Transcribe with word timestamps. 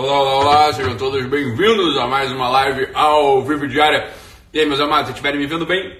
Olá, 0.00 0.20
olá, 0.20 0.36
olá, 0.36 0.72
sejam 0.72 0.96
todos 0.96 1.26
bem-vindos 1.26 1.98
a 1.98 2.06
mais 2.06 2.30
uma 2.30 2.48
live 2.48 2.88
ao 2.94 3.42
vivo 3.42 3.66
diária. 3.66 4.08
E 4.52 4.60
aí, 4.60 4.64
meus 4.64 4.78
amados, 4.78 5.06
se 5.06 5.10
estiverem 5.10 5.40
me 5.40 5.46
vendo 5.48 5.66
bem, 5.66 5.98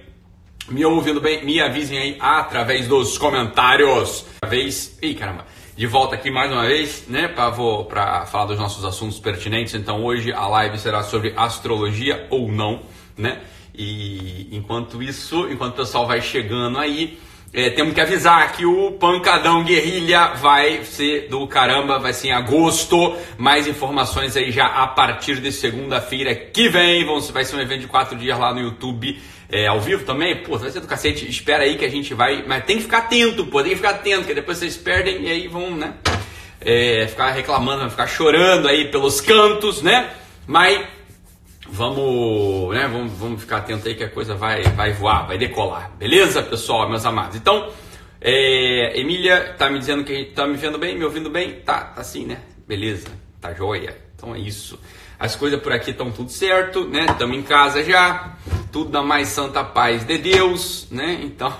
me 0.68 0.84
ouvindo 0.84 1.20
bem, 1.20 1.44
me 1.44 1.60
avisem 1.60 1.98
aí 1.98 2.16
através 2.20 2.86
dos 2.86 3.18
comentários. 3.18 4.24
Vez, 4.48 4.96
ih, 5.02 5.16
caramba, 5.16 5.46
de 5.76 5.84
volta 5.88 6.14
aqui 6.14 6.30
mais 6.30 6.52
uma 6.52 6.64
vez, 6.64 7.08
né, 7.08 7.26
para 7.26 8.24
falar 8.26 8.46
dos 8.46 8.56
nossos 8.56 8.84
assuntos 8.84 9.18
pertinentes. 9.18 9.74
Então, 9.74 10.04
hoje 10.04 10.32
a 10.32 10.46
live 10.46 10.78
será 10.78 11.02
sobre 11.02 11.34
astrologia 11.36 12.24
ou 12.30 12.46
não, 12.46 12.82
né? 13.16 13.42
E 13.74 14.48
enquanto 14.56 15.02
isso, 15.02 15.48
enquanto 15.50 15.72
o 15.72 15.76
pessoal 15.78 16.06
vai 16.06 16.22
chegando 16.22 16.78
aí, 16.78 17.18
é, 17.52 17.70
temos 17.70 17.94
que 17.94 18.00
avisar 18.00 18.52
que 18.52 18.66
o 18.66 18.92
Pancadão 18.92 19.64
Guerrilha 19.64 20.34
vai 20.34 20.84
ser 20.84 21.28
do 21.28 21.46
caramba, 21.46 21.98
vai 21.98 22.12
ser 22.12 22.28
em 22.28 22.32
agosto. 22.32 23.16
Mais 23.38 23.66
informações 23.66 24.36
aí 24.36 24.52
já 24.52 24.66
a 24.66 24.86
partir 24.86 25.40
de 25.40 25.50
segunda-feira 25.50 26.34
que 26.34 26.68
vem. 26.68 27.06
Vão, 27.06 27.20
vai 27.20 27.44
ser 27.44 27.56
um 27.56 27.60
evento 27.60 27.80
de 27.80 27.86
quatro 27.86 28.18
dias 28.18 28.38
lá 28.38 28.52
no 28.52 28.60
YouTube. 28.60 29.18
É, 29.50 29.66
ao 29.66 29.80
vivo 29.80 30.04
também, 30.04 30.42
pô, 30.42 30.58
vai 30.58 30.70
ser 30.70 30.80
do 30.80 30.86
cacete. 30.86 31.26
Espera 31.26 31.64
aí 31.64 31.78
que 31.78 31.86
a 31.86 31.90
gente 31.90 32.12
vai. 32.12 32.44
Mas 32.46 32.64
tem 32.64 32.76
que 32.76 32.82
ficar 32.82 32.98
atento, 32.98 33.46
pô, 33.46 33.62
tem 33.62 33.70
que 33.70 33.76
ficar 33.76 33.90
atento, 33.90 34.26
que 34.26 34.34
depois 34.34 34.58
vocês 34.58 34.76
perdem 34.76 35.22
e 35.22 35.30
aí 35.30 35.48
vão, 35.48 35.74
né? 35.74 35.94
É, 36.60 37.06
ficar 37.08 37.30
reclamando, 37.30 37.88
ficar 37.88 38.06
chorando 38.06 38.68
aí 38.68 38.90
pelos 38.90 39.22
cantos, 39.22 39.80
né? 39.80 40.10
Mas 40.46 40.86
Vamos, 41.70 42.74
né, 42.74 42.88
vamos, 42.88 43.12
vamos 43.12 43.40
ficar 43.40 43.58
atento 43.58 43.86
aí 43.86 43.94
que 43.94 44.04
a 44.04 44.08
coisa 44.08 44.34
vai, 44.34 44.62
vai 44.62 44.92
voar, 44.92 45.26
vai 45.26 45.38
decolar. 45.38 45.92
Beleza, 45.98 46.42
pessoal, 46.42 46.88
meus 46.88 47.04
amados? 47.04 47.36
Então, 47.36 47.70
é, 48.20 48.98
Emília 48.98 49.54
tá 49.56 49.70
me 49.70 49.78
dizendo 49.78 50.02
que 50.02 50.26
tá 50.26 50.46
me 50.46 50.56
vendo 50.56 50.78
bem, 50.78 50.96
me 50.96 51.04
ouvindo 51.04 51.30
bem? 51.30 51.60
Tá, 51.60 51.84
tá 51.84 52.02
sim, 52.02 52.24
né? 52.24 52.40
Beleza, 52.66 53.08
tá 53.40 53.52
joia. 53.52 53.96
Então 54.16 54.34
é 54.34 54.38
isso. 54.38 54.78
As 55.18 55.36
coisas 55.36 55.60
por 55.60 55.72
aqui 55.72 55.90
estão 55.90 56.10
tudo 56.10 56.30
certo, 56.30 56.84
né? 56.84 57.06
Estamos 57.08 57.36
em 57.36 57.42
casa 57.42 57.82
já, 57.82 58.36
tudo 58.72 58.90
na 58.90 59.02
mais 59.02 59.28
santa 59.28 59.62
paz 59.64 60.04
de 60.04 60.16
Deus, 60.16 60.88
né? 60.90 61.20
Então, 61.22 61.52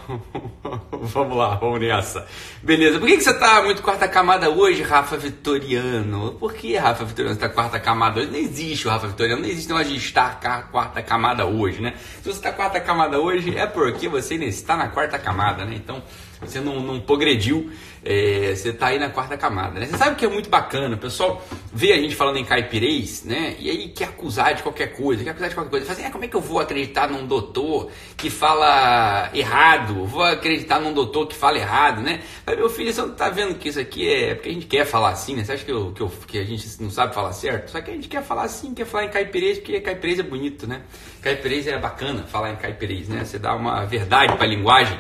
vamos 1.06 1.36
lá, 1.36 1.54
vamos 1.54 1.80
nessa. 1.80 2.26
Beleza. 2.62 2.98
Por 2.98 3.08
que, 3.08 3.16
que 3.16 3.22
você 3.22 3.34
tá 3.34 3.62
muito 3.62 3.82
quarta 3.82 4.08
camada 4.08 4.50
hoje, 4.50 4.82
Rafa 4.82 5.16
Vitoriano? 5.16 6.32
Por 6.32 6.54
que 6.54 6.76
Rafa 6.76 7.04
Vitoriano 7.04 7.34
está 7.34 7.48
quarta 7.48 7.78
camada 7.78 8.20
hoje? 8.20 8.30
Não 8.30 8.38
existe 8.38 8.86
o 8.86 8.90
Rafa 8.90 9.08
Vitoriano, 9.08 9.42
não 9.42 9.48
existe 9.48 9.68
negócio 9.68 9.92
de 9.92 9.96
estar 9.96 10.40
quarta 10.70 11.02
camada 11.02 11.46
hoje, 11.46 11.80
né? 11.80 11.94
Se 12.22 12.24
você 12.24 12.38
está 12.38 12.52
quarta 12.52 12.80
camada 12.80 13.18
hoje, 13.20 13.56
é 13.56 13.66
porque 13.66 14.08
você 14.08 14.34
ainda 14.34 14.46
está 14.46 14.76
na 14.76 14.88
quarta 14.88 15.18
camada, 15.18 15.64
né? 15.64 15.74
Então, 15.76 16.02
você 16.40 16.60
não, 16.60 16.80
não 16.80 17.00
progrediu, 17.00 17.70
é, 18.10 18.54
você 18.56 18.70
está 18.70 18.86
aí 18.86 18.98
na 18.98 19.10
quarta 19.10 19.36
camada. 19.36 19.78
Né? 19.78 19.84
Você 19.84 19.98
sabe 19.98 20.16
que 20.16 20.24
é 20.24 20.28
muito 20.30 20.48
bacana, 20.48 20.94
o 20.94 20.98
pessoal 20.98 21.46
vê 21.70 21.92
a 21.92 21.96
gente 21.96 22.16
falando 22.16 22.38
em 22.38 22.44
caipirês, 22.44 23.22
né? 23.22 23.54
E 23.58 23.68
aí 23.68 23.88
quer 23.90 24.06
acusar 24.06 24.54
de 24.54 24.62
qualquer 24.62 24.96
coisa, 24.96 25.22
quer 25.22 25.30
acusar 25.30 25.50
de 25.50 25.54
qualquer 25.54 25.70
coisa. 25.70 25.84
Fala 25.84 25.98
assim, 25.98 26.08
é, 26.08 26.10
como 26.10 26.24
é 26.24 26.28
que 26.28 26.34
eu 26.34 26.40
vou 26.40 26.58
acreditar 26.58 27.06
num 27.06 27.26
doutor 27.26 27.90
que 28.16 28.30
fala 28.30 29.28
errado? 29.34 30.06
Vou 30.06 30.22
acreditar 30.22 30.80
num 30.80 30.94
doutor 30.94 31.26
que 31.26 31.34
fala 31.34 31.58
errado, 31.58 32.00
né? 32.00 32.22
Mas, 32.46 32.56
meu 32.56 32.70
filho, 32.70 32.90
você 32.90 33.02
não 33.02 33.12
está 33.12 33.28
vendo 33.28 33.54
que 33.56 33.68
isso 33.68 33.78
aqui 33.78 34.08
é 34.08 34.34
porque 34.34 34.48
a 34.48 34.52
gente 34.54 34.66
quer 34.66 34.86
falar 34.86 35.10
assim, 35.10 35.36
né? 35.36 35.44
Você 35.44 35.52
acha 35.52 35.64
que, 35.66 35.70
eu, 35.70 35.92
que, 35.92 36.00
eu, 36.00 36.10
que 36.26 36.38
a 36.38 36.44
gente 36.44 36.66
não 36.80 36.90
sabe 36.90 37.14
falar 37.14 37.34
certo? 37.34 37.70
Só 37.70 37.82
que 37.82 37.90
a 37.90 37.94
gente 37.94 38.08
quer 38.08 38.22
falar 38.22 38.44
assim, 38.44 38.72
quer 38.72 38.86
falar 38.86 39.04
em 39.04 39.10
caipirês, 39.10 39.58
porque 39.58 39.80
caipirês 39.82 40.18
é 40.18 40.22
bonito, 40.22 40.66
né? 40.66 40.80
Caipirês 41.20 41.66
é 41.66 41.76
bacana 41.76 42.22
falar 42.22 42.52
em 42.52 42.56
caipirês, 42.56 43.06
né? 43.06 43.22
Você 43.22 43.38
dá 43.38 43.54
uma 43.54 43.84
verdade 43.84 44.34
para 44.34 44.44
a 44.44 44.48
linguagem 44.48 44.98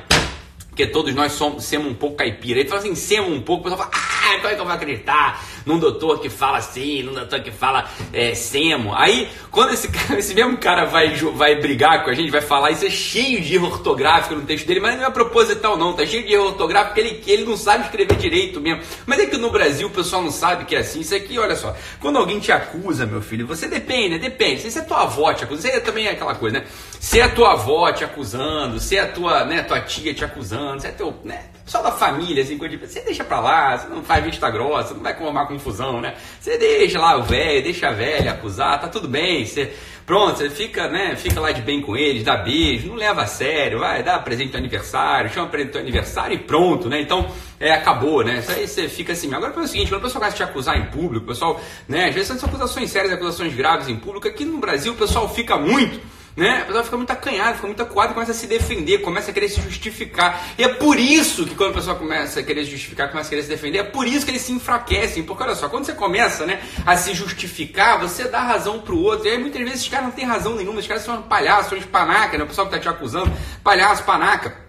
porque 0.78 0.92
todos 0.92 1.12
nós 1.12 1.32
somos, 1.32 1.64
somos 1.64 1.90
um 1.90 1.94
pouco 1.94 2.14
caipira. 2.14 2.60
Ele 2.60 2.68
fala 2.68 2.80
assim, 2.80 2.94
semos 2.94 3.36
um 3.36 3.40
pouco, 3.40 3.62
o 3.62 3.64
pessoal 3.64 3.90
fala, 3.90 4.00
ah, 4.00 4.36
como 4.36 4.46
é 4.46 4.54
que 4.54 4.60
eu 4.60 4.64
vou 4.64 4.72
acreditar 4.72 5.44
num 5.68 5.78
doutor 5.78 6.18
que 6.20 6.30
fala 6.30 6.56
assim, 6.56 7.02
num 7.02 7.12
doutor 7.12 7.40
que 7.40 7.50
fala 7.50 7.84
é, 8.10 8.34
semo? 8.34 8.94
Aí, 8.94 9.28
quando 9.50 9.74
esse, 9.74 9.90
esse 10.16 10.34
mesmo 10.34 10.56
cara 10.56 10.86
vai, 10.86 11.14
vai 11.14 11.56
brigar 11.56 12.02
com 12.02 12.10
a 12.10 12.14
gente, 12.14 12.30
vai 12.30 12.40
falar, 12.40 12.70
isso 12.70 12.86
é 12.86 12.90
cheio 12.90 13.42
de 13.42 13.54
erro 13.54 13.66
ortográfico 13.66 14.34
no 14.34 14.42
texto 14.42 14.66
dele, 14.66 14.80
mas 14.80 14.96
não 14.96 15.06
é 15.06 15.10
proposital 15.10 15.76
não, 15.76 15.92
tá 15.92 16.06
cheio 16.06 16.26
de 16.26 16.32
erro 16.32 16.46
ortográfico 16.46 16.94
porque 16.94 17.00
ele, 17.00 17.22
ele 17.26 17.44
não 17.44 17.56
sabe 17.56 17.84
escrever 17.84 18.16
direito 18.16 18.60
mesmo. 18.60 18.82
Mas 19.04 19.20
é 19.20 19.26
que 19.26 19.36
no 19.36 19.50
Brasil 19.50 19.88
o 19.88 19.90
pessoal 19.90 20.22
não 20.22 20.30
sabe 20.30 20.64
que 20.64 20.74
é 20.74 20.78
assim. 20.78 21.00
Isso 21.00 21.14
aqui, 21.14 21.38
olha 21.38 21.54
só, 21.54 21.76
quando 22.00 22.16
alguém 22.16 22.40
te 22.40 22.50
acusa, 22.50 23.04
meu 23.04 23.20
filho, 23.20 23.46
você 23.46 23.68
depende, 23.68 24.10
né? 24.10 24.18
Depende. 24.18 24.70
Se 24.70 24.78
é 24.78 24.82
tua 24.82 25.02
avó 25.02 25.32
te 25.34 25.44
acusa, 25.44 25.62
você 25.62 25.80
também 25.80 26.06
é 26.06 26.12
aquela 26.12 26.34
coisa, 26.34 26.60
né? 26.60 26.66
Se 26.98 27.20
é 27.20 27.28
tua 27.28 27.52
avó 27.52 27.92
te 27.92 28.04
acusando, 28.04 28.80
se 28.80 28.96
é 28.96 29.04
tua, 29.04 29.44
né, 29.44 29.62
tua 29.62 29.80
tia 29.80 30.14
te 30.14 30.24
acusando, 30.24 30.80
se 30.80 30.86
é 30.86 30.90
teu, 30.90 31.14
né, 31.24 31.44
só 31.68 31.82
da 31.82 31.92
família, 31.92 32.42
assim, 32.42 32.56
você 32.56 33.00
deixa 33.02 33.22
pra 33.22 33.40
lá, 33.40 33.76
você 33.76 33.88
não 33.88 34.02
faz 34.02 34.24
vista 34.24 34.50
grossa, 34.50 34.94
não 34.94 35.02
vai 35.02 35.14
formar 35.14 35.46
confusão, 35.58 36.00
né? 36.00 36.14
Você 36.40 36.56
deixa 36.56 36.98
lá 36.98 37.16
o 37.16 37.22
velho, 37.24 37.62
deixa 37.62 37.88
a 37.88 37.92
velha 37.92 38.32
acusar, 38.32 38.80
tá 38.80 38.88
tudo 38.88 39.08
bem, 39.08 39.44
você, 39.44 39.72
pronto, 40.06 40.38
você 40.38 40.48
fica, 40.48 40.88
né, 40.88 41.16
fica 41.16 41.40
lá 41.40 41.50
de 41.50 41.60
bem 41.60 41.82
com 41.82 41.96
eles, 41.96 42.22
dá 42.22 42.36
beijo, 42.36 42.88
não 42.88 42.94
leva 42.94 43.22
a 43.22 43.26
sério, 43.26 43.80
vai, 43.80 44.02
dá 44.02 44.18
presente 44.18 44.52
do 44.52 44.56
aniversário, 44.56 45.30
chama 45.30 45.48
presente 45.48 45.72
do 45.72 45.78
aniversário 45.78 46.34
e 46.34 46.38
pronto, 46.38 46.88
né? 46.88 47.00
Então, 47.00 47.28
é, 47.60 47.72
acabou, 47.72 48.24
né? 48.24 48.38
Isso 48.38 48.50
aí 48.52 48.66
você 48.66 48.88
fica 48.88 49.12
assim. 49.12 49.32
Agora, 49.34 49.52
é 49.54 49.60
o 49.60 49.66
seguinte, 49.66 49.90
quando 49.90 50.00
o 50.00 50.04
pessoal 50.04 50.20
começa 50.20 50.42
a 50.42 50.46
te 50.46 50.50
acusar 50.50 50.78
em 50.78 50.86
público, 50.86 51.24
o 51.24 51.28
pessoal, 51.28 51.60
né, 51.88 52.06
às 52.08 52.14
vezes 52.14 52.38
são 52.38 52.48
acusações 52.48 52.90
sérias, 52.90 53.12
acusações 53.12 53.54
graves 53.54 53.88
em 53.88 53.96
público, 53.96 54.28
aqui 54.28 54.44
no 54.44 54.58
Brasil 54.58 54.92
o 54.92 54.96
pessoal 54.96 55.28
fica 55.28 55.58
muito 55.58 56.00
né? 56.38 56.60
A 56.62 56.64
pessoa 56.66 56.84
fica 56.84 56.96
muito 56.96 57.10
acanhada, 57.10 57.54
fica 57.56 57.66
muito 57.66 57.82
acuada, 57.82 58.14
começa 58.14 58.30
a 58.30 58.34
se 58.34 58.46
defender, 58.46 58.98
começa 58.98 59.32
a 59.32 59.34
querer 59.34 59.48
se 59.48 59.60
justificar. 59.60 60.40
E 60.56 60.62
é 60.62 60.68
por 60.68 60.96
isso 60.96 61.44
que 61.44 61.56
quando 61.56 61.72
a 61.72 61.74
pessoa 61.74 61.96
começa 61.96 62.38
a 62.38 62.42
querer 62.44 62.64
se 62.64 62.70
justificar, 62.70 63.10
começa 63.10 63.26
a 63.26 63.30
querer 63.30 63.42
se 63.42 63.48
defender, 63.48 63.78
é 63.78 63.82
por 63.82 64.06
isso 64.06 64.24
que 64.24 64.30
eles 64.30 64.42
se 64.42 64.52
enfraquecem. 64.52 65.24
Porque 65.24 65.42
olha 65.42 65.56
só, 65.56 65.68
quando 65.68 65.86
você 65.86 65.94
começa 65.94 66.46
né, 66.46 66.62
a 66.86 66.96
se 66.96 67.12
justificar, 67.12 67.98
você 67.98 68.28
dá 68.28 68.40
razão 68.40 68.78
pro 68.78 68.96
outro. 68.96 69.26
E 69.26 69.32
aí 69.32 69.38
muitas 69.38 69.60
vezes 69.60 69.82
os 69.82 69.88
caras 69.88 70.06
não 70.06 70.12
têm 70.12 70.24
razão 70.24 70.54
nenhuma, 70.54 70.78
os 70.78 70.86
caras 70.86 71.02
são 71.02 71.20
palhaços, 71.22 71.70
são 71.70 71.88
panaca, 71.88 72.38
né? 72.38 72.44
O 72.44 72.46
pessoal 72.46 72.68
que 72.68 72.72
tá 72.72 72.78
te 72.78 72.88
acusando, 72.88 73.32
palhaço, 73.64 74.04
panaca. 74.04 74.67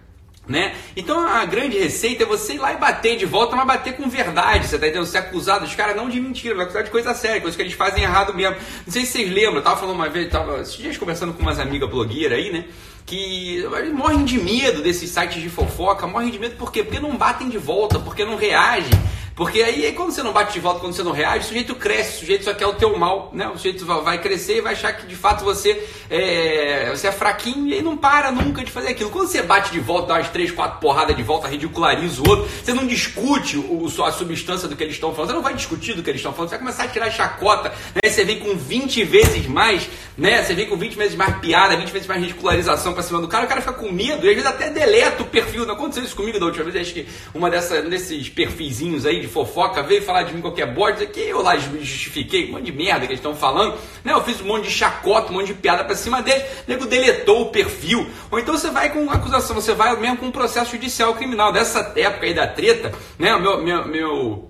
Né? 0.49 0.73
Então 0.95 1.19
a 1.19 1.45
grande 1.45 1.77
receita 1.77 2.23
é 2.23 2.25
você 2.25 2.53
ir 2.53 2.57
lá 2.57 2.73
e 2.73 2.77
bater 2.77 3.15
de 3.15 3.23
volta, 3.23 3.55
mas 3.55 3.67
bater 3.67 3.95
com 3.95 4.09
verdade. 4.09 4.67
Você 4.67 4.79
tá 4.79 4.87
entendendo? 4.87 5.05
Ser 5.05 5.19
acusado 5.19 5.63
dos 5.63 5.75
caras 5.75 5.95
não 5.95 6.09
de 6.09 6.19
mentira, 6.19 6.55
vai 6.55 6.65
acusar 6.65 6.83
de 6.83 6.89
coisa 6.89 7.13
séria, 7.13 7.39
coisa 7.39 7.55
que 7.55 7.61
eles 7.61 7.73
fazem 7.73 8.01
errado 8.01 8.33
mesmo. 8.33 8.55
Não 8.83 8.91
sei 8.91 9.05
se 9.05 9.11
vocês 9.11 9.31
lembram, 9.31 9.57
eu 9.57 9.61
tava 9.61 9.77
falando 9.77 9.95
uma 9.95 10.09
vez, 10.09 10.27
tava 10.31 10.59
esses 10.59 10.75
dias 10.75 10.97
conversando 10.97 11.33
com 11.33 11.43
umas 11.43 11.59
amigas 11.59 11.87
blogueiras 11.87 12.39
aí, 12.39 12.51
né? 12.51 12.65
Que 13.05 13.63
morrem 13.93 14.25
de 14.25 14.39
medo 14.39 14.81
desses 14.81 15.11
sites 15.11 15.39
de 15.39 15.49
fofoca, 15.49 16.07
morrem 16.07 16.31
de 16.31 16.39
medo 16.39 16.55
por 16.55 16.71
quê? 16.71 16.83
Porque 16.83 16.99
não 16.99 17.15
batem 17.15 17.47
de 17.47 17.59
volta, 17.59 17.99
porque 17.99 18.25
não 18.25 18.35
reagem. 18.35 18.91
Porque 19.39 19.61
aí, 19.63 19.93
quando 19.93 20.11
você 20.11 20.21
não 20.21 20.33
bate 20.33 20.51
de 20.51 20.59
volta, 20.59 20.81
quando 20.81 20.91
você 20.91 21.01
não 21.01 21.13
reage, 21.13 21.45
o 21.45 21.47
sujeito 21.47 21.73
cresce, 21.73 22.17
o 22.17 22.19
sujeito 22.19 22.43
só 22.43 22.53
quer 22.53 22.67
o 22.67 22.73
teu 22.73 22.97
mal, 22.99 23.31
né? 23.33 23.47
O 23.47 23.55
sujeito 23.55 23.85
vai 23.85 24.21
crescer 24.21 24.57
e 24.57 24.61
vai 24.61 24.73
achar 24.73 24.91
que 24.91 25.07
de 25.07 25.15
fato 25.15 25.45
você 25.45 25.81
é, 26.09 26.89
você 26.89 27.07
é 27.07 27.11
fraquinho 27.13 27.65
e 27.67 27.75
aí 27.75 27.81
não 27.81 27.95
para 27.95 28.33
nunca 28.33 28.65
de 28.65 28.69
fazer 28.69 28.89
aquilo. 28.89 29.09
Quando 29.09 29.29
você 29.29 29.41
bate 29.41 29.71
de 29.71 29.79
volta, 29.79 30.09
dá 30.09 30.15
umas 30.15 30.27
três, 30.27 30.51
quatro 30.51 30.81
porradas 30.81 31.15
de 31.15 31.23
volta, 31.23 31.47
ridiculariza 31.47 32.21
o 32.21 32.29
outro, 32.29 32.49
você 32.49 32.73
não 32.73 32.85
discute 32.85 33.57
o, 33.57 33.87
a 34.03 34.11
substância 34.11 34.67
do 34.67 34.75
que 34.75 34.83
eles 34.83 34.95
estão 34.95 35.13
falando, 35.13 35.29
você 35.29 35.35
não 35.35 35.41
vai 35.41 35.53
discutir 35.53 35.93
do 35.93 36.03
que 36.03 36.09
eles 36.09 36.19
estão 36.19 36.33
falando, 36.33 36.49
você 36.49 36.57
vai 36.57 36.65
começar 36.65 36.83
a 36.83 36.87
tirar 36.89 37.09
chacota, 37.09 37.69
né? 37.95 38.09
Você 38.09 38.25
vem 38.25 38.39
com 38.39 38.57
20 38.57 39.05
vezes 39.05 39.47
mais, 39.47 39.87
né? 40.17 40.43
Você 40.43 40.53
vem 40.53 40.67
com 40.67 40.75
20 40.75 40.95
vezes 40.95 41.15
mais 41.15 41.37
piada, 41.37 41.77
20 41.77 41.89
vezes 41.91 42.07
mais 42.09 42.21
ridicularização 42.21 42.93
pra 42.93 43.03
cima 43.03 43.21
do 43.21 43.27
cara, 43.29 43.45
o 43.45 43.47
cara 43.47 43.61
fica 43.61 43.71
com 43.71 43.89
medo 43.89 44.25
e 44.25 44.29
às 44.29 44.35
vezes 44.35 44.45
até 44.45 44.69
deleta 44.69 45.23
o 45.23 45.27
perfil. 45.27 45.65
Não 45.65 45.75
aconteceu 45.75 46.03
isso 46.03 46.15
comigo 46.17 46.37
da 46.37 46.45
última 46.45 46.65
vez, 46.65 46.75
acho 46.75 46.93
que 46.93 47.07
uma 47.33 47.49
dessa, 47.49 47.81
desses 47.83 48.27
perfizinhos 48.27 49.05
aí 49.05 49.21
de 49.21 49.28
fofoca 49.29 49.81
veio 49.81 50.01
falar 50.01 50.23
de 50.23 50.33
mim 50.33 50.41
qualquer 50.41 50.73
bosta, 50.73 51.05
que 51.05 51.21
eu 51.21 51.41
lá 51.41 51.57
justifiquei, 51.57 52.49
um 52.49 52.53
monte 52.53 52.65
de 52.65 52.71
merda 52.71 53.01
que 53.01 53.13
eles 53.13 53.19
estão 53.19 53.35
falando, 53.35 53.77
né? 54.03 54.13
Eu 54.13 54.21
fiz 54.23 54.41
um 54.41 54.45
monte 54.45 54.65
de 54.65 54.71
chacota, 54.71 55.31
um 55.31 55.35
monte 55.35 55.47
de 55.47 55.53
piada 55.53 55.83
pra 55.83 55.95
cima 55.95 56.21
deles, 56.21 56.43
o 56.43 56.71
nego 56.71 56.85
deletou 56.85 57.43
o 57.43 57.45
perfil. 57.49 58.09
Ou 58.29 58.39
então 58.39 58.57
você 58.57 58.69
vai 58.69 58.91
com 58.91 59.09
acusação, 59.09 59.55
você 59.55 59.73
vai 59.73 59.95
mesmo 59.99 60.17
com 60.17 60.25
um 60.25 60.31
processo 60.31 60.71
judicial 60.71 61.13
criminal. 61.13 61.51
Dessa 61.51 61.93
época 61.95 62.25
aí 62.25 62.33
da 62.33 62.47
treta, 62.47 62.91
né? 63.17 63.37
Meu, 63.37 63.63
meu, 63.63 63.87
meu 63.87 64.49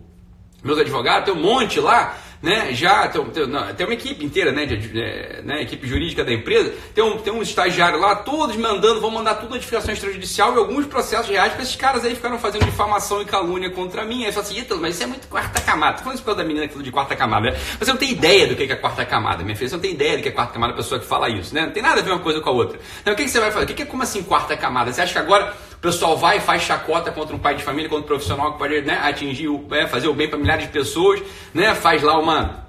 meus 0.63 0.77
advogados, 0.77 1.25
tem 1.25 1.33
um 1.33 1.41
monte 1.41 1.79
lá 1.79 2.17
né? 2.41 2.73
Já 2.73 3.07
tem, 3.07 3.23
tem, 3.25 3.47
não, 3.47 3.73
tem 3.73 3.85
uma 3.85 3.93
equipe 3.93 4.23
inteira, 4.23 4.51
né? 4.51 4.65
De, 4.65 4.77
de, 4.77 5.41
né? 5.43 5.61
Equipe 5.61 5.87
jurídica 5.87 6.23
da 6.23 6.33
empresa, 6.33 6.73
tem 6.93 7.03
um, 7.03 7.17
tem 7.17 7.33
um 7.33 7.41
estagiário 7.41 7.99
lá, 7.99 8.15
todos 8.15 8.55
mandando, 8.55 9.01
vão 9.01 9.11
mandar 9.11 9.35
tudo 9.35 9.51
notificação 9.51 9.93
extrajudicial 9.93 10.53
e 10.55 10.57
alguns 10.57 10.85
processos 10.85 11.29
reais 11.29 11.53
para 11.53 11.63
esses 11.63 11.75
caras 11.75 12.05
aí 12.05 12.15
ficaram 12.15 12.39
fazendo 12.39 12.65
difamação 12.65 13.21
e 13.21 13.25
calúnia 13.25 13.69
contra 13.69 14.05
mim. 14.05 14.25
Aí 14.25 14.31
fala 14.31 14.45
assim, 14.45 14.65
mas 14.79 14.95
isso 14.95 15.03
é 15.03 15.07
muito 15.07 15.27
quarta 15.27 15.59
camada. 15.61 15.97
Tô 15.97 16.03
falando 16.03 16.15
isso 16.15 16.23
por 16.23 16.31
causa 16.31 16.41
da 16.41 16.47
menina 16.47 16.67
que 16.67 16.73
falou 16.73 16.83
de 16.83 16.91
quarta 16.91 17.15
camada, 17.15 17.51
né? 17.51 17.57
Você 17.79 17.91
não 17.91 17.97
tem 17.97 18.11
ideia 18.11 18.47
do 18.47 18.55
que 18.55 18.63
é 18.63 18.75
quarta 18.75 19.05
camada, 19.05 19.43
minha 19.43 19.55
filha. 19.55 19.69
Você 19.69 19.75
não 19.75 19.81
tem 19.81 19.91
ideia 19.91 20.17
do 20.17 20.23
que 20.23 20.29
é 20.29 20.31
quarta 20.31 20.53
camada 20.53 20.73
a 20.73 20.75
pessoa 20.75 20.99
que 20.99 21.05
fala 21.05 21.29
isso, 21.29 21.53
né? 21.53 21.65
Não 21.65 21.71
tem 21.71 21.83
nada 21.83 21.99
a 21.99 22.03
ver 22.03 22.11
uma 22.11 22.19
coisa 22.19 22.39
com 22.39 22.49
a 22.49 22.53
outra. 22.53 22.79
Então 23.01 23.13
o 23.13 23.15
que, 23.15 23.23
que 23.23 23.29
você 23.29 23.39
vai 23.39 23.51
fazer? 23.51 23.65
O 23.65 23.67
que, 23.67 23.73
que 23.73 23.83
é 23.83 23.85
como 23.85 24.03
assim 24.03 24.23
quarta 24.23 24.55
camada? 24.55 24.91
Você 24.91 25.01
acha 25.01 25.13
que 25.13 25.19
agora 25.19 25.55
o 25.79 25.81
pessoal 25.81 26.17
vai 26.17 26.37
e 26.37 26.39
faz 26.41 26.63
chacota 26.63 27.09
contra 27.09 27.33
um 27.33 27.39
pai 27.39 27.55
de 27.55 27.63
família, 27.63 27.89
contra 27.89 28.03
um 28.03 28.07
profissional 28.07 28.51
que 28.51 28.59
pode 28.59 28.81
né, 28.81 28.99
atingir, 29.01 29.47
é, 29.71 29.87
fazer 29.87 30.09
o 30.09 30.13
bem 30.13 30.27
para 30.27 30.37
milhares 30.37 30.65
de 30.65 30.71
pessoas, 30.71 31.21
né? 31.53 31.73
Faz 31.73 32.03
lá 32.03 32.19
uma 32.19 32.67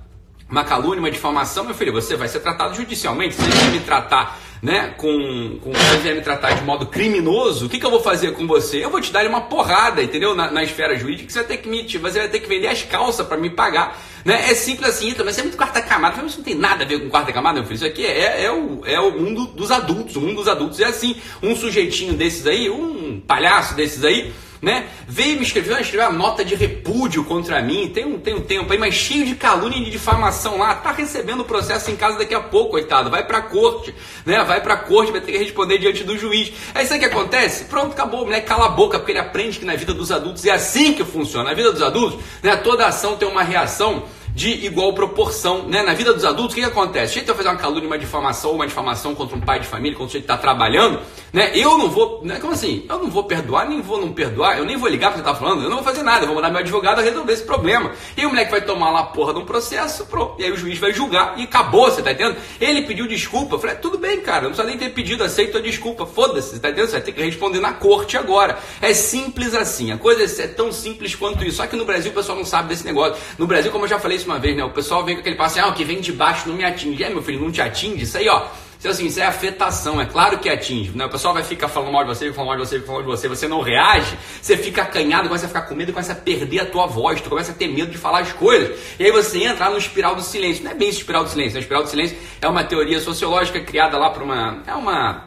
uma 0.48 0.64
calúnia, 0.64 0.98
uma 0.98 1.10
difamação, 1.10 1.64
meu 1.64 1.74
filho, 1.74 1.92
você 1.92 2.16
vai 2.16 2.26
ser 2.26 2.40
tratado 2.40 2.74
judicialmente. 2.74 3.34
Se 3.34 3.42
você 3.42 3.68
me 3.68 3.80
tratar 3.80 4.38
né, 4.62 4.94
com, 4.96 5.58
com 5.62 5.72
você 5.72 5.96
vier 5.98 6.14
me 6.14 6.20
tratar 6.20 6.52
de 6.52 6.62
modo 6.64 6.86
criminoso, 6.86 7.66
o 7.66 7.68
que, 7.68 7.78
que 7.78 7.86
eu 7.86 7.90
vou 7.90 8.00
fazer 8.00 8.32
com 8.32 8.46
você? 8.46 8.84
Eu 8.84 8.90
vou 8.90 9.00
te 9.00 9.10
dar 9.10 9.26
uma 9.26 9.42
porrada, 9.42 10.02
entendeu? 10.02 10.34
Na, 10.34 10.50
na 10.50 10.62
esfera 10.62 10.96
jurídica, 10.96 11.30
você 11.30 11.38
vai 11.38 11.48
ter 11.48 11.56
que 11.58 11.68
me, 11.68 11.82
você 11.86 12.18
vai 12.18 12.28
ter 12.28 12.40
que 12.40 12.48
vender 12.48 12.68
as 12.68 12.82
calças 12.82 13.26
para 13.26 13.38
me 13.38 13.50
pagar. 13.50 13.98
Né? 14.24 14.50
É 14.50 14.54
simples 14.54 14.88
assim, 14.88 15.14
mas 15.24 15.38
é 15.38 15.42
muito 15.42 15.56
quarta 15.56 15.80
camada. 15.80 16.22
Isso 16.24 16.38
não 16.38 16.44
tem 16.44 16.54
nada 16.54 16.84
a 16.84 16.86
ver 16.86 17.00
com 17.00 17.08
quarta 17.08 17.32
camada, 17.32 17.58
meu 17.58 17.64
filho. 17.64 17.76
Isso 17.76 17.86
aqui 17.86 18.04
é, 18.04 18.44
é, 18.44 18.52
o, 18.52 18.82
é 18.84 19.00
o 19.00 19.18
mundo 19.18 19.46
dos 19.46 19.70
adultos. 19.70 20.16
O 20.16 20.20
mundo 20.20 20.36
dos 20.36 20.48
adultos 20.48 20.78
é 20.80 20.84
assim. 20.84 21.16
Um 21.42 21.56
sujeitinho 21.56 22.12
desses 22.14 22.46
aí, 22.46 22.68
um 22.68 23.20
palhaço 23.26 23.74
desses 23.74 24.04
aí, 24.04 24.32
né? 24.60 24.88
Veio 25.08 25.36
me 25.36 25.42
escrever, 25.42 25.80
escreveu 25.80 26.08
uma 26.10 26.18
nota 26.18 26.44
de 26.44 26.54
repúdio 26.54 27.24
contra 27.24 27.62
mim, 27.62 27.88
tem 27.88 28.04
um, 28.04 28.18
tem 28.18 28.34
um 28.34 28.42
tempo 28.42 28.72
aí, 28.72 28.78
mas 28.78 28.94
cheio 28.94 29.24
de 29.24 29.34
calúnia 29.34 29.78
e 29.78 29.84
de 29.84 29.90
difamação 29.90 30.58
lá, 30.58 30.74
tá 30.74 30.92
recebendo 30.92 31.40
o 31.40 31.44
processo 31.44 31.90
em 31.90 31.96
casa 31.96 32.18
daqui 32.18 32.34
a 32.34 32.40
pouco, 32.40 32.72
coitado, 32.72 33.10
vai 33.10 33.26
pra 33.26 33.40
corte, 33.40 33.94
né? 34.26 34.42
Vai 34.44 34.60
pra 34.60 34.76
corte, 34.76 35.12
vai 35.12 35.20
ter 35.20 35.32
que 35.32 35.38
responder 35.38 35.78
diante 35.78 36.04
do 36.04 36.16
juiz. 36.18 36.52
Aí 36.74 36.86
sabe 36.86 37.04
o 37.04 37.08
que 37.08 37.14
acontece? 37.14 37.64
Pronto, 37.64 37.92
acabou, 37.92 38.22
o 38.22 38.24
moleque 38.24 38.46
cala 38.46 38.66
a 38.66 38.70
boca, 38.70 38.98
porque 38.98 39.12
ele 39.12 39.18
aprende 39.18 39.58
que 39.58 39.64
na 39.64 39.76
vida 39.76 39.94
dos 39.94 40.12
adultos 40.12 40.44
é 40.44 40.50
assim 40.50 40.92
que 40.92 41.04
funciona. 41.04 41.50
Na 41.50 41.54
vida 41.54 41.72
dos 41.72 41.82
adultos, 41.82 42.20
né, 42.42 42.56
toda 42.56 42.86
ação 42.86 43.16
tem 43.16 43.28
uma 43.28 43.42
reação 43.42 44.04
de 44.40 44.64
igual 44.64 44.94
proporção. 44.94 45.64
Né? 45.68 45.82
Na 45.82 45.92
vida 45.92 46.14
dos 46.14 46.24
adultos, 46.24 46.52
o 46.52 46.54
que, 46.54 46.62
que 46.62 46.66
acontece? 46.66 47.12
Gente 47.12 47.26
vai 47.26 47.36
fazer 47.36 47.50
uma 47.50 47.58
calúnia, 47.58 47.86
uma 47.86 47.98
difamação, 47.98 48.52
uma 48.52 48.66
difamação 48.66 49.14
contra 49.14 49.36
um 49.36 49.40
pai 49.40 49.60
de 49.60 49.66
família, 49.66 49.98
contra 49.98 50.16
o 50.16 50.18
que 50.18 50.24
está 50.24 50.38
trabalhando, 50.38 50.98
né? 51.30 51.52
eu 51.54 51.76
não 51.76 51.90
vou. 51.90 52.22
Né? 52.24 52.38
Como 52.40 52.54
assim? 52.54 52.86
Eu 52.88 53.00
não 53.00 53.10
vou 53.10 53.24
perdoar, 53.24 53.68
nem 53.68 53.82
vou 53.82 54.00
não 54.00 54.14
perdoar, 54.14 54.56
eu 54.56 54.64
nem 54.64 54.78
vou 54.78 54.88
ligar 54.88 55.12
você 55.12 55.18
está 55.18 55.34
falando, 55.34 55.62
eu 55.62 55.68
não 55.68 55.76
vou 55.76 55.84
fazer 55.84 56.02
nada, 56.02 56.22
eu 56.22 56.28
vou 56.28 56.36
mandar 56.36 56.48
meu 56.48 56.60
advogado 56.60 57.02
resolver 57.02 57.34
esse 57.34 57.42
problema. 57.42 57.92
E 58.16 58.24
o 58.24 58.30
moleque 58.30 58.50
vai 58.50 58.62
tomar 58.62 58.90
lá 58.90 59.00
a 59.00 59.04
porra 59.04 59.34
de 59.34 59.40
um 59.40 59.44
processo, 59.44 60.06
pronto. 60.06 60.40
E 60.40 60.44
aí 60.44 60.50
o 60.50 60.56
juiz 60.56 60.78
vai 60.78 60.94
julgar 60.94 61.38
e 61.38 61.42
acabou, 61.42 61.90
você 61.90 62.00
tá 62.00 62.12
entendendo? 62.12 62.38
Ele 62.58 62.80
pediu 62.80 63.06
desculpa. 63.06 63.56
Eu 63.56 63.58
falei, 63.58 63.76
tudo 63.76 63.98
bem, 63.98 64.22
cara, 64.22 64.44
não 64.44 64.52
precisa 64.52 64.66
nem 64.66 64.78
ter 64.78 64.88
pedido, 64.94 65.22
aceito 65.22 65.58
a 65.58 65.60
desculpa, 65.60 66.06
foda-se, 66.06 66.54
você 66.54 66.58
tá 66.58 66.70
entendendo? 66.70 66.86
Você 66.88 66.96
vai 66.96 67.02
ter 67.02 67.12
que 67.12 67.22
responder 67.22 67.60
na 67.60 67.74
corte 67.74 68.16
agora. 68.16 68.58
É 68.80 68.94
simples 68.94 69.54
assim, 69.54 69.92
a 69.92 69.98
coisa 69.98 70.42
é 70.42 70.46
tão 70.46 70.72
simples 70.72 71.14
quanto 71.14 71.44
isso. 71.44 71.58
Só 71.58 71.66
que 71.66 71.76
no 71.76 71.84
Brasil 71.84 72.10
o 72.10 72.14
pessoal 72.14 72.38
não 72.38 72.44
sabe 72.46 72.70
desse 72.70 72.86
negócio. 72.86 73.20
No 73.36 73.46
Brasil, 73.46 73.70
como 73.70 73.84
eu 73.84 73.88
já 73.88 73.98
falei 73.98 74.16
isso 74.16 74.29
uma 74.30 74.38
vez, 74.38 74.56
né? 74.56 74.64
O 74.64 74.70
pessoal 74.70 75.04
vem 75.04 75.14
com 75.16 75.20
aquele 75.20 75.36
passo 75.36 75.58
assim, 75.58 75.68
ah, 75.68 75.72
o 75.72 75.74
que 75.74 75.84
vem 75.84 76.00
de 76.00 76.12
baixo 76.12 76.48
não 76.48 76.56
me 76.56 76.64
atinge. 76.64 77.02
É, 77.02 77.10
meu 77.10 77.22
filho, 77.22 77.40
não 77.40 77.50
te 77.50 77.60
atinge? 77.60 78.04
Isso 78.04 78.16
aí, 78.16 78.28
ó. 78.28 78.46
Isso, 78.78 78.88
assim, 78.88 79.06
isso 79.06 79.20
é 79.20 79.26
afetação, 79.26 80.00
é 80.00 80.06
claro 80.06 80.38
que 80.38 80.48
atinge. 80.48 80.90
Né? 80.96 81.04
O 81.04 81.10
pessoal 81.10 81.34
vai 81.34 81.42
ficar 81.42 81.68
falando 81.68 81.92
mal 81.92 82.02
de 82.02 82.08
você, 82.08 82.32
falando 82.32 82.48
mal 82.48 82.56
de 82.56 82.66
você, 82.66 82.80
falando 82.80 83.04
mal 83.04 83.14
de 83.14 83.20
você, 83.20 83.28
você 83.28 83.46
não 83.46 83.60
reage, 83.60 84.16
você 84.40 84.56
fica 84.56 84.80
acanhado, 84.80 85.28
começa 85.28 85.44
a 85.44 85.48
ficar 85.48 85.62
com 85.62 85.74
medo, 85.74 85.92
começa 85.92 86.12
a 86.12 86.14
perder 86.14 86.60
a 86.60 86.66
tua 86.66 86.86
voz, 86.86 87.20
tu 87.20 87.28
começa 87.28 87.52
a 87.52 87.54
ter 87.54 87.68
medo 87.68 87.90
de 87.90 87.98
falar 87.98 88.20
as 88.20 88.32
coisas. 88.32 88.78
E 88.98 89.04
aí 89.04 89.12
você 89.12 89.44
entra 89.44 89.68
no 89.68 89.76
espiral 89.76 90.14
do 90.14 90.22
silêncio. 90.22 90.64
Não 90.64 90.70
é 90.70 90.74
bem 90.74 90.88
espiral 90.88 91.24
do 91.24 91.28
silêncio, 91.28 91.54
né? 91.54 91.60
espiral 91.60 91.82
do 91.82 91.90
silêncio 91.90 92.16
é 92.40 92.48
uma 92.48 92.64
teoria 92.64 93.00
sociológica 93.00 93.60
criada 93.60 93.98
lá 93.98 94.08
por 94.08 94.22
uma. 94.22 94.62
É 94.66 94.72
uma, 94.72 95.24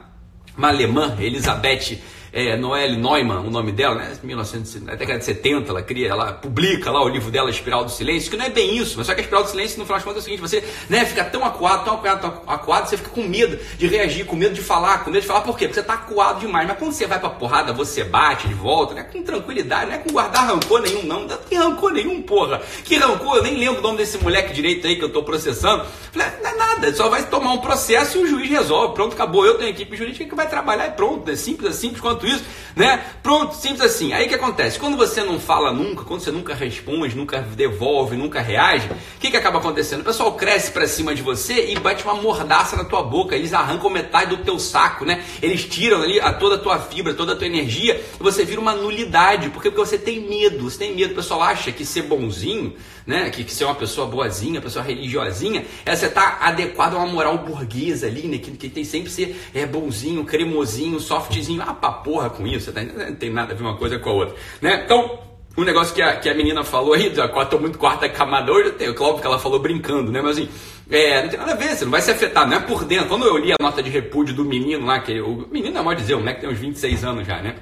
uma 0.57 0.69
alemã, 0.69 1.15
Elizabeth 1.19 1.99
é, 2.33 2.57
Noelle 2.57 2.97
Neumann, 2.97 3.45
o 3.45 3.51
nome 3.51 3.71
dela, 3.71 3.93
né? 3.93 4.17
1900, 4.23 4.81
na 4.81 4.95
década 4.95 5.19
de 5.19 5.25
70, 5.25 5.69
ela 5.69 5.83
cria, 5.83 6.09
ela 6.09 6.33
publica 6.33 6.89
lá 6.89 7.03
o 7.03 7.07
livro 7.07 7.29
dela, 7.29 7.51
Espiral 7.51 7.85
do 7.85 7.91
Silêncio, 7.91 8.31
que 8.31 8.35
não 8.35 8.45
é 8.45 8.49
bem 8.49 8.75
isso, 8.75 8.97
mas 8.97 9.05
só 9.05 9.13
que 9.13 9.21
a 9.21 9.23
Espiral 9.23 9.43
do 9.43 9.49
Silêncio, 9.51 9.77
no 9.77 9.85
final 9.85 9.97
das 9.97 10.03
contas, 10.03 10.17
é 10.17 10.21
o 10.21 10.23
seguinte, 10.23 10.41
você 10.41 10.63
né, 10.89 11.05
fica 11.05 11.23
tão 11.25 11.45
acuado, 11.45 11.85
tão 11.85 11.93
acuado, 11.93 12.21
tão 12.21 12.41
acuado, 12.47 12.89
você 12.89 12.97
fica 12.97 13.11
com 13.11 13.21
medo 13.21 13.59
de 13.77 13.85
reagir, 13.85 14.25
com 14.25 14.35
medo 14.35 14.55
de 14.55 14.61
falar, 14.61 15.03
com 15.03 15.11
medo 15.11 15.21
de 15.21 15.27
falar, 15.27 15.41
por 15.41 15.55
quê? 15.55 15.67
Porque 15.67 15.75
você 15.75 15.81
está 15.81 15.93
acuado 15.93 16.39
demais, 16.39 16.67
mas 16.67 16.79
quando 16.79 16.91
você 16.91 17.05
vai 17.05 17.19
pra 17.19 17.29
porrada, 17.29 17.71
você 17.71 18.03
bate 18.03 18.47
de 18.47 18.55
volta, 18.55 18.95
né? 18.95 19.03
Com 19.03 19.21
tranquilidade, 19.21 19.91
não 19.91 19.93
é 19.93 19.99
com 19.99 20.11
guardar 20.11 20.47
rancor 20.47 20.81
nenhum, 20.81 21.03
não, 21.03 21.27
não 21.27 21.37
tem 21.37 21.59
rancor 21.59 21.91
nenhum, 21.91 22.19
porra. 22.23 22.63
Que 22.83 22.95
rancor, 22.97 23.37
eu 23.37 23.43
nem 23.43 23.57
lembro 23.59 23.77
o 23.77 23.83
nome 23.83 23.99
desse 23.99 24.17
moleque 24.17 24.53
direito 24.53 24.87
aí 24.87 24.95
que 24.95 25.03
eu 25.03 25.09
tô 25.09 25.21
processando. 25.21 25.85
Falei, 26.11 26.27
não 26.41 26.49
é 26.49 26.55
nada, 26.55 26.95
só 26.95 27.09
vai 27.09 27.23
tomar 27.27 27.53
um 27.53 27.59
processo 27.59 28.17
e 28.17 28.23
o 28.23 28.27
juiz 28.27 28.49
resolve, 28.49 28.95
pronto, 28.95 29.13
acabou, 29.13 29.45
eu 29.45 29.55
tenho 29.59 29.69
equipe 29.69 29.95
jurídica 29.95 30.25
que 30.25 30.35
vai 30.35 30.49
trabalhar 30.49 30.87
e 30.87 30.91
pronto, 30.91 31.29
é 31.29 31.35
simples, 31.35 31.69
é 31.69 31.73
simples 31.73 32.01
quanto 32.01 32.22
isso, 32.27 32.43
né? 32.75 33.03
Pronto, 33.21 33.55
simples 33.55 33.81
assim. 33.81 34.13
Aí 34.13 34.25
o 34.25 34.29
que 34.29 34.35
acontece? 34.35 34.79
Quando 34.79 34.97
você 34.97 35.23
não 35.23 35.39
fala 35.39 35.71
nunca, 35.71 36.03
quando 36.03 36.21
você 36.21 36.31
nunca 36.31 36.53
responde, 36.53 37.15
nunca 37.15 37.39
devolve, 37.41 38.17
nunca 38.17 38.41
reage, 38.41 38.87
o 38.87 39.19
que, 39.19 39.31
que 39.31 39.37
acaba 39.37 39.59
acontecendo? 39.59 40.01
O 40.01 40.03
pessoal 40.03 40.33
cresce 40.33 40.71
para 40.71 40.87
cima 40.87 41.13
de 41.13 41.21
você 41.21 41.71
e 41.71 41.79
bate 41.79 42.03
uma 42.03 42.15
mordaça 42.15 42.75
na 42.75 42.83
tua 42.83 43.03
boca. 43.03 43.35
Eles 43.35 43.53
arrancam 43.53 43.89
metade 43.89 44.35
do 44.35 44.43
teu 44.43 44.57
saco, 44.59 45.05
né? 45.05 45.23
Eles 45.41 45.65
tiram 45.65 46.01
ali 46.01 46.19
a 46.19 46.33
toda 46.33 46.55
a 46.55 46.59
tua 46.59 46.79
fibra, 46.79 47.13
toda 47.13 47.33
a 47.33 47.35
tua 47.35 47.47
energia 47.47 48.03
e 48.19 48.23
você 48.23 48.43
vira 48.43 48.59
uma 48.59 48.73
nulidade. 48.73 49.49
Porque, 49.49 49.69
porque 49.69 49.85
você 49.85 49.97
tem 49.97 50.21
medo, 50.21 50.69
você 50.69 50.79
tem 50.79 50.95
medo. 50.95 51.13
O 51.13 51.15
pessoal 51.15 51.41
acha 51.41 51.71
que 51.71 51.85
ser 51.85 52.03
bonzinho, 52.03 52.73
né? 53.05 53.29
Que, 53.29 53.43
que 53.43 53.53
ser 53.53 53.65
uma 53.65 53.75
pessoa 53.75 54.07
boazinha, 54.07 54.61
pessoa 54.61 54.83
religiosinha, 54.83 55.65
é 55.85 55.95
você 55.95 56.09
tá 56.09 56.37
adequado 56.41 56.95
a 56.95 56.97
uma 56.97 57.07
moral 57.07 57.37
burguesa 57.37 58.07
ali, 58.07 58.27
né? 58.27 58.37
Que, 58.37 58.51
que 58.51 58.69
tem 58.69 58.83
sempre 58.83 59.09
ser 59.09 59.35
é, 59.53 59.65
bonzinho, 59.65 60.23
cremosinho, 60.25 60.99
softzinho. 60.99 61.61
Ah, 61.61 61.73
pra 61.73 61.91
porra 61.91 62.29
com 62.29 62.45
isso, 62.47 62.71
tá? 62.71 62.81
não 62.81 63.15
tem 63.15 63.29
nada 63.29 63.53
a 63.53 63.55
ver 63.55 63.63
uma 63.63 63.77
coisa 63.77 63.99
com 63.99 64.09
a 64.09 64.13
outra. 64.13 64.35
Né? 64.61 64.83
Então, 64.85 65.19
um 65.55 65.63
negócio 65.63 65.93
que 65.93 66.01
a, 66.01 66.15
que 66.15 66.29
a 66.29 66.33
menina 66.33 66.63
falou 66.63 66.93
aí, 66.93 67.13
já 67.13 67.25
estou 67.25 67.59
muito 67.59 67.77
quarta 67.77 68.09
camada 68.09 68.51
hoje, 68.51 68.69
eu 68.69 68.73
tenho, 68.73 68.93
claro 68.93 69.19
que 69.19 69.27
ela 69.27 69.37
falou 69.37 69.59
brincando, 69.59 70.11
né? 70.11 70.21
Mas 70.21 70.37
assim, 70.37 70.49
é, 70.89 71.21
não 71.21 71.29
tem 71.29 71.39
nada 71.39 71.53
a 71.53 71.55
ver, 71.55 71.75
você 71.75 71.85
não 71.85 71.91
vai 71.91 72.01
se 72.01 72.11
afetar, 72.11 72.47
não 72.47 72.57
é 72.57 72.59
por 72.59 72.83
dentro. 72.85 73.07
Quando 73.07 73.25
eu 73.25 73.37
li 73.37 73.51
a 73.51 73.55
nota 73.61 73.83
de 73.83 73.89
repúdio 73.89 74.33
do 74.33 74.43
menino 74.43 74.85
lá, 74.85 74.99
que 74.99 75.21
o 75.21 75.47
menino 75.51 75.77
é 75.77 75.81
mal 75.81 75.93
dizer, 75.93 76.15
o 76.15 76.19
moleque 76.19 76.41
tem 76.41 76.49
uns 76.49 76.57
26 76.57 77.03
anos 77.03 77.27
já, 77.27 77.41
né? 77.41 77.55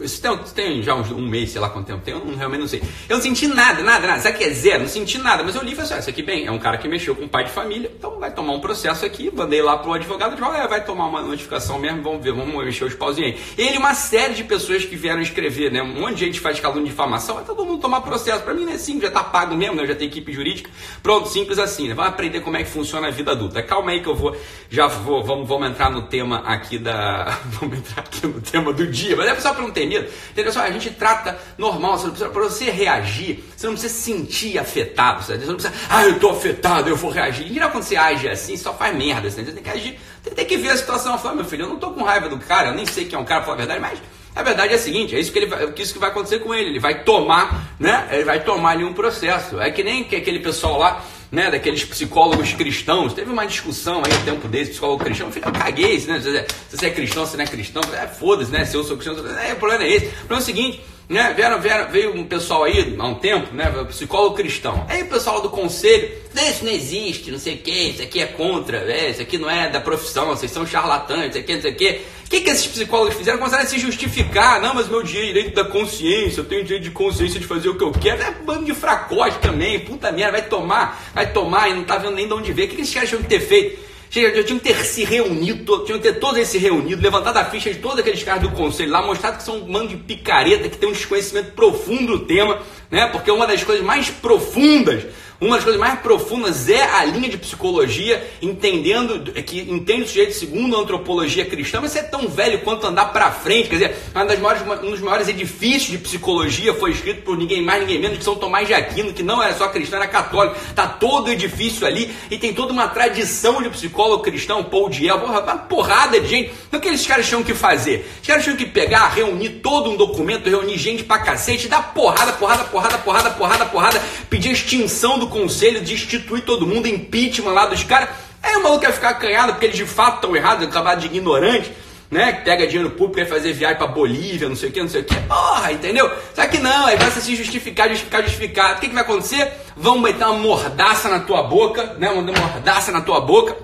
Isso 0.00 0.22
tem, 0.22 0.36
tem 0.54 0.82
já 0.82 0.94
um 0.94 1.28
mês, 1.28 1.50
sei 1.50 1.60
lá 1.60 1.68
quanto 1.68 1.86
tempo 1.86 2.00
tem, 2.04 2.14
eu 2.14 2.24
não, 2.24 2.36
realmente 2.36 2.60
não 2.60 2.68
sei. 2.68 2.82
Eu 3.08 3.16
não 3.16 3.22
senti 3.22 3.48
nada, 3.48 3.82
nada, 3.82 4.06
nada. 4.06 4.20
Sabe 4.20 4.38
que 4.38 4.44
é 4.44 4.50
zero? 4.50 4.82
Não 4.82 4.88
senti 4.88 5.18
nada. 5.18 5.42
Mas 5.42 5.56
eu 5.56 5.62
li 5.62 5.72
e 5.72 5.74
falei 5.74 5.86
assim: 5.86 5.94
ah, 5.94 5.98
isso 5.98 6.10
aqui 6.10 6.22
bem, 6.22 6.46
é 6.46 6.52
um 6.52 6.58
cara 6.58 6.78
que 6.78 6.86
mexeu 6.86 7.16
com 7.16 7.24
um 7.24 7.28
pai 7.28 7.44
de 7.44 7.50
família, 7.50 7.90
então 7.96 8.18
vai 8.20 8.32
tomar 8.32 8.52
um 8.52 8.60
processo 8.60 9.04
aqui. 9.04 9.30
Mandei 9.34 9.60
lá 9.60 9.76
pro 9.76 9.92
advogado, 9.92 10.36
de 10.36 10.42
é, 10.42 10.68
vai 10.68 10.84
tomar 10.84 11.06
uma 11.06 11.22
notificação 11.22 11.78
mesmo, 11.80 12.00
vamos 12.02 12.22
ver, 12.22 12.32
vamos 12.32 12.64
mexer 12.64 12.84
os 12.84 12.94
pauzinhos 12.94 13.32
aí. 13.32 13.66
Ele 13.66 13.78
uma 13.78 13.94
série 13.94 14.34
de 14.34 14.44
pessoas 14.44 14.84
que 14.84 14.94
vieram 14.94 15.20
escrever, 15.20 15.72
né? 15.72 15.82
Um 15.82 16.00
monte 16.00 16.16
de 16.16 16.26
gente 16.26 16.40
faz 16.40 16.60
calúnia 16.60 16.84
de 16.84 16.90
difamação, 16.90 17.34
vai 17.36 17.44
todo 17.44 17.64
mundo 17.64 17.80
tomar 17.80 18.00
processo. 18.00 18.42
Pra 18.44 18.54
mim, 18.54 18.64
né, 18.64 18.78
sim, 18.78 19.00
já 19.00 19.10
tá 19.10 19.24
pago 19.24 19.56
mesmo, 19.56 19.74
né? 19.74 19.82
Eu 19.82 19.88
já 19.88 19.94
tenho 19.96 20.10
equipe 20.10 20.32
jurídica. 20.32 20.70
Pronto, 21.02 21.28
simples 21.28 21.58
assim, 21.58 21.88
né? 21.88 21.94
Vamos 21.94 22.10
aprender 22.10 22.40
como 22.40 22.56
é 22.56 22.62
que 22.62 22.70
funciona 22.70 23.08
a 23.08 23.10
vida 23.10 23.32
adulta. 23.32 23.62
Calma 23.62 23.90
aí 23.90 24.00
que 24.00 24.08
eu 24.08 24.14
vou, 24.14 24.36
já 24.70 24.86
vou, 24.86 25.24
vamos, 25.24 25.48
vamos 25.48 25.68
entrar 25.70 25.90
no 25.90 26.02
tema 26.02 26.38
aqui 26.46 26.78
da. 26.78 27.36
vamos 27.58 27.78
entrar 27.78 28.02
aqui 28.02 28.26
no 28.26 28.40
tema 28.40 28.72
do 28.72 28.86
dia, 28.86 29.16
mas 29.16 29.26
é 29.26 29.34
só 29.40 29.52
pra 29.52 29.62
não 29.62 29.70
ter 29.70 29.87
medo. 29.88 30.08
Entendeu? 30.30 30.52
Só 30.52 30.60
a 30.60 30.70
gente 30.70 30.90
trata 30.90 31.38
normal. 31.56 31.98
Para 31.98 32.42
você 32.42 32.70
reagir, 32.70 33.44
você 33.56 33.66
não 33.66 33.74
precisa 33.74 33.94
se 33.94 34.02
sentir 34.02 34.58
afetado. 34.58 35.24
Você 35.24 35.36
não 35.36 35.54
precisa, 35.54 35.72
ah, 35.88 36.04
eu 36.04 36.12
estou 36.12 36.30
afetado, 36.30 36.88
eu 36.88 36.96
vou 36.96 37.10
reagir. 37.10 37.52
Geral, 37.52 37.70
quando 37.70 37.84
você 37.84 37.96
age 37.96 38.28
assim, 38.28 38.56
só 38.56 38.74
faz 38.74 38.94
merda. 38.96 39.30
Você 39.30 39.42
tem 39.42 39.62
que 39.62 39.70
agir, 39.70 39.98
você 40.22 40.30
tem 40.30 40.44
que 40.44 40.56
ver 40.56 40.70
a 40.70 40.76
situação 40.76 41.14
e 41.14 41.18
falar, 41.18 41.34
meu 41.34 41.44
filho, 41.44 41.64
eu 41.64 41.68
não 41.68 41.76
estou 41.76 41.92
com 41.92 42.02
raiva 42.02 42.28
do 42.28 42.38
cara, 42.38 42.68
eu 42.68 42.74
nem 42.74 42.86
sei 42.86 43.06
quem 43.06 43.18
é 43.18 43.20
um 43.20 43.24
cara, 43.24 43.40
para 43.40 43.52
falar 43.52 43.62
a 43.62 43.66
verdade, 43.66 43.80
mas 43.80 44.00
a 44.38 44.42
verdade 44.42 44.72
é 44.72 44.76
a 44.76 44.78
seguinte, 44.78 45.16
é 45.16 45.18
isso 45.18 45.32
que, 45.32 45.38
ele 45.40 45.46
vai, 45.46 45.72
isso 45.76 45.92
que 45.92 45.98
vai 45.98 46.10
acontecer 46.10 46.38
com 46.38 46.54
ele. 46.54 46.70
Ele 46.70 46.78
vai 46.78 47.02
tomar, 47.02 47.74
né? 47.78 48.08
Ele 48.12 48.24
vai 48.24 48.42
tomar 48.44 48.70
ali 48.70 48.84
um 48.84 48.92
processo. 48.92 49.60
É 49.60 49.70
que 49.70 49.82
nem 49.82 50.04
que 50.04 50.14
aquele 50.14 50.38
pessoal 50.38 50.78
lá 50.78 51.02
né, 51.30 51.50
daqueles 51.50 51.84
psicólogos 51.84 52.52
cristãos. 52.52 53.12
Teve 53.12 53.30
uma 53.30 53.46
discussão 53.46 54.02
aí 54.04 54.12
no 54.12 54.24
tempo 54.24 54.48
desse, 54.48 54.70
psicólogo 54.70 55.04
cristão. 55.04 55.30
Eu 55.34 55.52
caguei, 55.52 55.98
né? 56.06 56.20
Se 56.20 56.76
você 56.76 56.86
é 56.86 56.90
cristão, 56.90 57.26
se 57.26 57.36
não 57.36 57.44
é 57.44 57.46
cristão, 57.46 57.82
é, 57.94 58.06
foda-se, 58.06 58.50
né? 58.50 58.64
Se 58.64 58.76
eu 58.76 58.84
sou 58.84 58.96
cristão, 58.96 59.24
é, 59.38 59.52
o 59.52 59.56
problema 59.56 59.84
é 59.84 59.92
esse. 59.92 60.06
O 60.06 60.10
problema 60.10 60.36
é 60.36 60.42
o 60.42 60.46
seguinte, 60.46 60.80
né? 61.08 61.32
Vieram, 61.34 61.60
vieram, 61.60 61.90
veio 61.90 62.14
um 62.14 62.24
pessoal 62.24 62.64
aí 62.64 62.96
há 62.98 63.06
um 63.06 63.14
tempo, 63.14 63.54
né? 63.54 63.70
Psicólogo 63.88 64.36
cristão. 64.36 64.86
Aí 64.88 65.02
o 65.02 65.08
pessoal 65.08 65.40
do 65.40 65.50
conselho, 65.50 66.10
isso 66.34 66.64
não 66.64 66.72
existe, 66.72 67.30
não 67.30 67.38
sei 67.38 67.54
o 67.54 67.58
que, 67.58 67.90
isso 67.90 68.02
aqui 68.02 68.20
é 68.20 68.26
contra, 68.26 68.78
é, 68.90 69.10
isso 69.10 69.22
aqui 69.22 69.38
não 69.38 69.50
é 69.50 69.68
da 69.68 69.80
profissão, 69.80 70.26
vocês 70.26 70.50
são 70.50 70.66
charlatães, 70.66 71.30
isso 71.30 71.38
aqui, 71.38 71.54
não 71.54 71.62
sei 71.62 71.72
o 71.72 71.76
que. 71.76 72.00
O 72.28 72.30
que, 72.30 72.42
que 72.42 72.50
esses 72.50 72.66
psicólogos 72.66 73.14
fizeram? 73.14 73.38
Começaram 73.38 73.64
a 73.64 73.66
se 73.66 73.78
justificar. 73.78 74.60
Não, 74.60 74.74
mas 74.74 74.86
meu 74.86 75.02
direito 75.02 75.54
da 75.54 75.64
consciência, 75.64 76.42
eu 76.42 76.44
tenho 76.44 76.62
direito 76.62 76.82
de 76.82 76.90
consciência 76.90 77.40
de 77.40 77.46
fazer 77.46 77.70
o 77.70 77.74
que 77.74 77.82
eu 77.82 77.90
quero. 77.90 78.20
É 78.22 78.30
bando 78.30 78.66
de 78.66 78.74
fracote 78.74 79.38
também. 79.38 79.80
Puta 79.80 80.12
merda, 80.12 80.32
vai 80.32 80.42
tomar, 80.42 81.10
vai 81.14 81.32
tomar 81.32 81.70
e 81.70 81.74
não 81.74 81.84
tá 81.84 81.96
vendo 81.96 82.16
nem 82.16 82.26
de 82.26 82.34
onde 82.34 82.52
ver. 82.52 82.64
O 82.64 82.68
que, 82.68 82.76
que 82.76 82.82
esses 82.82 82.92
caras 82.92 83.08
tinham 83.08 83.22
que 83.22 83.30
ter 83.30 83.40
feito? 83.40 83.80
Já 84.10 84.44
tinham 84.44 84.58
que 84.58 84.72
ter 84.72 84.84
se 84.84 85.04
reunido, 85.04 85.84
tinham 85.86 85.98
que 85.98 86.12
ter 86.12 86.18
todos 86.18 86.36
eles 86.36 86.50
se 86.50 86.58
reunido, 86.58 87.00
levantado 87.00 87.38
a 87.38 87.46
ficha 87.46 87.72
de 87.72 87.78
todos 87.78 87.98
aqueles 87.98 88.22
caras 88.22 88.42
do 88.42 88.50
conselho 88.50 88.90
lá, 88.90 89.02
mostrado 89.06 89.38
que 89.38 89.42
são 89.42 89.56
um 89.56 89.68
mano 89.68 89.88
de 89.88 89.96
picareta, 89.96 90.68
que 90.68 90.76
tem 90.76 90.88
um 90.88 90.92
desconhecimento 90.92 91.52
profundo 91.52 92.18
do 92.18 92.26
tema, 92.26 92.60
né? 92.90 93.06
Porque 93.06 93.30
uma 93.30 93.46
das 93.46 93.64
coisas 93.64 93.84
mais 93.84 94.10
profundas 94.10 95.04
uma 95.40 95.54
das 95.54 95.62
coisas 95.62 95.80
mais 95.80 96.00
profundas 96.00 96.68
é 96.68 96.82
a 96.82 97.04
linha 97.04 97.28
de 97.28 97.38
psicologia, 97.38 98.28
entendendo 98.42 99.32
que 99.42 99.60
entende 99.60 100.02
o 100.02 100.06
sujeito 100.08 100.32
segundo 100.32 100.76
a 100.76 100.80
antropologia 100.80 101.46
cristã, 101.46 101.78
mas 101.80 101.94
é 101.94 102.02
tão 102.02 102.28
velho 102.28 102.58
quanto 102.62 102.84
andar 102.88 103.12
para 103.12 103.30
frente. 103.30 103.68
Quer 103.68 103.76
dizer, 103.76 103.96
maiores, 104.12 104.62
um 104.82 104.90
dos 104.90 105.00
maiores 105.00 105.28
edifícios 105.28 105.92
de 105.92 105.98
psicologia 105.98 106.74
foi 106.74 106.90
escrito 106.90 107.22
por 107.22 107.38
ninguém 107.38 107.62
mais, 107.62 107.82
ninguém 107.82 108.00
menos 108.00 108.18
que 108.18 108.24
São 108.24 108.34
Tomás 108.34 108.66
de 108.66 108.74
Aquino, 108.74 109.12
que 109.12 109.22
não 109.22 109.40
era 109.40 109.54
só 109.54 109.68
cristão, 109.68 110.00
era 110.00 110.08
católico. 110.08 110.56
Tá 110.74 110.88
todo 110.88 111.28
o 111.28 111.30
edifício 111.30 111.86
ali 111.86 112.12
e 112.32 112.36
tem 112.36 112.52
toda 112.52 112.72
uma 112.72 112.88
tradição 112.88 113.62
de 113.62 113.70
psicólogo 113.70 114.24
cristão, 114.24 114.64
Paul 114.64 114.88
Diel, 114.88 115.18
uma 115.18 115.40
porrada 115.40 116.20
de 116.20 116.26
gente. 116.26 116.52
Então 116.66 116.80
o 116.80 116.82
que 116.82 116.88
esses 116.88 117.06
caras 117.06 117.28
tinham 117.28 117.44
que 117.44 117.54
fazer? 117.54 118.10
Os 118.20 118.26
caras 118.26 118.42
tinham 118.42 118.56
que 118.56 118.66
pegar, 118.66 119.06
reunir 119.10 119.60
todo 119.62 119.88
um 119.88 119.96
documento, 119.96 120.50
reunir 120.50 120.76
gente 120.78 121.04
pra 121.04 121.20
cacete, 121.20 121.68
dar 121.68 121.94
porrada, 121.94 122.32
porrada, 122.32 122.64
porrada, 122.64 122.98
porrada, 122.98 123.30
porrada, 123.30 123.64
porrada, 123.66 124.02
pedir 124.28 124.50
extinção 124.50 125.16
do 125.16 125.27
conselho, 125.28 125.80
destituir 125.80 126.42
todo 126.42 126.66
mundo, 126.66 126.86
impeachment 126.86 127.52
lá 127.52 127.66
dos 127.66 127.82
caras 127.84 128.08
Aí 128.40 128.54
o 128.56 128.62
maluco 128.62 128.82
quer 128.82 128.92
ficar 128.92 129.10
acanhado 129.10 129.52
porque 129.52 129.66
eles 129.66 129.76
de 129.76 129.84
fato 129.84 130.16
estão 130.16 130.36
errados, 130.36 130.66
acabar 130.66 130.94
de 130.94 131.06
ignorante 131.06 131.72
né? 132.10 132.32
Que 132.32 132.42
pega 132.42 132.66
dinheiro 132.66 132.90
público 132.90 133.16
quer 133.16 133.26
fazer 133.26 133.52
viagem 133.52 133.76
pra 133.76 133.86
Bolívia, 133.86 134.48
não 134.48 134.56
sei 134.56 134.70
o 134.70 134.72
que, 134.72 134.80
não 134.80 134.88
sei 134.88 135.02
o 135.02 135.04
que. 135.04 135.14
Porra, 135.14 135.72
entendeu? 135.72 136.10
Só 136.34 136.46
que 136.46 136.58
não, 136.58 136.86
aí 136.86 136.96
vai 136.96 137.10
se 137.10 137.36
justificar, 137.36 137.88
justificar, 137.88 138.22
justificar. 138.22 138.76
O 138.76 138.80
que, 138.80 138.88
que 138.88 138.94
vai 138.94 139.02
acontecer? 139.02 139.52
Vão 139.76 139.98
meter 139.98 140.24
uma 140.24 140.38
mordaça 140.38 141.08
na 141.08 141.20
tua 141.20 141.42
boca, 141.42 141.96
né? 141.98 142.10
Uma 142.10 142.22
mordaça 142.22 142.90
na 142.92 143.00
tua 143.00 143.20
boca. 143.20 143.56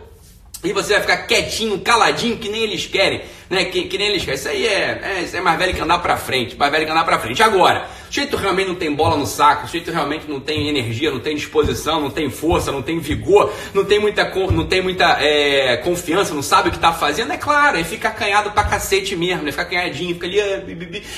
E 0.62 0.72
você 0.72 0.94
vai 0.94 1.02
ficar 1.02 1.16
quietinho, 1.26 1.78
caladinho, 1.80 2.38
que 2.38 2.48
nem 2.48 2.62
eles 2.62 2.86
querem, 2.86 3.22
né? 3.50 3.66
Que, 3.66 3.84
que 3.84 3.98
nem 3.98 4.08
eles 4.08 4.24
querem. 4.24 4.38
Isso 4.38 4.48
aí 4.48 4.66
é, 4.66 5.00
é, 5.02 5.22
isso 5.22 5.36
é 5.36 5.40
mais 5.40 5.58
velho 5.58 5.74
que 5.74 5.80
andar 5.80 5.98
pra 5.98 6.16
frente, 6.16 6.56
mais 6.56 6.72
velho 6.72 6.86
que 6.86 6.92
andar 6.92 7.04
pra 7.04 7.18
frente. 7.18 7.42
Agora, 7.42 7.86
o 8.14 8.16
sujeito 8.16 8.36
realmente 8.36 8.68
não 8.68 8.76
tem 8.76 8.94
bola 8.94 9.16
no 9.16 9.26
saco, 9.26 9.64
o 9.64 9.66
sujeito 9.66 9.90
realmente 9.90 10.30
não 10.30 10.38
tem 10.38 10.68
energia, 10.68 11.10
não 11.10 11.18
tem 11.18 11.34
disposição, 11.34 12.00
não 12.00 12.10
tem 12.10 12.30
força, 12.30 12.70
não 12.70 12.80
tem 12.80 13.00
vigor, 13.00 13.52
não 13.74 13.84
tem 13.84 13.98
muita, 13.98 14.32
não 14.52 14.66
tem 14.66 14.80
muita 14.80 15.16
é, 15.20 15.76
confiança, 15.78 16.32
não 16.32 16.42
sabe 16.42 16.68
o 16.68 16.70
que 16.70 16.78
está 16.78 16.92
fazendo, 16.92 17.32
é 17.32 17.36
claro, 17.36 17.76
aí 17.76 17.82
fica 17.82 18.10
acanhado 18.10 18.52
pra 18.52 18.62
cacete 18.62 19.16
mesmo, 19.16 19.42
né? 19.42 19.50
Fica 19.50 19.64
acanhadinho, 19.64 20.14
fica 20.14 20.26
ali, 20.28 20.40
ah, 20.40 20.62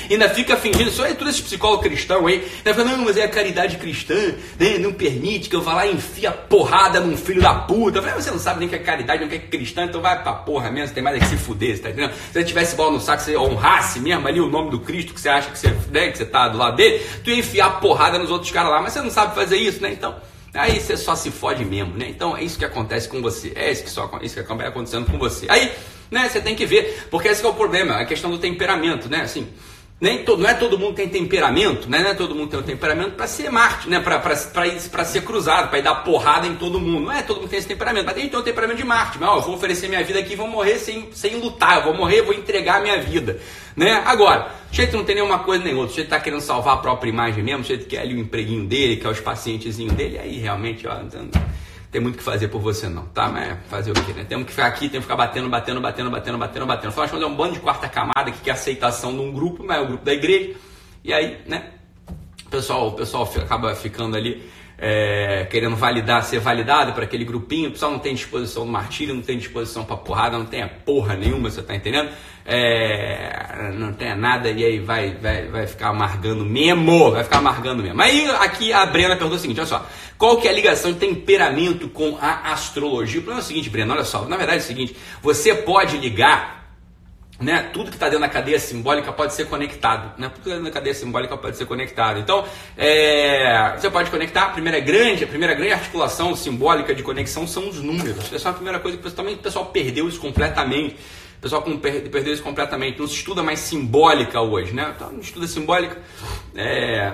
ainda 0.09 0.27
fica 0.29 0.57
fingindo, 0.57 0.89
só 0.89 1.05
é 1.05 1.13
tudo 1.13 1.29
esse 1.29 1.43
psicólogo 1.43 1.83
cristão 1.83 2.25
aí, 2.25 2.43
né? 2.65 2.73
Fala, 2.73 2.89
não, 2.89 3.05
mas 3.05 3.15
é 3.15 3.25
a 3.25 3.29
caridade 3.29 3.77
cristã, 3.77 4.33
né? 4.59 4.79
Não 4.79 4.91
permite 4.91 5.49
que 5.49 5.55
eu 5.55 5.61
vá 5.61 5.75
lá 5.75 5.85
e 5.85 5.93
enfia 5.93 6.31
porrada 6.31 6.99
num 6.99 7.15
filho 7.15 7.43
da 7.43 7.53
puta. 7.53 8.01
Falei, 8.01 8.15
você 8.19 8.31
não 8.31 8.39
sabe 8.39 8.61
nem 8.61 8.69
que 8.69 8.75
é 8.75 8.79
caridade, 8.79 9.19
nem 9.19 9.29
que 9.29 9.35
é 9.35 9.39
cristã, 9.39 9.85
então 9.85 10.01
vai 10.01 10.23
pra 10.23 10.33
porra 10.33 10.71
mesmo, 10.71 10.95
tem 10.95 11.03
mais 11.03 11.17
é 11.17 11.19
que 11.19 11.27
se 11.27 11.37
fuder, 11.37 11.79
tá 11.79 11.91
entendendo? 11.91 12.13
Se 12.13 12.33
você 12.33 12.43
tivesse 12.43 12.75
bola 12.75 12.93
no 12.93 12.99
saco, 12.99 13.21
você 13.21 13.37
honrasse 13.37 13.99
mesmo 13.99 14.27
ali 14.27 14.41
o 14.41 14.47
nome 14.47 14.71
do 14.71 14.79
Cristo 14.79 15.13
que 15.13 15.21
você 15.21 15.29
acha 15.29 15.51
que 15.51 15.59
você, 15.59 15.67
né, 15.91 16.09
que 16.09 16.17
você 16.17 16.25
tá 16.25 16.47
do 16.47 16.57
lado 16.57 16.75
dele, 16.75 16.86
dele, 16.89 17.05
tu 17.23 17.29
ia 17.29 17.37
enfiar 17.37 17.79
porrada 17.79 18.17
nos 18.17 18.31
outros 18.31 18.51
caras 18.51 18.71
lá, 18.71 18.81
mas 18.81 18.93
você 18.93 19.01
não 19.01 19.09
sabe 19.09 19.35
fazer 19.35 19.57
isso, 19.57 19.81
né? 19.81 19.91
Então, 19.91 20.15
aí 20.53 20.79
você 20.79 20.97
só 20.97 21.15
se 21.15 21.31
fode 21.31 21.63
mesmo, 21.65 21.97
né? 21.97 22.07
Então 22.09 22.35
é 22.35 22.43
isso 22.43 22.57
que 22.57 22.65
acontece 22.65 23.07
com 23.07 23.21
você, 23.21 23.51
é 23.55 23.71
isso 23.71 23.83
que, 23.83 23.89
só, 23.89 24.09
isso 24.21 24.35
que 24.35 24.41
acaba 24.41 24.67
acontecendo 24.67 25.05
com 25.05 25.17
você. 25.17 25.45
Aí, 25.49 25.71
né, 26.09 26.29
você 26.29 26.39
tem 26.39 26.55
que 26.55 26.65
ver, 26.65 27.07
porque 27.11 27.27
esse 27.27 27.45
é 27.45 27.47
o 27.47 27.53
problema, 27.53 27.95
a 27.95 28.05
questão 28.05 28.31
do 28.31 28.37
temperamento, 28.37 29.09
né? 29.09 29.21
Assim, 29.21 29.47
nem 29.99 30.23
todo, 30.23 30.43
não 30.43 30.49
é 30.49 30.53
todo 30.53 30.77
mundo 30.77 30.93
tem 30.93 31.09
temperamento, 31.09 31.89
né? 31.89 32.03
Não 32.03 32.11
é 32.11 32.13
todo 32.13 32.35
mundo 32.35 32.51
tem 32.51 32.59
um 32.59 32.63
temperamento 32.63 33.15
para 33.15 33.25
ser 33.25 33.49
Marte, 33.49 33.89
né? 33.89 33.99
Para 33.99 35.05
ser 35.05 35.21
cruzado, 35.21 35.69
para 35.69 35.79
ir 35.79 35.81
dar 35.81 35.95
porrada 35.95 36.45
em 36.45 36.55
todo 36.55 36.79
mundo. 36.79 37.05
Não 37.05 37.11
é 37.11 37.23
todo 37.23 37.37
mundo 37.37 37.49
tem 37.49 37.57
esse 37.57 37.67
temperamento, 37.67 38.05
mas 38.05 38.13
tem, 38.13 38.25
um 38.27 38.43
temperamento 38.43 38.77
de 38.77 38.83
Marte. 38.83 39.17
Mas, 39.17 39.27
ó, 39.27 39.37
eu 39.37 39.41
vou 39.41 39.55
oferecer 39.55 39.87
minha 39.87 40.03
vida 40.03 40.19
aqui 40.19 40.35
vou 40.35 40.47
morrer 40.47 40.77
sem, 40.77 41.09
sem 41.13 41.37
lutar. 41.37 41.77
Eu 41.77 41.85
vou 41.85 41.95
morrer, 41.95 42.21
vou 42.21 42.35
entregar 42.35 42.77
a 42.77 42.81
minha 42.81 43.01
vida, 43.01 43.39
né? 43.75 44.03
Agora, 44.05 44.51
o 44.71 44.75
jeito 44.75 44.95
não 44.95 45.03
tem 45.03 45.15
nenhuma 45.15 45.39
coisa 45.39 45.63
nem 45.63 45.73
outra. 45.73 45.93
O 45.93 45.95
jeito 45.95 46.09
tá 46.09 46.19
querendo 46.19 46.41
salvar 46.41 46.75
a 46.75 46.77
própria 46.77 47.09
imagem 47.09 47.43
mesmo, 47.43 47.61
o 47.61 47.65
jeito 47.65 47.87
quer 47.87 48.01
ali 48.01 48.13
o 48.13 48.19
empreguinho 48.19 48.65
dele, 48.65 48.97
quer 48.97 49.09
os 49.09 49.19
pacientezinhos 49.19 49.93
dele, 49.93 50.19
aí 50.19 50.37
realmente, 50.37 50.85
ó, 50.87 50.93
tem 51.97 52.03
muito 52.03 52.19
que 52.19 52.23
fazer 52.23 52.47
por 52.49 52.61
você 52.61 52.87
não, 52.87 53.07
tá? 53.07 53.27
Mas 53.27 53.57
fazer 53.69 53.89
o 53.89 53.95
quê, 53.95 54.13
né? 54.13 54.23
Temos 54.23 54.45
que 54.45 54.51
ficar 54.51 54.67
aqui, 54.67 54.87
temos 54.87 55.07
que 55.07 55.11
ficar 55.11 55.15
batendo, 55.15 55.49
batendo, 55.49 55.81
batendo, 55.81 56.11
batendo, 56.11 56.37
batendo, 56.37 56.65
batendo. 56.67 56.89
Afinal, 56.89 57.09
quando 57.09 57.23
é 57.23 57.25
um 57.25 57.35
bando 57.35 57.53
de 57.55 57.59
quarta 57.59 57.89
camada 57.89 58.29
que 58.29 58.39
quer 58.39 58.51
aceitação 58.51 59.13
de 59.13 59.19
um 59.19 59.33
grupo, 59.33 59.63
mas 59.63 59.77
é 59.77 59.81
o 59.81 59.87
grupo 59.87 60.05
da 60.05 60.13
igreja. 60.13 60.53
E 61.03 61.11
aí, 61.11 61.41
né? 61.47 61.71
O 62.45 62.49
pessoal, 62.51 62.89
o 62.89 62.91
pessoal 62.91 63.27
acaba 63.41 63.73
ficando 63.73 64.15
ali 64.15 64.47
é, 64.77 65.47
querendo 65.49 65.75
validar, 65.75 66.23
ser 66.23 66.39
validado 66.39 66.93
para 66.93 67.03
aquele 67.03 67.25
grupinho, 67.25 67.69
o 67.69 67.71
pessoal 67.71 67.91
não 67.91 67.99
tem 67.99 68.13
disposição 68.13 68.65
do 68.65 68.71
martírio, 68.71 69.15
não 69.15 69.23
tem 69.23 69.37
disposição 69.37 69.83
para 69.83 69.97
porrada, 69.97 70.37
não 70.37 70.45
tem 70.45 70.61
a 70.61 70.67
porra 70.67 71.15
nenhuma, 71.15 71.49
você 71.49 71.63
tá 71.63 71.75
entendendo? 71.75 72.09
É, 72.45 73.71
não 73.73 73.91
tem 73.91 74.15
nada 74.15 74.49
e 74.49 74.63
aí 74.63 74.79
vai, 74.79 75.15
vai, 75.15 75.47
vai 75.47 75.67
ficar 75.67 75.89
amargando 75.89 76.45
mesmo, 76.45 77.11
vai 77.11 77.23
ficar 77.23 77.39
amargando 77.39 77.81
mesmo. 77.81 78.01
Aí 78.01 78.29
aqui 78.39 78.71
a 78.71 78.85
Brena 78.85 79.15
perguntou 79.15 79.37
o 79.37 79.41
seguinte, 79.41 79.59
olha 79.59 79.67
só, 79.67 79.85
qual 80.17 80.37
que 80.37 80.47
é 80.47 80.51
a 80.51 80.53
ligação 80.53 80.93
de 80.93 80.99
temperamento 80.99 81.89
com 81.89 82.17
a 82.21 82.53
astrologia? 82.53 83.19
O 83.19 83.23
problema 83.23 83.41
é 83.41 83.43
o 83.43 83.47
seguinte, 83.47 83.69
Brena, 83.69 83.93
olha 83.93 84.03
só, 84.03 84.25
na 84.25 84.37
verdade 84.37 84.59
é 84.59 84.63
o 84.63 84.67
seguinte, 84.67 84.95
você 85.21 85.55
pode 85.55 85.97
ligar 85.97 86.56
né? 87.39 87.69
Tudo 87.71 87.89
que 87.89 87.95
está 87.95 88.07
dentro 88.07 88.21
da 88.21 88.29
cadeia 88.29 88.59
simbólica 88.59 89.13
pode 89.13 89.33
ser 89.33 89.45
conectado. 89.45 90.19
Né? 90.19 90.29
Tudo 90.29 90.39
está 90.39 90.49
dentro 90.49 90.63
da 90.65 90.71
cadeia 90.71 90.93
simbólica 90.93 91.37
pode 91.37 91.57
ser 91.57 91.65
conectado. 91.65 92.19
Então, 92.19 92.45
é, 92.75 93.75
você 93.77 93.89
pode 93.89 94.09
conectar. 94.09 94.45
A 94.45 94.49
primeira 94.49 94.79
grande, 94.79 95.23
a 95.23 95.27
primeira 95.27 95.53
grande 95.53 95.73
articulação 95.73 96.35
simbólica 96.35 96.95
de 96.95 97.03
conexão 97.03 97.45
são 97.45 97.69
os 97.69 97.79
números. 97.79 98.33
Essa 98.33 98.49
é 98.49 98.51
a 98.51 98.53
primeira 98.55 98.79
coisa 98.79 98.97
que 98.97 99.11
também 99.11 99.35
o 99.35 99.37
pessoal 99.37 99.67
perdeu 99.67 100.07
isso 100.07 100.19
completamente. 100.19 100.95
O 101.37 101.41
pessoal 101.41 101.61
perdeu 101.61 102.33
isso 102.33 102.41
completamente. 102.41 102.99
Não 102.99 103.07
se 103.07 103.13
estuda 103.13 103.43
mais 103.43 103.59
simbólica 103.59 104.41
hoje, 104.41 104.73
né? 104.73 104.91
Então, 104.95 105.11
não 105.11 105.19
estuda 105.19 105.45
simbólica. 105.45 105.97
É, 106.55 107.13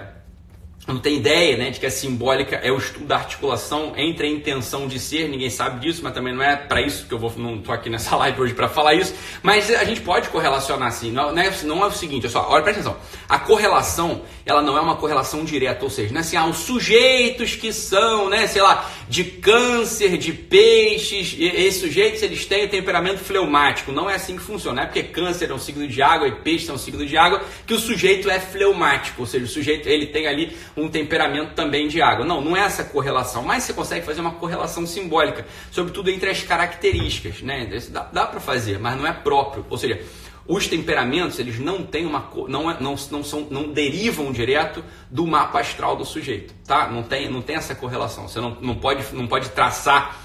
não 0.88 1.00
tem 1.00 1.16
ideia 1.18 1.56
né, 1.56 1.70
de 1.70 1.80
que 1.80 1.86
a 1.86 1.92
simbólica 1.92 2.58
é 2.58 2.72
o 2.72 2.78
estudo 2.78 3.06
da 3.06 3.16
articulação 3.16 3.94
entre 3.96 4.28
a 4.28 4.30
intenção 4.30 4.88
de 4.88 5.00
ser, 5.00 5.30
ninguém 5.30 5.50
sabe 5.50 5.80
disso, 5.80 6.02
mas 6.04 6.14
também 6.14 6.34
não 6.34 6.44
é 6.44 6.58
para 6.58 6.82
isso 6.82 7.08
que 7.08 7.14
eu 7.14 7.20
vou, 7.20 7.32
não 7.38 7.56
estou 7.56 7.74
aqui 7.74 7.90
nessa 7.90 8.16
live 8.18 8.42
hoje 8.42 8.54
para 8.54 8.68
falar 8.68 8.94
isso, 8.94 9.14
mas 9.42 9.74
a 9.74 9.84
gente 9.86 10.02
pode 10.02 10.30
correlacionar 10.30 10.90
assim, 10.90 11.12
não, 11.12 11.38
é, 11.38 11.52
não 11.64 11.84
é 11.84 11.88
o 11.88 11.92
seguinte, 11.92 12.24
olha 12.24 12.32
só, 12.32 12.48
olha, 12.50 12.64
presta 12.64 12.82
atenção, 12.82 13.00
a 13.30 13.40
correlação, 13.40 14.24
ela 14.46 14.62
não 14.62 14.78
é 14.78 14.82
uma 14.82 14.98
correlação 14.98 15.46
direta, 15.46 15.84
ou 15.86 15.90
seja, 15.90 16.12
não 16.12 16.18
é 16.18 16.22
assim, 16.22 16.36
ah, 16.36 16.48
os 16.48 16.58
sujeitos 16.58 17.56
que 17.56 17.72
são, 17.72 18.30
né, 18.30 18.46
sei 18.48 18.62
lá, 18.62 18.90
de 19.08 19.24
câncer, 19.24 20.18
de 20.18 20.34
peixes, 20.34 21.36
esses 21.40 21.80
sujeitos 21.80 22.22
eles 22.22 22.46
têm 22.46 22.66
o 22.66 22.70
temperamento 22.70 23.20
fleumático, 23.20 23.92
não 23.92 24.10
é 24.10 24.16
assim 24.16 24.36
que 24.36 24.44
funciona, 24.44 24.82
é 24.82 24.86
porque 24.86 25.04
câncer 25.04 25.50
é 25.50 25.54
um 25.54 25.60
signo 25.60 25.88
de 25.88 26.02
água 26.02 26.28
e 26.28 26.32
peixe 26.32 26.70
é 26.70 26.74
um 26.74 26.78
signo 26.78 27.06
de 27.06 27.18
água 27.18 27.42
que 27.66 27.74
o 27.74 27.80
sujeito 27.80 28.30
é 28.30 28.40
fleumático, 28.40 29.22
ou 29.22 29.28
seja, 29.28 29.46
o 29.46 29.48
sujeito 29.48 29.88
ele 29.88 30.08
tem 30.08 30.28
ali 30.28 30.54
um 30.76 30.88
temperamento 30.90 31.54
também 31.54 31.88
de 31.88 32.02
água. 32.02 32.26
Não, 32.26 32.42
não 32.42 32.58
é 32.58 32.62
essa 32.62 32.84
correlação, 32.84 33.44
mas 33.44 33.64
você 33.64 33.74
consegue 33.74 34.06
fazer 34.06 34.22
uma 34.22 34.34
correlação 34.34 34.86
simbólica, 34.86 35.46
sobretudo 35.72 36.10
entre 36.10 36.30
as 36.30 36.42
características, 36.44 37.42
né? 37.42 37.68
Dá, 37.90 38.10
dá 38.12 38.26
para 38.26 38.40
fazer, 38.40 38.80
mas 38.80 38.98
não 38.98 39.08
é 39.08 39.14
próprio. 39.14 39.66
Ou 39.70 39.78
seja, 39.78 40.02
os 40.48 40.68
temperamentos 40.68 41.40
eles 41.40 41.60
não 41.60 41.84
têm 41.84 42.06
uma 42.06 42.30
não, 42.48 42.70
é, 42.70 42.78
não, 42.80 42.96
não 43.12 43.24
são 43.24 43.48
não 43.50 43.72
derivam 43.72 44.32
direto 44.32 44.84
do 45.10 45.26
mapa 45.26 45.60
astral 45.60 45.96
do 45.96 46.04
sujeito, 46.04 46.54
tá? 46.66 46.88
Não 46.88 47.04
tem 47.04 47.30
não 47.30 47.42
tem 47.42 47.56
essa 47.56 47.74
correlação. 47.76 48.28
Você 48.28 48.42
não, 48.42 48.58
não 48.62 48.76
pode 48.76 49.04
não 49.16 49.28
pode 49.28 49.50
traçar 49.50 50.23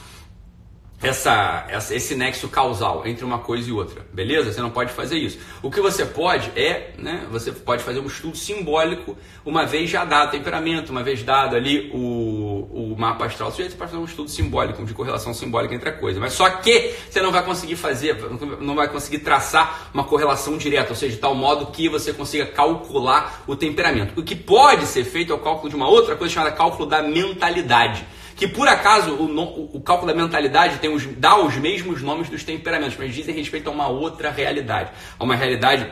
essa, 1.01 1.65
essa, 1.69 1.95
esse 1.95 2.15
nexo 2.17 2.49
causal 2.49 3.07
entre 3.07 3.25
uma 3.25 3.39
coisa 3.39 3.69
e 3.69 3.73
outra, 3.73 4.05
beleza? 4.13 4.53
Você 4.53 4.61
não 4.61 4.71
pode 4.71 4.93
fazer 4.93 5.17
isso. 5.17 5.39
O 5.63 5.71
que 5.71 5.81
você 5.81 6.05
pode 6.05 6.51
é, 6.57 6.93
né, 6.99 7.27
você 7.31 7.53
pode 7.53 7.85
fazer 7.85 8.01
um 8.01 8.07
estudo 8.07 8.37
simbólico 8.37 9.17
uma 9.45 9.65
vez 9.65 9.89
já 9.89 10.05
dado 10.05 10.29
o 10.29 10.31
temperamento, 10.33 10.91
uma 10.91 11.03
vez 11.03 11.23
dado 11.23 11.55
ali 11.55 11.89
o, 11.95 12.93
o 12.93 12.97
mapa 12.99 13.27
astral, 13.27 13.53
você 13.53 13.63
pode 13.71 13.91
fazer 13.91 13.97
um 13.97 14.05
estudo 14.05 14.29
simbólico, 14.29 14.85
de 14.85 14.93
correlação 14.93 15.33
simbólica 15.33 15.75
entre 15.75 15.89
a 15.89 15.93
coisa. 15.93 16.19
Mas 16.19 16.33
só 16.33 16.51
que 16.51 16.95
você 17.09 17.21
não 17.21 17.31
vai 17.31 17.45
conseguir 17.45 17.77
fazer, 17.77 18.17
não 18.61 18.75
vai 18.75 18.89
conseguir 18.89 19.21
traçar 19.21 19.91
uma 19.95 20.03
correlação 20.03 20.59
direta, 20.59 20.91
ou 20.91 20.97
seja, 20.97 21.15
de 21.15 21.21
tal 21.21 21.35
modo 21.35 21.67
que 21.67 21.89
você 21.89 22.13
consiga 22.13 22.47
calcular 22.47 23.45
o 23.47 23.55
temperamento. 23.55 24.19
O 24.19 24.25
que 24.25 24.35
pode 24.35 24.87
ser 24.87 25.05
feito 25.05 25.33
é 25.33 25.37
o 25.37 25.39
cálculo 25.39 25.71
de 25.71 25.77
uma 25.77 25.89
outra 25.89 26.17
coisa 26.17 26.35
chamada 26.35 26.57
cálculo 26.57 26.89
da 26.89 27.03
mentalidade 27.03 28.05
que 28.39 28.47
por 28.47 28.69
acaso 28.69 29.15
o, 29.15 29.27
o, 29.27 29.77
o 29.77 29.81
cálculo 29.81 30.13
da 30.13 30.17
mentalidade 30.17 30.79
tem 30.79 30.89
os, 30.89 31.05
dá 31.17 31.37
os 31.37 31.57
mesmos 31.57 32.01
nomes 32.01 32.31
dos 32.31 32.45
temperamentos, 32.45 32.97
mas 32.97 33.13
dizem 33.13 33.35
respeito 33.35 33.69
a 33.69 33.73
uma 33.73 33.89
outra 33.89 34.31
realidade, 34.31 34.91
a 35.19 35.25
uma 35.25 35.35
realidade 35.35 35.91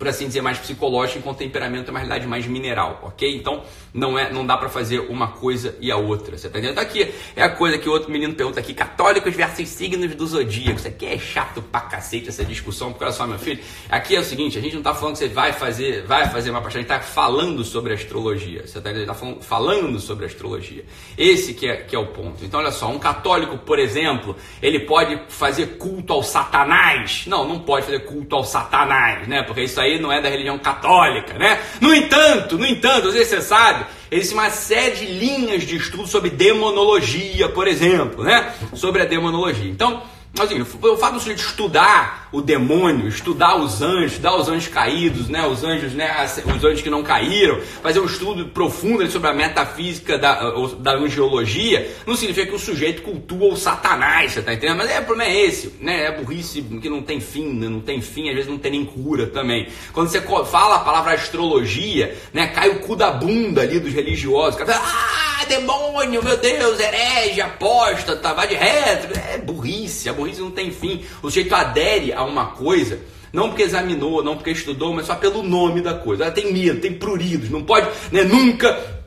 por 0.00 0.08
assim 0.08 0.26
dizer, 0.26 0.40
mais 0.40 0.56
psicológica, 0.56 1.18
enquanto 1.18 1.36
temperamento 1.36 1.88
é 1.88 1.90
uma 1.90 1.98
realidade 1.98 2.26
mais 2.26 2.46
mineral, 2.46 3.00
ok? 3.02 3.36
Então 3.36 3.62
não 3.92 4.18
é, 4.18 4.32
não 4.32 4.46
dá 4.46 4.56
para 4.56 4.70
fazer 4.70 4.98
uma 5.00 5.28
coisa 5.28 5.76
e 5.78 5.92
a 5.92 5.96
outra. 5.98 6.38
Você 6.38 6.48
tá 6.48 6.58
entendendo? 6.58 6.76
Tá 6.76 6.80
aqui 6.80 7.12
é 7.36 7.42
a 7.42 7.50
coisa 7.50 7.76
que 7.76 7.86
o 7.86 7.92
outro 7.92 8.10
menino 8.10 8.32
pergunta 8.32 8.58
aqui: 8.58 8.72
católicos 8.72 9.34
versus 9.34 9.68
signos 9.68 10.14
do 10.14 10.26
zodíaco. 10.26 10.78
Isso 10.78 10.88
aqui 10.88 11.04
é 11.04 11.18
chato 11.18 11.60
pra 11.60 11.82
cacete 11.82 12.30
essa 12.30 12.42
discussão, 12.42 12.92
porque 12.92 13.04
olha 13.04 13.12
só, 13.12 13.26
meu 13.26 13.38
filho, 13.38 13.62
aqui 13.90 14.16
é 14.16 14.20
o 14.20 14.24
seguinte: 14.24 14.56
a 14.56 14.62
gente 14.62 14.74
não 14.74 14.82
tá 14.82 14.94
falando 14.94 15.12
que 15.12 15.18
você 15.18 15.28
vai 15.28 15.52
fazer, 15.52 16.06
vai 16.06 16.30
fazer 16.30 16.48
uma 16.48 16.62
paixão, 16.62 16.78
a 16.78 16.82
gente 16.82 16.88
tá 16.88 17.00
falando 17.00 17.62
sobre 17.62 17.92
astrologia. 17.92 18.66
Você 18.66 18.80
tá, 18.80 18.90
tá 19.04 19.12
falando, 19.12 19.42
falando 19.42 20.00
sobre 20.00 20.24
astrologia. 20.24 20.82
Esse 21.18 21.52
que 21.52 21.68
é, 21.68 21.76
que 21.76 21.94
é 21.94 21.98
o 21.98 22.06
ponto. 22.06 22.42
Então, 22.42 22.58
olha 22.58 22.70
só, 22.70 22.88
um 22.88 22.98
católico, 22.98 23.58
por 23.58 23.78
exemplo, 23.78 24.34
ele 24.62 24.80
pode 24.80 25.20
fazer 25.28 25.76
culto 25.76 26.14
ao 26.14 26.22
Satanás. 26.22 27.24
Não, 27.26 27.46
não 27.46 27.58
pode 27.58 27.84
fazer 27.84 28.00
culto 28.06 28.34
ao 28.34 28.44
Satanás, 28.44 29.28
né? 29.28 29.42
Porque 29.42 29.60
isso 29.64 29.78
aí 29.78 29.89
aí 29.92 30.00
não 30.00 30.12
é 30.12 30.20
da 30.20 30.28
religião 30.28 30.58
católica, 30.58 31.34
né? 31.34 31.60
No 31.80 31.94
entanto, 31.94 32.58
no 32.58 32.66
entanto, 32.66 33.12
sei 33.12 33.24
se 33.24 33.30
você 33.30 33.42
sabe, 33.42 33.86
existe 34.10 34.34
uma 34.34 34.50
série 34.50 34.96
de 34.96 35.06
linhas 35.06 35.62
de 35.62 35.76
estudo 35.76 36.06
sobre 36.06 36.30
demonologia, 36.30 37.48
por 37.48 37.66
exemplo, 37.68 38.24
né? 38.24 38.54
Sobre 38.74 39.02
a 39.02 39.04
demonologia. 39.04 39.70
Então, 39.70 40.02
assim, 40.44 40.60
o 40.60 40.96
fato 40.96 41.14
do 41.14 41.20
sujeito 41.20 41.40
estudar 41.40 42.28
o 42.32 42.40
demônio, 42.40 43.08
estudar 43.08 43.56
os 43.56 43.82
anjos, 43.82 44.12
estudar 44.12 44.36
os 44.36 44.48
anjos 44.48 44.68
caídos, 44.68 45.28
né, 45.28 45.46
os 45.46 45.64
anjos, 45.64 45.92
né, 45.92 46.24
os 46.56 46.64
anjos 46.64 46.80
que 46.80 46.90
não 46.90 47.02
caíram, 47.02 47.60
fazer 47.82 48.00
um 48.00 48.06
estudo 48.06 48.46
profundo 48.46 49.08
sobre 49.10 49.28
a 49.28 49.32
metafísica 49.32 50.16
da, 50.16 50.50
da 50.78 50.94
angiologia, 50.94 51.90
não 52.06 52.14
significa 52.14 52.46
que 52.46 52.54
o 52.54 52.58
sujeito 52.58 53.02
cultua 53.02 53.52
o 53.52 53.56
satanás, 53.56 54.32
você 54.32 54.42
tá 54.42 54.54
entendendo? 54.54 54.78
Mas 54.78 54.90
é, 54.90 55.00
o 55.00 55.04
problema 55.04 55.30
é 55.30 55.44
esse, 55.44 55.74
né, 55.80 56.04
é 56.04 56.12
burrice 56.12 56.62
que 56.62 56.88
não 56.88 57.02
tem 57.02 57.20
fim, 57.20 57.52
né, 57.54 57.68
não 57.68 57.80
tem 57.80 58.00
fim, 58.00 58.28
às 58.28 58.34
vezes 58.34 58.50
não 58.50 58.58
tem 58.58 58.72
nem 58.72 58.84
cura 58.84 59.26
também. 59.26 59.68
Quando 59.92 60.08
você 60.08 60.20
fala 60.20 60.76
a 60.76 60.80
palavra 60.80 61.14
astrologia, 61.14 62.16
né, 62.32 62.46
cai 62.48 62.68
o 62.68 62.80
cu 62.80 62.94
da 62.94 63.10
bunda 63.10 63.62
ali 63.62 63.80
dos 63.80 63.92
religiosos, 63.92 64.56
cara, 64.56 64.76
ah, 64.76 65.29
demônio, 65.50 66.22
meu 66.22 66.36
Deus, 66.36 66.78
herege, 66.78 67.40
aposta, 67.40 68.16
tá, 68.16 68.32
vai 68.32 68.46
de 68.46 68.54
reto. 68.54 69.18
É 69.18 69.38
burrice, 69.38 70.08
a 70.08 70.12
burrice 70.12 70.40
não 70.40 70.52
tem 70.52 70.70
fim. 70.70 71.04
O 71.22 71.28
sujeito 71.28 71.54
adere 71.54 72.12
a 72.12 72.22
uma 72.24 72.52
coisa 72.52 73.00
não 73.32 73.48
porque 73.48 73.62
examinou, 73.62 74.24
não 74.24 74.36
porque 74.36 74.50
estudou, 74.50 74.92
mas 74.92 75.06
só 75.06 75.14
pelo 75.14 75.42
nome 75.42 75.80
da 75.80 75.94
coisa. 75.94 76.24
Ela 76.24 76.32
tem 76.32 76.52
medo, 76.52 76.80
tem 76.80 76.94
pruridos, 76.94 77.50
não 77.50 77.62
pode 77.62 77.88
né, 78.10 78.22
nunca 78.22 78.99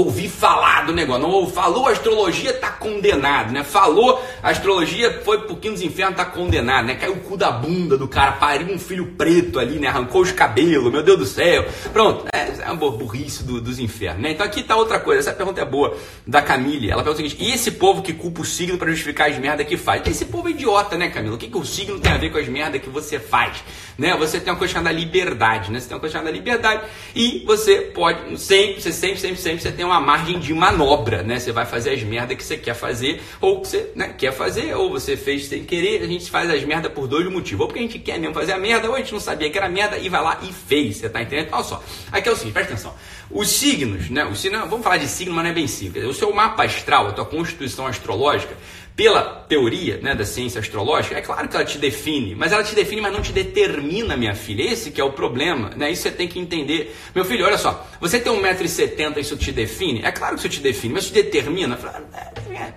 ouvi 0.00 0.28
falar 0.28 0.86
do 0.86 0.92
negócio. 0.92 1.22
Não 1.22 1.46
falou 1.46 1.86
astrologia, 1.86 2.52
tá 2.54 2.70
condenado, 2.70 3.52
né? 3.52 3.62
Falou 3.62 4.22
astrologia, 4.42 5.20
foi 5.24 5.42
pro 5.42 5.56
quinto 5.56 5.74
dos 5.74 5.82
infernos, 5.82 6.16
tá 6.16 6.24
condenado, 6.24 6.86
né? 6.86 6.94
Caiu 6.94 7.12
o 7.12 7.20
cu 7.20 7.36
da 7.36 7.50
bunda 7.50 7.96
do 7.96 8.08
cara, 8.08 8.32
pariu 8.32 8.68
um 8.68 8.78
filho 8.78 9.12
preto 9.18 9.58
ali, 9.58 9.78
né? 9.78 9.88
Arrancou 9.88 10.22
os 10.22 10.32
cabelos, 10.32 10.90
meu 10.90 11.02
Deus 11.02 11.18
do 11.18 11.26
céu. 11.26 11.66
Pronto, 11.92 12.24
é, 12.32 12.62
é 12.62 12.70
uma 12.70 12.90
burrice 12.90 13.44
do, 13.44 13.60
dos 13.60 13.78
infernos, 13.78 14.22
né? 14.22 14.32
Então 14.32 14.46
aqui 14.46 14.62
tá 14.62 14.76
outra 14.76 14.98
coisa, 14.98 15.20
essa 15.20 15.32
pergunta 15.32 15.60
é 15.60 15.64
boa, 15.64 15.96
da 16.26 16.40
Camille. 16.40 16.90
Ela 16.90 17.02
pergunta 17.02 17.22
o 17.22 17.28
seguinte, 17.28 17.44
e 17.44 17.52
esse 17.52 17.72
povo 17.72 18.02
que 18.02 18.12
culpa 18.12 18.40
o 18.40 18.44
signo 18.44 18.78
para 18.78 18.90
justificar 18.90 19.30
as 19.30 19.38
merdas 19.38 19.66
que 19.66 19.76
faz? 19.76 20.02
Esse 20.06 20.24
povo 20.24 20.48
é 20.48 20.52
idiota, 20.52 20.96
né, 20.96 21.10
Camila? 21.10 21.34
O 21.34 21.38
que, 21.38 21.48
que 21.48 21.58
o 21.58 21.64
signo 21.64 22.00
tem 22.00 22.12
a 22.12 22.16
ver 22.16 22.30
com 22.30 22.38
as 22.38 22.48
merdas 22.48 22.80
que 22.80 22.88
você 22.88 23.18
faz? 23.18 23.62
Né? 23.98 24.16
Você 24.16 24.40
tem 24.40 24.52
uma 24.52 24.58
coisa 24.58 24.72
chamada 24.72 24.94
liberdade, 24.94 25.70
né? 25.70 25.78
Você 25.78 25.88
tem 25.88 25.94
uma 25.94 26.00
coisa 26.00 26.14
chamada 26.14 26.30
liberdade 26.30 26.82
e 27.14 27.44
você 27.44 27.76
pode, 27.76 28.40
sempre, 28.40 28.80
você 28.80 28.92
sempre, 28.92 29.20
sempre, 29.20 29.36
sempre, 29.36 29.60
você 29.60 29.72
tem 29.72 29.81
uma 29.84 30.00
margem 30.00 30.38
de 30.38 30.52
manobra, 30.52 31.22
né? 31.22 31.38
Você 31.38 31.52
vai 31.52 31.64
fazer 31.64 31.90
as 31.90 32.02
merdas 32.02 32.36
que 32.36 32.44
você 32.44 32.56
quer 32.56 32.74
fazer 32.74 33.20
ou 33.40 33.60
que 33.60 33.68
você 33.68 33.90
né, 33.94 34.14
quer 34.16 34.32
fazer 34.32 34.74
ou 34.74 34.90
você 34.90 35.16
fez 35.16 35.46
sem 35.46 35.64
querer. 35.64 36.02
A 36.02 36.06
gente 36.06 36.30
faz 36.30 36.50
as 36.50 36.64
merdas 36.64 36.92
por 36.92 37.06
dois 37.06 37.30
motivos. 37.30 37.60
Ou 37.62 37.66
porque 37.66 37.80
a 37.80 37.82
gente 37.82 37.98
quer 37.98 38.18
mesmo 38.18 38.34
fazer 38.34 38.52
a 38.52 38.58
merda 38.58 38.88
ou 38.88 38.94
a 38.94 38.98
gente 38.98 39.12
não 39.12 39.20
sabia 39.20 39.50
que 39.50 39.58
era 39.58 39.68
merda 39.68 39.98
e 39.98 40.08
vai 40.08 40.22
lá 40.22 40.38
e 40.42 40.52
fez. 40.52 40.96
Você 40.96 41.08
tá 41.08 41.22
entendendo? 41.22 41.48
Olha 41.52 41.64
só. 41.64 41.82
Aqui 42.10 42.28
é 42.28 42.32
o 42.32 42.36
seguinte, 42.36 42.54
presta 42.54 42.72
atenção. 42.72 42.94
Os 43.30 43.48
signos, 43.48 44.10
né? 44.10 44.24
Os 44.24 44.40
signos, 44.40 44.60
vamos 44.68 44.84
falar 44.84 44.98
de 44.98 45.08
signo, 45.08 45.34
mas 45.34 45.44
não 45.44 45.50
é 45.50 45.54
bem 45.54 45.66
simples. 45.66 46.04
O 46.04 46.12
seu 46.12 46.32
mapa 46.32 46.64
astral, 46.64 47.08
a 47.08 47.12
tua 47.12 47.24
constituição 47.24 47.86
astrológica, 47.86 48.56
pela 48.94 49.22
teoria 49.48 49.98
né, 49.98 50.14
da 50.14 50.24
ciência 50.24 50.60
astrológica, 50.60 51.16
é 51.16 51.22
claro 51.22 51.48
que 51.48 51.56
ela 51.56 51.64
te 51.64 51.78
define, 51.78 52.34
mas 52.34 52.52
ela 52.52 52.62
te 52.62 52.74
define, 52.74 53.00
mas 53.00 53.12
não 53.12 53.22
te 53.22 53.32
determina, 53.32 54.16
minha 54.16 54.34
filha. 54.34 54.62
Esse 54.62 54.90
que 54.90 55.00
é 55.00 55.04
o 55.04 55.12
problema, 55.12 55.70
né? 55.76 55.90
Isso 55.90 56.02
você 56.02 56.10
tem 56.10 56.28
que 56.28 56.38
entender. 56.38 56.94
Meu 57.14 57.24
filho, 57.24 57.44
olha 57.44 57.58
só, 57.58 57.86
você 58.00 58.20
tem 58.20 58.32
1,70m, 58.32 59.16
isso 59.18 59.36
te 59.36 59.50
define? 59.50 60.02
É 60.04 60.12
claro 60.12 60.34
que 60.34 60.40
isso 60.40 60.48
te 60.48 60.60
define, 60.60 60.94
mas 60.94 61.06
te 61.06 61.12
determina? 61.14 61.78
É, 62.12 62.72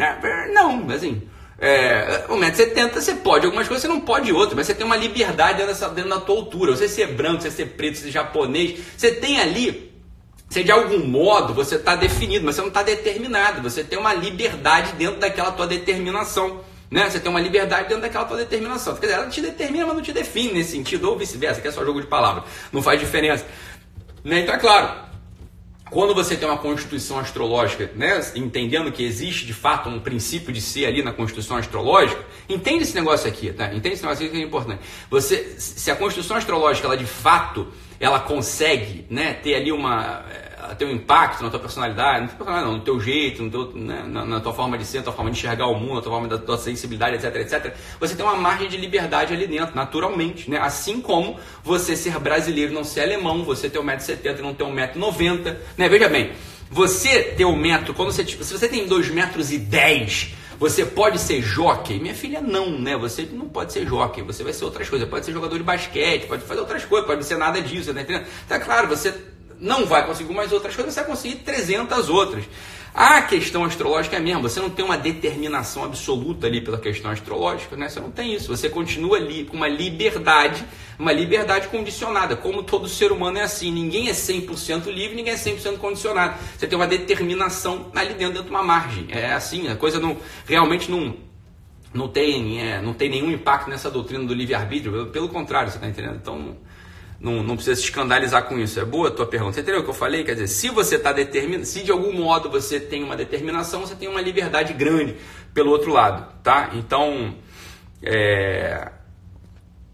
é, 0.00 0.04
é, 0.04 0.52
não, 0.52 0.90
assim, 0.90 1.22
é, 1.58 2.26
1,70m 2.28 2.92
você 2.94 3.14
pode 3.14 3.46
algumas 3.46 3.68
coisas, 3.68 3.82
você 3.82 3.88
não 3.88 4.00
pode 4.00 4.32
outras, 4.32 4.54
mas 4.54 4.66
você 4.66 4.74
tem 4.74 4.84
uma 4.84 4.96
liberdade 4.96 5.58
dentro, 5.58 5.72
dessa, 5.72 5.88
dentro 5.90 6.10
da 6.10 6.20
tua 6.20 6.36
altura. 6.36 6.74
Você 6.74 6.88
ser 6.88 7.08
branco, 7.08 7.42
você 7.42 7.50
ser 7.50 7.66
preto, 7.66 7.96
você 7.96 8.04
ser 8.04 8.10
japonês, 8.10 8.80
você 8.96 9.12
tem 9.12 9.40
ali 9.40 9.93
se 10.54 10.62
de 10.62 10.70
algum 10.70 11.04
modo 11.04 11.52
você 11.52 11.74
está 11.74 11.96
definido, 11.96 12.44
mas 12.46 12.54
você 12.54 12.60
não 12.60 12.68
está 12.68 12.80
determinado. 12.80 13.60
Você 13.60 13.82
tem 13.82 13.98
uma 13.98 14.14
liberdade 14.14 14.92
dentro 14.92 15.18
daquela 15.18 15.50
tua 15.50 15.66
determinação. 15.66 16.60
Né? 16.88 17.10
Você 17.10 17.18
tem 17.18 17.28
uma 17.28 17.40
liberdade 17.40 17.88
dentro 17.88 18.02
daquela 18.02 18.24
tua 18.24 18.36
determinação. 18.36 18.94
Quer 18.94 19.06
dizer, 19.06 19.12
ela 19.14 19.26
te 19.26 19.40
determina, 19.40 19.84
mas 19.84 19.96
não 19.96 20.02
te 20.02 20.12
define 20.12 20.52
nesse 20.52 20.70
sentido, 20.70 21.10
ou 21.10 21.18
vice-versa, 21.18 21.60
que 21.60 21.66
é 21.66 21.72
só 21.72 21.84
jogo 21.84 22.00
de 22.00 22.06
palavras. 22.06 22.44
Não 22.72 22.80
faz 22.80 23.00
diferença. 23.00 23.44
Né? 24.22 24.42
Então 24.42 24.54
é 24.54 24.58
claro, 24.58 24.94
quando 25.90 26.14
você 26.14 26.36
tem 26.36 26.48
uma 26.48 26.58
constituição 26.58 27.18
astrológica, 27.18 27.90
né, 27.96 28.20
entendendo 28.36 28.92
que 28.92 29.02
existe 29.02 29.44
de 29.44 29.52
fato 29.52 29.88
um 29.88 29.98
princípio 29.98 30.52
de 30.52 30.60
ser 30.60 30.86
ali 30.86 31.02
na 31.02 31.12
constituição 31.12 31.56
astrológica, 31.56 32.24
entende 32.48 32.84
esse 32.84 32.94
negócio 32.94 33.28
aqui, 33.28 33.52
tá? 33.52 33.74
Entende 33.74 33.94
esse 33.94 34.04
negócio 34.04 34.24
aqui 34.24 34.36
que 34.36 34.40
é 34.40 34.46
importante. 34.46 34.82
Você, 35.10 35.56
se 35.58 35.90
a 35.90 35.96
constituição 35.96 36.36
astrológica, 36.36 36.86
ela 36.86 36.96
de 36.96 37.06
fato, 37.06 37.66
ela 37.98 38.20
consegue, 38.20 39.04
né, 39.10 39.34
ter 39.34 39.56
ali 39.56 39.72
uma 39.72 40.24
ter 40.78 40.84
um 40.84 40.90
impacto 40.90 41.42
na 41.42 41.50
tua 41.50 41.60
personalidade, 41.60 42.30
não, 42.38 42.72
no 42.72 42.80
teu 42.80 42.98
jeito, 43.00 43.42
no 43.42 43.50
teu, 43.50 43.72
né, 43.74 44.04
na, 44.06 44.24
na, 44.24 44.40
tua 44.40 44.52
forma 44.52 44.78
de 44.78 44.84
ser, 44.84 44.98
na 44.98 45.04
tua 45.04 45.12
forma 45.12 45.30
de 45.30 45.36
enxergar 45.36 45.66
o 45.66 45.74
mundo, 45.74 45.96
na 45.96 46.00
tua 46.02 46.12
forma 46.12 46.28
da 46.28 46.38
tua 46.38 46.56
sensibilidade, 46.56 47.16
etc, 47.16 47.36
etc. 47.36 47.74
Você 48.00 48.14
tem 48.14 48.24
uma 48.24 48.36
margem 48.36 48.68
de 48.68 48.76
liberdade 48.76 49.32
ali 49.34 49.46
dentro, 49.46 49.74
naturalmente, 49.74 50.50
né? 50.50 50.58
Assim 50.58 51.00
como 51.00 51.38
você 51.62 51.96
ser 51.96 52.18
brasileiro 52.18 52.72
não 52.72 52.84
ser 52.84 53.02
alemão, 53.02 53.44
você 53.44 53.68
ter 53.68 53.78
1,70m 53.78 54.38
e 54.38 54.42
não 54.42 54.54
ter 54.54 54.64
1,90m, 54.64 55.56
né? 55.76 55.88
Veja 55.88 56.08
bem, 56.08 56.32
você 56.70 57.22
ter 57.22 57.44
um 57.44 57.56
metro, 57.56 57.92
quando 57.92 58.12
você, 58.12 58.24
se 58.24 58.36
você 58.36 58.68
tem 58.68 58.86
2 58.86 59.10
metros 59.10 59.52
e 59.52 59.58
10 59.58 60.34
você 60.58 60.84
pode 60.84 61.18
ser 61.18 61.42
jockey? 61.42 61.98
Minha 61.98 62.14
filha, 62.14 62.40
não, 62.40 62.78
né? 62.78 62.96
Você 62.96 63.28
não 63.32 63.48
pode 63.48 63.72
ser 63.72 63.86
jockey, 63.86 64.22
você 64.22 64.44
vai 64.44 64.52
ser 64.52 64.64
outras 64.64 64.88
coisas. 64.88 65.08
Pode 65.08 65.24
ser 65.26 65.32
jogador 65.32 65.56
de 65.56 65.64
basquete, 65.64 66.26
pode 66.26 66.42
fazer 66.42 66.60
outras 66.60 66.84
coisas, 66.84 67.06
pode 67.06 67.24
ser 67.24 67.36
nada 67.36 67.60
disso, 67.60 67.90
entendendo? 67.90 68.24
Tá 68.48 68.58
claro, 68.60 68.88
você 68.88 69.12
não 69.60 69.86
vai 69.86 70.06
conseguir 70.06 70.32
mais 70.32 70.52
outras 70.52 70.74
coisas, 70.74 70.94
você 70.94 71.00
vai 71.00 71.10
conseguir 71.10 71.36
300 71.36 72.08
outras. 72.08 72.44
A 72.94 73.22
questão 73.22 73.64
astrológica 73.64 74.16
é 74.16 74.20
mesmo, 74.20 74.42
você 74.42 74.60
não 74.60 74.70
tem 74.70 74.84
uma 74.84 74.96
determinação 74.96 75.82
absoluta 75.82 76.46
ali 76.46 76.60
pela 76.60 76.78
questão 76.78 77.10
astrológica, 77.10 77.76
né? 77.76 77.88
Você 77.88 77.98
não 77.98 78.12
tem 78.12 78.32
isso, 78.32 78.46
você 78.46 78.70
continua 78.70 79.16
ali 79.16 79.44
com 79.44 79.56
uma 79.56 79.66
liberdade, 79.66 80.64
uma 80.96 81.12
liberdade 81.12 81.66
condicionada, 81.66 82.36
como 82.36 82.62
todo 82.62 82.88
ser 82.88 83.10
humano 83.10 83.38
é 83.38 83.42
assim, 83.42 83.72
ninguém 83.72 84.08
é 84.08 84.12
100% 84.12 84.86
livre, 84.92 85.16
ninguém 85.16 85.32
é 85.32 85.36
100% 85.36 85.78
condicionado. 85.78 86.38
Você 86.56 86.68
tem 86.68 86.78
uma 86.78 86.86
determinação 86.86 87.90
ali 87.96 88.14
dentro, 88.14 88.34
dentro 88.34 88.44
de 88.44 88.50
uma 88.50 88.62
margem. 88.62 89.08
É 89.10 89.32
assim, 89.32 89.66
a 89.66 89.74
coisa 89.74 89.98
não 89.98 90.16
realmente 90.46 90.88
não 90.88 91.16
não 91.92 92.08
tem, 92.08 92.60
é, 92.60 92.82
não 92.82 92.92
tem 92.92 93.08
nenhum 93.08 93.30
impacto 93.30 93.70
nessa 93.70 93.88
doutrina 93.88 94.24
do 94.24 94.34
livre-arbítrio, 94.34 95.06
pelo 95.06 95.28
contrário, 95.28 95.70
você 95.70 95.76
está 95.76 95.88
entendendo? 95.88 96.16
Então, 96.16 96.56
não, 97.24 97.42
não 97.42 97.56
precisa 97.56 97.74
se 97.74 97.84
escandalizar 97.84 98.44
com 98.44 98.58
isso. 98.58 98.78
É 98.78 98.84
boa 98.84 99.08
a 99.08 99.10
tua 99.10 99.24
pergunta. 99.24 99.54
Você 99.54 99.62
entendeu 99.62 99.80
o 99.80 99.84
que 99.84 99.88
eu 99.88 99.94
falei? 99.94 100.22
Quer 100.24 100.34
dizer, 100.34 100.46
se 100.46 100.68
você 100.68 100.96
está 100.96 101.10
determinado, 101.10 101.64
se 101.64 101.82
de 101.82 101.90
algum 101.90 102.12
modo 102.12 102.50
você 102.50 102.78
tem 102.78 103.02
uma 103.02 103.16
determinação, 103.16 103.80
você 103.80 103.94
tem 103.94 104.06
uma 104.08 104.20
liberdade 104.20 104.74
grande 104.74 105.16
pelo 105.54 105.70
outro 105.70 105.90
lado, 105.90 106.30
tá? 106.42 106.68
Então, 106.74 107.34
é, 108.02 108.90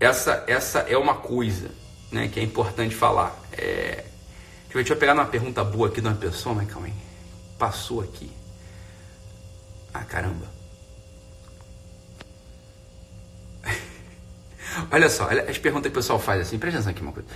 essa, 0.00 0.42
essa 0.48 0.80
é 0.80 0.98
uma 0.98 1.14
coisa 1.14 1.70
né, 2.10 2.26
que 2.26 2.40
é 2.40 2.42
importante 2.42 2.96
falar. 2.96 3.38
É, 3.52 4.04
deixa, 4.74 4.92
eu, 4.92 4.96
pegar 4.96 5.14
uma 5.14 5.26
pergunta 5.26 5.62
boa 5.62 5.86
aqui 5.86 6.00
de 6.00 6.08
uma 6.08 6.16
pessoa, 6.16 6.52
mas 6.52 6.68
calma 6.68 6.88
aí. 6.88 6.94
Passou 7.56 8.00
aqui. 8.00 8.28
Ah, 9.94 10.02
caramba. 10.02 10.59
Olha 14.90 15.08
só, 15.08 15.28
as 15.48 15.58
perguntas 15.58 15.90
que 15.90 15.98
o 15.98 16.00
pessoal 16.00 16.18
faz 16.18 16.40
assim, 16.42 16.58
presta 16.58 16.78
atenção 16.78 16.92
aqui 16.92 17.02
uma 17.02 17.12
coisa. 17.12 17.28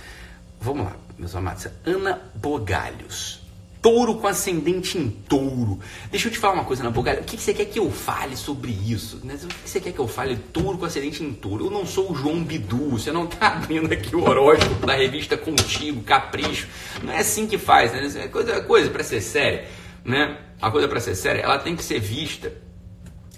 Vamos 0.59 0.85
lá, 0.85 0.95
meus 1.17 1.35
amados. 1.35 1.67
Ana 1.85 2.21
Bogalhos. 2.35 3.43
Touro 3.81 4.15
com 4.15 4.27
ascendente 4.27 4.97
em 4.97 5.09
touro. 5.09 5.79
Deixa 6.09 6.27
eu 6.27 6.31
te 6.31 6.39
falar 6.39 6.55
uma 6.55 6.63
coisa, 6.63 6.81
Ana 6.81 6.89
Bogalhos. 6.89 7.21
O 7.21 7.25
que 7.25 7.37
você 7.37 7.53
quer 7.53 7.65
que 7.65 7.77
eu 7.77 7.91
fale 7.91 8.35
sobre 8.35 8.71
isso? 8.71 9.21
Né? 9.23 9.35
O 9.35 9.47
que 9.47 9.69
você 9.69 9.79
quer 9.79 9.91
que 9.91 9.99
eu 9.99 10.07
fale? 10.07 10.37
Touro 10.37 10.79
com 10.79 10.85
ascendente 10.85 11.23
em 11.23 11.31
touro. 11.31 11.65
Eu 11.65 11.69
não 11.69 11.85
sou 11.85 12.11
o 12.11 12.15
João 12.15 12.43
Bidu. 12.43 12.89
Você 12.91 13.11
não 13.11 13.25
está 13.25 13.49
abrindo 13.53 13.91
aqui 13.93 14.15
o 14.15 14.23
horóscopo 14.23 14.87
da 14.87 14.95
revista 14.95 15.37
Contigo, 15.37 16.01
Capricho. 16.01 16.67
Não 17.03 17.13
é 17.13 17.19
assim 17.19 17.45
que 17.45 17.59
faz, 17.59 17.91
né? 17.93 18.23
É 18.23 18.27
coisa, 18.27 18.61
coisa 18.61 18.89
para 18.89 19.03
ser 19.03 19.21
séria, 19.21 19.67
né? 20.03 20.39
A 20.59 20.71
coisa 20.71 20.87
para 20.87 20.99
ser 20.99 21.13
séria, 21.13 21.41
ela 21.41 21.59
tem 21.59 21.75
que 21.75 21.83
ser 21.83 21.99
vista 21.99 22.64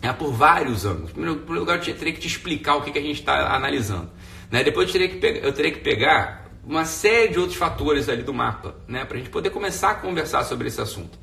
é, 0.10 0.13
por 0.13 0.32
vários 0.32 0.86
ângulos. 0.86 1.12
Primeiro, 1.12 1.39
primeiro 1.39 1.62
lugar, 1.62 1.78
eu 1.88 1.96
teria 1.96 2.13
que 2.13 2.20
te 2.20 2.28
explicar 2.28 2.76
o 2.76 2.82
que, 2.82 2.91
que 2.91 3.00
a 3.00 3.02
gente 3.02 3.20
está 3.20 3.56
analisando. 3.56 4.10
Né? 4.50 4.63
Depois 4.63 4.88
eu 4.88 4.93
teria, 4.93 5.10
que 5.10 5.17
pegar, 5.17 5.39
eu 5.39 5.54
teria 5.54 5.72
que 5.72 5.80
pegar 5.80 6.48
uma 6.63 6.86
série 6.86 7.34
de 7.34 7.39
outros 7.39 7.58
fatores 7.58 8.10
ali 8.10 8.24
do 8.24 8.34
mapa, 8.34 8.76
né? 8.88 9.06
para 9.06 9.15
a 9.15 9.20
gente 9.20 9.30
poder 9.30 9.50
começar 9.50 9.91
a 9.91 9.96
conversar 9.96 10.43
sobre 10.43 10.67
esse 10.67 10.82
assunto. 10.82 11.17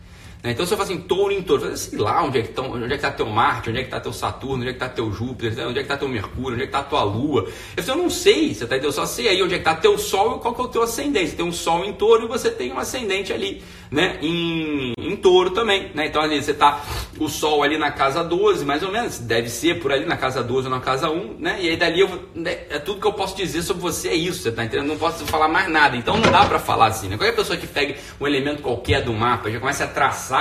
Né? 0.45 0.51
Então, 0.51 0.67
se 0.67 0.75
eu 0.75 0.77
falo 0.77 0.91
assim, 0.91 1.01
touro 1.01 1.33
em 1.33 1.43
touro, 1.43 1.65
eu 1.65 1.77
sei 1.77 1.99
lá 1.99 2.23
onde 2.23 2.39
é 2.39 2.43
que 2.43 2.51
está 2.51 2.63
é 2.63 2.99
tá 2.99 3.11
teu 3.11 3.27
Marte, 3.27 3.71
onde 3.71 3.79
é 3.79 3.81
que 3.81 3.87
está 3.87 3.99
teu 3.99 4.13
Saturno, 4.13 4.57
onde 4.57 4.69
é 4.69 4.73
que 4.73 4.77
está 4.77 4.91
teu 4.91 5.11
Júpiter, 5.11 5.53
onde 5.67 5.79
é 5.79 5.83
que 5.83 5.87
está 5.87 5.97
teu 5.97 6.07
Mercúrio, 6.07 6.53
onde 6.53 6.65
é 6.65 6.67
que 6.67 6.77
está 6.77 6.83
tua 6.83 7.03
Lua. 7.03 7.49
Eu, 7.75 7.83
eu 7.83 7.97
não 7.97 8.11
sei, 8.11 8.55
você 8.55 8.67
tá, 8.67 8.77
eu 8.77 8.93
só 8.93 9.07
sei 9.07 9.29
aí 9.29 9.43
onde 9.43 9.55
é 9.55 9.59
que 9.59 9.63
está 9.63 9.75
teu 9.75 9.97
Sol 9.97 10.37
e 10.37 10.41
qual 10.41 10.55
que 10.55 10.61
é 10.61 10.65
o 10.65 10.69
teu 10.69 10.83
ascendente. 10.83 11.31
Você 11.31 11.37
tem 11.37 11.47
um 11.47 11.53
Sol 11.53 11.83
em 11.87 11.95
touro 11.95 12.27
e 12.27 12.29
você 12.29 12.51
tem 12.51 12.71
um 12.71 12.79
ascendente 12.79 13.33
ali, 13.33 13.63
né? 13.91 14.19
Em, 14.21 14.93
em 14.99 15.17
touro 15.17 15.51
também, 15.51 15.91
né? 15.95 16.07
Então, 16.07 16.21
ali 16.21 16.43
você 16.43 16.51
está 16.51 16.85
o 17.19 17.27
Sol 17.27 17.63
ali 17.63 17.79
na 17.79 17.91
casa 17.91 18.23
12, 18.23 18.67
mais 18.67 18.83
ou 18.83 18.93
menos, 18.93 19.19
deve 19.19 19.49
ser 19.49 19.81
por 19.81 19.93
ali 19.93 20.05
na 20.05 20.17
casa 20.17 20.43
12 20.43 20.69
ou 20.69 20.75
na 20.75 20.81
casa 20.81 21.09
1, 21.09 21.37
né? 21.39 21.57
E 21.61 21.71
aí 21.71 21.77
dali 21.77 22.01
eu, 22.01 22.29
né, 22.35 22.59
é 22.69 22.79
tudo 22.79 23.01
que 23.01 23.07
eu 23.07 23.15
posso 23.15 23.35
dizer 23.35 23.63
sobre 23.63 23.81
você 23.81 24.09
é 24.09 24.15
isso, 24.15 24.43
você 24.43 24.53
tá 24.53 24.63
entendendo? 24.63 24.89
Não 24.89 24.99
posso 24.99 25.25
falar 25.27 25.49
mais 25.49 25.71
nada. 25.71 25.97
Então 25.97 26.19
não 26.19 26.31
dá 26.31 26.45
para 26.45 26.59
falar 26.59 26.89
assim, 26.89 27.09
né? 27.09 27.17
Qualquer 27.17 27.35
pessoa 27.35 27.57
que 27.57 27.67
pegue 27.67 27.97
um 28.21 28.27
elemento 28.27 28.61
qualquer 28.61 29.03
do 29.03 29.13
mapa, 29.15 29.51
já 29.51 29.59
começa 29.59 29.85
a 29.85 29.87
traçar 29.87 30.34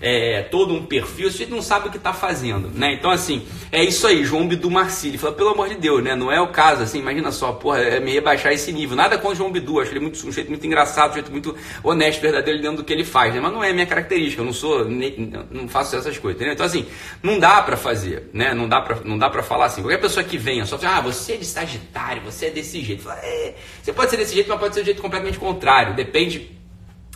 é, 0.00 0.42
todo 0.42 0.74
um 0.74 0.84
perfil, 0.84 1.28
a 1.28 1.30
gente 1.30 1.50
não 1.50 1.60
sabe 1.60 1.88
o 1.88 1.90
que 1.90 1.98
está 1.98 2.12
fazendo, 2.12 2.70
né? 2.74 2.94
Então, 2.94 3.10
assim, 3.10 3.46
é 3.70 3.84
isso 3.84 4.06
aí, 4.06 4.24
João 4.24 4.48
Bidu 4.48 4.70
Marcílio. 4.70 5.18
Fala, 5.18 5.34
pelo 5.34 5.50
amor 5.50 5.68
de 5.68 5.74
Deus, 5.74 6.02
né? 6.02 6.14
Não 6.14 6.32
é 6.32 6.40
o 6.40 6.48
caso, 6.48 6.82
assim, 6.82 6.98
imagina 6.98 7.30
só, 7.30 7.52
porra, 7.52 7.80
é 7.80 8.00
me 8.00 8.10
rebaixar 8.12 8.52
esse 8.52 8.72
nível. 8.72 8.96
Nada 8.96 9.18
com 9.18 9.28
o 9.28 9.34
João 9.34 9.52
Bidu, 9.52 9.80
acho 9.80 9.92
ele 9.92 10.00
muito, 10.00 10.26
um 10.26 10.32
jeito 10.32 10.48
muito 10.48 10.66
engraçado, 10.66 11.10
um 11.10 11.14
jeito 11.14 11.30
muito 11.30 11.54
honesto, 11.82 12.20
verdadeiro 12.20 12.60
dentro 12.60 12.78
do 12.78 12.84
que 12.84 12.92
ele 12.92 13.04
faz, 13.04 13.34
né? 13.34 13.40
Mas 13.40 13.52
não 13.52 13.62
é 13.62 13.72
minha 13.72 13.86
característica, 13.86 14.40
eu 14.40 14.46
não 14.46 14.52
sou, 14.52 14.86
não 14.88 15.68
faço 15.68 15.96
essas 15.96 16.16
coisas, 16.16 16.36
entendeu? 16.36 16.54
Então, 16.54 16.66
assim, 16.66 16.86
não 17.22 17.38
dá 17.38 17.60
para 17.62 17.76
fazer, 17.76 18.30
né? 18.32 18.54
Não 18.54 18.68
dá 18.68 18.80
para 18.80 19.00
não 19.04 19.18
dá 19.18 19.28
para 19.28 19.42
falar 19.42 19.66
assim. 19.66 19.82
Qualquer 19.82 20.00
pessoa 20.00 20.24
que 20.24 20.38
venha 20.38 20.64
só 20.64 20.78
ah, 20.82 21.00
você 21.00 21.34
é 21.34 21.36
de 21.36 21.44
Sagitário, 21.44 22.22
você 22.22 22.46
é 22.46 22.50
desse 22.50 22.82
jeito. 22.82 23.02
Fala, 23.02 23.18
é, 23.22 23.54
você 23.82 23.92
pode 23.92 24.10
ser 24.10 24.16
desse 24.16 24.34
jeito, 24.34 24.48
mas 24.48 24.58
pode 24.58 24.74
ser 24.74 24.80
de 24.80 24.86
jeito 24.86 25.02
completamente 25.02 25.38
contrário. 25.38 25.94
Depende 25.94 26.59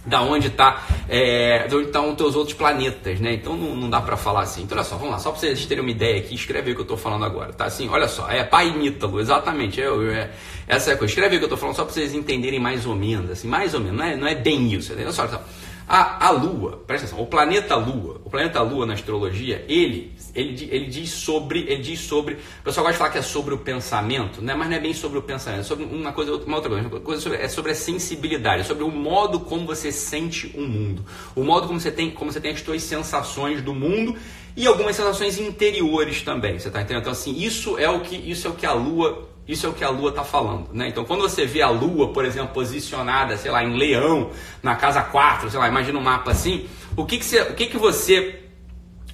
da 0.07 0.23
onde 0.23 0.49
está 0.49 0.83
é, 1.09 1.67
de 1.67 1.75
onde 1.75 1.87
estão 1.87 2.11
os 2.11 2.17
teus 2.17 2.37
outros 2.37 2.57
planetas, 2.57 3.21
né? 3.21 3.35
Então 3.35 3.57
não, 3.57 3.75
não 3.75 3.91
dá 3.91 4.01
para 4.01 4.17
falar 4.17 4.43
assim. 4.43 4.63
Então 4.63 4.77
olha 4.77 4.85
só, 4.85 4.97
vamos 4.97 5.13
lá, 5.13 5.19
só 5.19 5.31
para 5.31 5.41
vocês 5.41 5.65
terem 5.67 5.83
uma 5.83 5.91
ideia 5.91 6.19
aqui, 6.19 6.35
escreve 6.35 6.69
aí 6.69 6.73
o 6.73 6.75
que 6.75 6.81
eu 6.81 6.85
estou 6.85 6.97
falando 6.97 7.25
agora, 7.25 7.53
tá? 7.53 7.65
Assim, 7.65 7.89
olha 7.89 8.09
só, 8.09 8.31
é 8.31 8.45
pai 8.45 8.71
Nítalo, 8.71 9.21
exatamente, 9.21 9.81
é, 9.81 9.87
é, 9.87 10.31
essa 10.67 10.91
é 10.91 10.95
a 10.95 10.97
coisa. 10.97 11.11
Escreve 11.11 11.31
aí 11.31 11.37
o 11.37 11.39
que 11.41 11.45
eu 11.45 11.47
estou 11.47 11.59
falando 11.59 11.77
só 11.77 11.85
para 11.85 11.95
vocês 11.95 12.15
entenderem 12.15 12.61
mais 12.61 12.87
ou 12.87 12.95
menos, 12.95 13.31
assim, 13.31 13.49
mais 13.49 13.75
ou 13.75 13.81
menos, 13.81 13.97
não 13.97 14.05
é, 14.05 14.17
não 14.17 14.27
é 14.27 14.35
bem 14.35 14.73
isso, 14.73 14.93
entendeu? 14.93 15.13
Olha 15.19 15.29
só, 15.29 15.43
a, 15.87 16.29
a 16.29 16.31
Lua, 16.31 16.83
presta 16.87 17.07
atenção, 17.07 17.23
o 17.23 17.27
planeta 17.27 17.77
Lua, 17.77 18.21
o 18.25 18.31
planeta 18.31 18.63
Lua 18.63 18.87
na 18.87 18.95
astrologia, 18.95 19.65
ele, 19.69 20.13
ele, 20.35 20.69
ele 20.71 20.87
diz 20.87 21.11
sobre, 21.11 21.61
ele 21.61 21.83
diz 21.83 22.01
sobre, 22.01 22.35
o 22.35 22.65
pessoal 22.65 22.87
gosta 22.87 22.93
de 22.93 22.99
falar 22.99 23.11
que 23.11 23.19
é 23.19 23.23
sobre 23.23 23.55
o 23.55 23.59
pensamento, 23.59 24.41
né? 24.41 24.55
mas 24.55 24.69
não 24.69 24.77
é 24.77 24.81
bem 24.81 24.95
sobre 24.95 25.19
o 25.19 25.23
pensamento, 25.23 25.61
é 25.61 25.65
sobre 25.65 25.85
uma 25.85 26.13
coisa, 26.13 26.37
uma 26.37 26.57
outra 26.57 26.71
coisa, 26.71 26.89
uma 26.89 27.01
coisa 27.01 27.21
sobre, 27.21 27.39
é 27.39 27.49
sobre 27.49 27.73
a 27.73 27.75
sensibilidade, 27.75 28.63
é 28.63 28.65
sobre 28.65 28.83
o 28.83 28.91
modo 28.91 29.41
como 29.41 29.67
você 29.67 29.93
sente 29.93 30.53
o 30.57 30.63
mundo, 30.63 31.05
o 31.37 31.45
modo 31.45 31.67
como 31.67 31.79
você 31.79 31.91
tem, 31.91 32.11
como 32.11 32.33
você 32.33 32.41
tem 32.41 32.53
as 32.53 32.61
suas 32.61 32.83
sensações 32.83 33.61
do 33.61 33.75
mundo 33.75 34.17
e 34.57 34.67
algumas 34.67 34.97
sensações 34.97 35.39
interiores 35.39 36.23
também, 36.23 36.59
você 36.59 36.69
está 36.69 36.81
entendendo? 36.81 37.03
Então 37.03 37.13
assim, 37.13 37.37
isso 37.37 37.79
é 37.79 37.91
o 37.91 38.01
que, 38.01 38.17
isso 38.17 38.47
é 38.47 38.51
o 38.51 38.55
que 38.55 38.65
a 38.65 38.73
Lua 38.73 39.34
isso 39.47 39.67
é 39.67 39.69
o 39.69 39.75
que 39.75 39.85
a 39.85 39.91
Lua 39.91 40.09
está 40.11 40.25
falando. 40.25 40.69
Né? 40.73 40.89
Então, 40.89 41.05
quando 41.05 41.21
você 41.21 41.45
vê 41.45 41.61
a 41.61 41.69
Lua, 41.69 42.13
por 42.13 42.25
exemplo, 42.25 42.55
posicionada, 42.55 43.37
sei 43.37 43.51
lá, 43.51 43.63
em 43.63 43.77
Leão, 43.77 44.31
na 44.63 44.75
casa 44.75 45.03
4, 45.03 45.51
sei 45.51 45.59
lá, 45.59 45.69
imagina 45.69 45.99
um 45.99 46.03
mapa 46.03 46.31
assim, 46.31 46.67
o 46.97 47.05
que, 47.05 47.19
que, 47.19 47.25
você, 47.25 47.43
o 47.43 47.55
que, 47.55 47.67
que 47.67 47.77
você. 47.77 48.41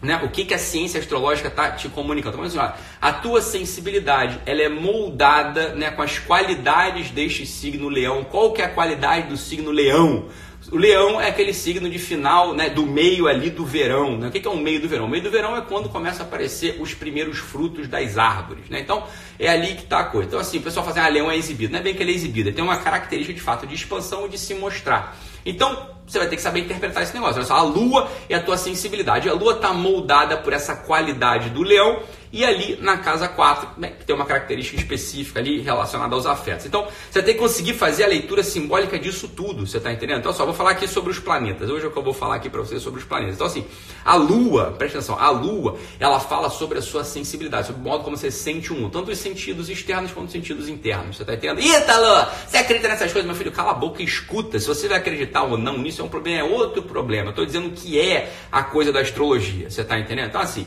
Né, 0.01 0.19
o 0.25 0.31
que, 0.31 0.47
que 0.47 0.55
a 0.55 0.59
ciência 0.59 0.99
astrológica 0.99 1.49
está 1.49 1.73
te 1.73 1.87
comunicando? 1.91 2.37
Então, 2.37 2.47
assim, 2.47 2.57
ó, 2.57 2.73
a 3.03 3.13
tua 3.13 3.43
sensibilidade 3.43 4.41
ela 4.47 4.63
é 4.63 4.69
moldada 4.69 5.75
né, 5.75 5.91
com 5.91 6.01
as 6.01 6.19
qualidades 6.19 7.11
deste 7.11 7.45
signo 7.45 7.89
leão. 7.91 8.25
Qual 8.25 8.53
que 8.53 8.63
é 8.63 8.65
a 8.65 8.71
qualidade 8.71 9.29
do 9.29 9.37
signo 9.37 9.71
leão? 9.71 10.29
O 10.71 10.77
leão 10.77 11.21
é 11.21 11.29
aquele 11.29 11.53
signo 11.53 11.91
de 11.91 11.99
final, 11.99 12.55
né, 12.55 12.71
do 12.71 12.87
meio 12.87 13.27
ali 13.27 13.51
do 13.51 13.65
verão. 13.65 14.17
Né? 14.17 14.29
O 14.29 14.31
que 14.31 14.47
é 14.47 14.51
o 14.51 14.57
meio 14.57 14.81
do 14.81 14.89
verão? 14.89 15.07
O 15.07 15.09
meio 15.09 15.23
do 15.23 15.31
verão 15.31 15.57
é 15.57 15.61
quando 15.61 15.89
começa 15.89 16.23
a 16.23 16.27
aparecer 16.27 16.77
os 16.81 16.95
primeiros 16.95 17.39
frutos 17.39 17.89
das 17.89 18.17
árvores. 18.17 18.69
Né? 18.69 18.79
Então, 18.79 19.05
é 19.37 19.49
ali 19.49 19.75
que 19.75 19.83
está 19.83 19.99
a 19.99 20.05
coisa. 20.05 20.29
Então, 20.29 20.39
assim, 20.39 20.59
o 20.59 20.63
pessoal 20.63 20.87
fala 20.87 21.01
assim, 21.01 21.09
ah, 21.09 21.13
leão 21.13 21.29
é 21.29 21.37
exibido. 21.37 21.73
Não 21.73 21.81
é 21.81 21.83
bem 21.83 21.93
que 21.93 22.03
ele 22.03 22.13
é 22.13 22.15
exibido, 22.15 22.49
ele 22.51 22.57
tem 22.57 22.65
uma 22.65 22.77
característica 22.77 23.35
de 23.35 23.41
fato 23.41 23.67
de 23.67 23.75
expansão 23.75 24.27
e 24.27 24.29
de 24.29 24.39
se 24.39 24.55
mostrar. 24.55 25.17
Então, 25.45 25.91
você 26.07 26.19
vai 26.19 26.29
ter 26.29 26.37
que 26.37 26.43
saber 26.43 26.61
interpretar 26.61 27.03
esse 27.03 27.15
negócio. 27.15 27.43
Só, 27.45 27.55
a 27.55 27.63
lua 27.63 28.09
é 28.29 28.37
a 28.37 28.41
tua 28.41 28.57
sensibilidade. 28.57 29.29
A 29.29 29.33
lua 29.33 29.55
está 29.55 29.73
moldada 29.73 30.37
por 30.37 30.53
essa 30.53 30.77
qualidade 30.77 31.51
do 31.51 31.63
leão 31.63 32.01
e 32.33 32.45
ali 32.45 32.79
na 32.81 32.99
casa 32.99 33.27
4, 33.29 33.81
né, 33.81 33.93
que 33.99 34.05
tem 34.05 34.15
uma 34.15 34.25
característica 34.25 34.77
específica 34.77 35.41
ali 35.41 35.61
relacionada 35.61 36.15
aos 36.15 36.27
afetos. 36.27 36.65
Então, 36.67 36.87
você 37.11 37.23
tem 37.23 37.35
que 37.35 37.41
conseguir 37.41 37.75
fazer 37.75 38.05
a 38.05 38.07
leitura 38.07 38.43
simbólica 38.43 38.99
disso 38.99 39.29
tudo, 39.29 39.67
você 39.67 39.79
está 39.79 39.93
entendendo? 39.93 40.21
Então, 40.21 40.33
só 40.33 40.45
vou 40.45 40.55
falar 40.55 40.71
aqui 40.71 40.87
sobre 40.87 41.11
os 41.11 41.19
planetas. 41.19 41.69
Hoje 41.69 41.85
é 41.85 41.89
o 41.89 41.91
que 41.91 41.99
eu 41.99 42.03
vou 42.03 42.15
falar 42.15 42.37
aqui 42.37 42.49
para 42.49 42.61
vocês 42.61 42.81
sobre 42.83 43.01
os 43.01 43.07
planetas. 43.07 43.35
Então, 43.35 43.47
assim, 43.47 43.67
a 44.05 44.15
Lua, 44.15 44.75
presta 44.79 44.99
atenção, 44.99 45.19
a 45.19 45.31
Lua, 45.31 45.77
ela 45.99 46.21
fala 46.21 46.49
sobre 46.51 46.79
a 46.79 46.83
sua 46.83 47.03
sensibilidade, 47.03 47.67
sobre 47.67 47.81
o 47.81 47.85
modo 47.85 48.05
como 48.05 48.17
você 48.17 48.31
sente 48.31 48.73
o 48.73 48.77
mundo, 48.77 48.93
tanto 48.93 49.11
os 49.11 49.19
sentidos 49.19 49.69
externos 49.69 50.13
quanto 50.13 50.27
os 50.27 50.33
sentidos 50.33 50.69
internos. 50.69 51.17
Você 51.17 51.23
está 51.23 51.35
entendendo? 51.35 51.61
Ítalo, 51.61 52.29
você 52.47 52.59
acredita 52.59 52.89
nessas 52.89 53.13
coisas, 53.13 53.27
meu 53.27 53.35
filho? 53.35 53.51
Cala 53.51 53.73
a 53.73 53.75
boca 53.75 54.03
e 54.03 54.05
escuta. 54.05 54.59
Se 54.61 54.69
você 54.69 54.87
vai 54.87 54.99
acreditar 54.99 55.43
ou 55.43 55.59
não 55.59 55.79
nisso, 55.79 56.01
é 56.01 56.05
um 56.05 56.09
problema, 56.09 56.39
é 56.39 56.45
outro 56.45 56.83
problema. 56.83 57.31
Estou 57.31 57.45
dizendo 57.45 57.71
que 57.71 57.99
é 57.99 58.33
a 58.53 58.63
coisa 58.63 58.93
da 58.93 59.01
astrologia. 59.01 59.69
Você 59.69 59.81
está 59.81 59.99
entendendo? 59.99 60.29
Então, 60.29 60.41
assim, 60.41 60.67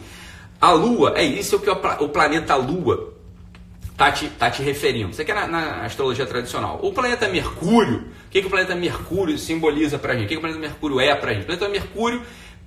a 0.64 0.72
Lua, 0.72 1.12
é 1.18 1.24
isso 1.26 1.60
que 1.60 1.70
o 1.70 2.08
planeta 2.08 2.56
Lua 2.56 3.14
está 3.92 4.14
te, 4.14 4.30
tá 4.30 4.50
te 4.50 4.64
referindo. 4.64 5.12
Isso 5.12 5.22
aqui 5.22 5.32
é 5.32 5.36
na, 5.36 5.46
na, 5.46 5.86
astrologia 5.86 6.26
tradicional. 6.26 6.80
O 6.82 6.94
planeta 6.94 7.28
Mercúrio, 7.28 8.06
o 8.28 8.30
que, 8.30 8.40
que 8.40 8.48
o 8.48 8.50
planeta 8.50 8.74
Mercúrio 8.74 9.38
simboliza 9.38 10.00
para 10.00 10.14
a 10.14 10.16
gente? 10.16 10.24
O 10.24 10.28
que, 10.30 10.36
que 10.36 10.38
o 10.38 10.42
planeta 10.42 10.62
Mercúrio 10.62 11.02
é 11.02 11.14
para 11.16 11.32
a 11.32 11.34
gente? 11.34 11.44
O 11.44 11.48
planeta 11.48 11.68
Mercúrio 11.68 12.22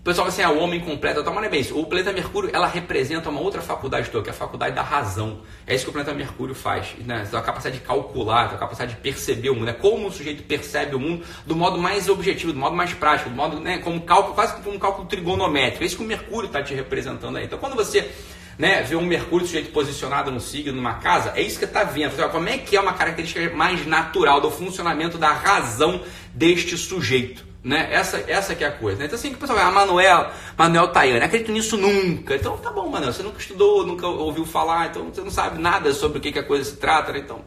pessoal 0.07 0.29
assim, 0.29 0.40
é 0.40 0.49
o 0.49 0.59
homem 0.59 0.79
completo, 0.79 1.23
tal, 1.25 1.35
mas 1.35 1.42
não 1.42 1.49
é 1.49 1.51
bem 1.51 1.61
isso. 1.61 1.77
O 1.77 1.85
planeta 1.85 2.12
Mercúrio, 2.12 2.49
ela 2.53 2.69
representa 2.69 3.29
uma 3.29 3.40
outra 3.40 3.61
faculdade 3.61 4.09
tua, 4.09 4.23
que 4.23 4.29
é 4.29 4.33
a 4.33 4.35
faculdade 4.35 4.73
da 4.73 4.83
razão. 4.83 5.40
É 5.66 5.75
isso 5.75 5.83
que 5.83 5.90
o 5.90 5.92
planeta 5.92 6.14
Mercúrio 6.14 6.55
faz, 6.55 6.95
né? 7.05 7.27
A 7.33 7.40
capacidade 7.40 7.81
de 7.81 7.85
calcular, 7.85 8.45
a 8.45 8.57
capacidade 8.57 8.95
de 8.95 9.01
perceber 9.01 9.51
o 9.51 9.57
mundo, 9.57 9.69
é 9.69 9.73
como 9.73 10.07
o 10.07 10.12
sujeito 10.12 10.45
percebe 10.45 10.95
o 10.95 11.01
mundo 11.01 11.25
do 11.45 11.57
modo 11.57 11.77
mais 11.77 12.09
objetivo, 12.09 12.53
do 12.53 12.59
modo 12.59 12.77
mais 12.77 12.92
prático, 12.95 13.31
do 13.31 13.35
modo, 13.35 13.59
né, 13.59 13.79
como 13.79 14.01
cálculo, 14.01 14.35
quase 14.35 14.55
como 14.55 14.77
um 14.77 14.79
cálculo 14.79 15.09
trigonométrico. 15.09 15.83
É 15.83 15.87
isso 15.87 15.97
que 15.97 16.05
o 16.05 16.07
Mercúrio 16.07 16.47
está 16.47 16.62
te 16.62 16.73
representando 16.73 17.37
aí. 17.37 17.45
Então, 17.45 17.59
quando 17.59 17.75
você 17.75 18.09
né, 18.57 18.83
ver 18.83 18.95
um 18.95 19.05
Mercúrio 19.05 19.45
sujeito 19.45 19.73
posicionado 19.73 20.31
no 20.31 20.40
signo, 20.40 20.73
numa 20.73 20.95
casa, 20.95 21.33
é 21.35 21.42
isso 21.42 21.59
que 21.59 21.64
está 21.64 21.83
vendo. 21.83 22.16
Como 22.31 22.49
é 22.49 22.59
que 22.59 22.77
é 22.77 22.81
uma 22.81 22.92
característica 22.92 23.51
mais 23.55 23.85
natural 23.85 24.40
do 24.40 24.53
funcionamento 24.53 25.19
da 25.19 25.33
razão 25.33 26.01
deste 26.33 26.77
sujeito? 26.79 27.45
Né? 27.66 27.88
Essa, 27.90 28.22
essa 28.29 28.55
que 28.55 28.62
é 28.62 28.68
a 28.68 28.70
coisa. 28.70 29.00
Né? 29.00 29.07
Então 29.07 29.18
assim, 29.18 29.31
que 29.31 29.35
o 29.35 29.38
pessoal 29.38 29.59
vai, 29.59 29.66
ah, 29.66 29.72
Manuel, 29.72 30.31
Manuel 30.57 30.87
Tayane, 30.92 31.24
acredito 31.24 31.50
nisso 31.50 31.76
nunca. 31.76 32.37
Então 32.37 32.57
tá 32.59 32.70
bom, 32.70 32.88
Manuel, 32.88 33.12
você 33.12 33.24
nunca 33.24 33.40
estudou, 33.40 33.85
nunca 33.85 34.07
ouviu 34.07 34.46
falar, 34.46 34.87
então 34.87 35.07
você 35.12 35.20
não 35.20 35.33
sabe 35.33 35.61
nada 35.61 35.92
sobre 35.92 36.18
o 36.18 36.20
que, 36.20 36.31
que 36.31 36.38
a 36.38 36.44
coisa 36.44 36.64
se 36.64 36.76
trata, 36.76 37.12
né? 37.12 37.18
Então 37.18 37.40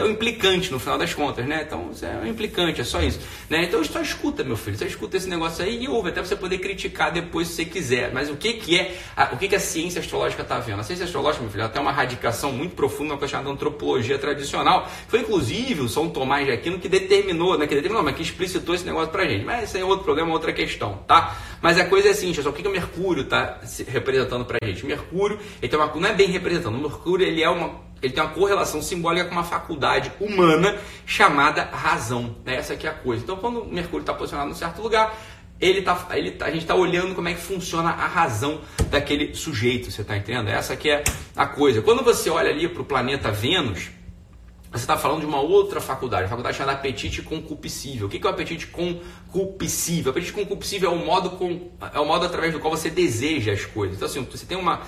é 0.00 0.04
um 0.04 0.10
implicante 0.10 0.70
no 0.70 0.78
final 0.78 0.98
das 0.98 1.14
contas, 1.14 1.46
né? 1.46 1.64
Então 1.66 1.88
você 1.88 2.06
é 2.06 2.20
um 2.22 2.26
implicante, 2.26 2.80
é 2.80 2.84
só 2.84 3.02
isso. 3.02 3.18
Né? 3.48 3.64
Então 3.64 3.82
só 3.84 4.00
escuta, 4.00 4.44
meu 4.44 4.56
filho, 4.56 4.76
você 4.76 4.86
escuta 4.86 5.16
esse 5.16 5.28
negócio 5.28 5.64
aí 5.64 5.84
e 5.84 5.88
ouve, 5.88 6.10
até 6.10 6.20
você 6.20 6.36
poder 6.36 6.58
criticar 6.58 7.12
depois 7.12 7.48
se 7.48 7.54
você 7.54 7.64
quiser. 7.64 8.12
Mas 8.12 8.28
o 8.30 8.36
que, 8.36 8.54
que 8.54 8.78
é, 8.78 8.96
a, 9.16 9.34
o 9.34 9.36
que, 9.36 9.48
que 9.48 9.54
a 9.54 9.60
ciência 9.60 10.00
astrológica 10.00 10.42
está 10.42 10.58
vendo? 10.58 10.80
A 10.80 10.82
ciência 10.82 11.04
astrológica, 11.04 11.42
meu 11.42 11.50
filho, 11.50 11.62
ela 11.62 11.70
tem 11.70 11.80
uma 11.80 11.92
radicação 11.92 12.52
muito 12.52 12.74
profunda 12.74 13.14
na 13.14 13.18
coisa 13.18 13.32
chamada 13.32 13.50
antropologia 13.50 14.18
tradicional. 14.18 14.88
Foi 15.08 15.20
inclusive 15.20 15.80
o 15.80 15.88
São 15.88 16.08
Tomás 16.08 16.46
de 16.46 16.52
Aquino 16.52 16.78
que 16.78 16.88
determinou, 16.88 17.58
né? 17.58 17.66
Que 17.66 17.74
determinou, 17.74 18.02
mas 18.02 18.14
que 18.16 18.22
explicitou 18.22 18.74
esse 18.74 18.84
negócio 18.84 19.10
pra 19.10 19.26
gente. 19.26 19.44
Mas 19.44 19.74
aí 19.74 19.80
é 19.80 19.84
outro 19.84 20.04
problema, 20.04 20.32
outra 20.32 20.52
questão, 20.52 20.98
tá? 21.06 21.36
Mas 21.66 21.78
a 21.78 21.84
coisa 21.84 22.06
é 22.06 22.10
assim, 22.12 22.32
só 22.32 22.50
o 22.50 22.52
que, 22.52 22.62
que 22.62 22.68
o 22.68 22.70
Mercúrio 22.70 23.24
está 23.24 23.58
representando 23.88 24.44
pra 24.44 24.56
gente? 24.64 24.84
O 24.84 24.86
Mercúrio, 24.86 25.36
ele 25.60 25.68
tem 25.68 25.76
uma, 25.76 25.92
não 25.96 26.08
é 26.08 26.12
bem 26.12 26.28
representando, 26.28 26.76
o 26.76 26.80
Mercúrio 26.80 27.26
ele 27.26 27.42
é 27.42 27.50
uma 27.50 27.84
ele 28.00 28.12
tem 28.12 28.22
uma 28.22 28.32
correlação 28.32 28.80
simbólica 28.80 29.24
com 29.24 29.32
uma 29.32 29.42
faculdade 29.42 30.12
humana 30.20 30.78
chamada 31.04 31.64
razão. 31.64 32.36
Né? 32.44 32.54
Essa 32.54 32.74
aqui 32.74 32.86
é 32.86 32.90
a 32.90 32.94
coisa. 32.94 33.24
Então, 33.24 33.36
quando 33.38 33.62
o 33.62 33.66
Mercúrio 33.66 34.02
está 34.02 34.14
posicionado 34.14 34.48
em 34.48 34.54
certo 34.54 34.80
lugar, 34.80 35.18
ele 35.60 35.82
tá, 35.82 36.06
ele 36.12 36.30
tá, 36.30 36.46
a 36.46 36.50
gente 36.52 36.62
está 36.62 36.76
olhando 36.76 37.16
como 37.16 37.28
é 37.28 37.34
que 37.34 37.40
funciona 37.40 37.88
a 37.88 38.06
razão 38.06 38.60
daquele 38.88 39.34
sujeito, 39.34 39.90
você 39.90 40.02
está 40.02 40.16
entendendo? 40.16 40.48
Essa 40.48 40.74
aqui 40.74 40.88
é 40.88 41.02
a 41.34 41.46
coisa. 41.46 41.82
Quando 41.82 42.04
você 42.04 42.30
olha 42.30 42.48
ali 42.48 42.68
para 42.68 42.82
o 42.82 42.84
planeta 42.84 43.32
Vênus, 43.32 43.90
você 44.76 44.84
está 44.84 44.96
falando 44.96 45.20
de 45.20 45.26
uma 45.26 45.40
outra 45.40 45.80
faculdade, 45.80 46.24
a 46.24 46.28
faculdade 46.28 46.56
chamada 46.56 46.78
apetite 46.78 47.22
concupiscível. 47.22 48.06
O 48.06 48.10
que 48.10 48.18
é 48.18 48.26
o 48.26 48.32
apetite 48.32 48.66
concupiscível? 48.66 50.06
O 50.06 50.10
apetite 50.10 50.32
concupiscível 50.32 50.90
é 50.90 50.94
o 50.94 51.04
modo, 51.04 51.30
com, 51.30 51.70
é 51.92 52.00
o 52.00 52.04
modo 52.04 52.26
através 52.26 52.52
do 52.52 52.60
qual 52.60 52.76
você 52.76 52.90
deseja 52.90 53.52
as 53.52 53.64
coisas. 53.64 53.96
Então, 53.96 54.06
assim, 54.06 54.22
você 54.24 54.44
tem 54.44 54.56
uma, 54.56 54.82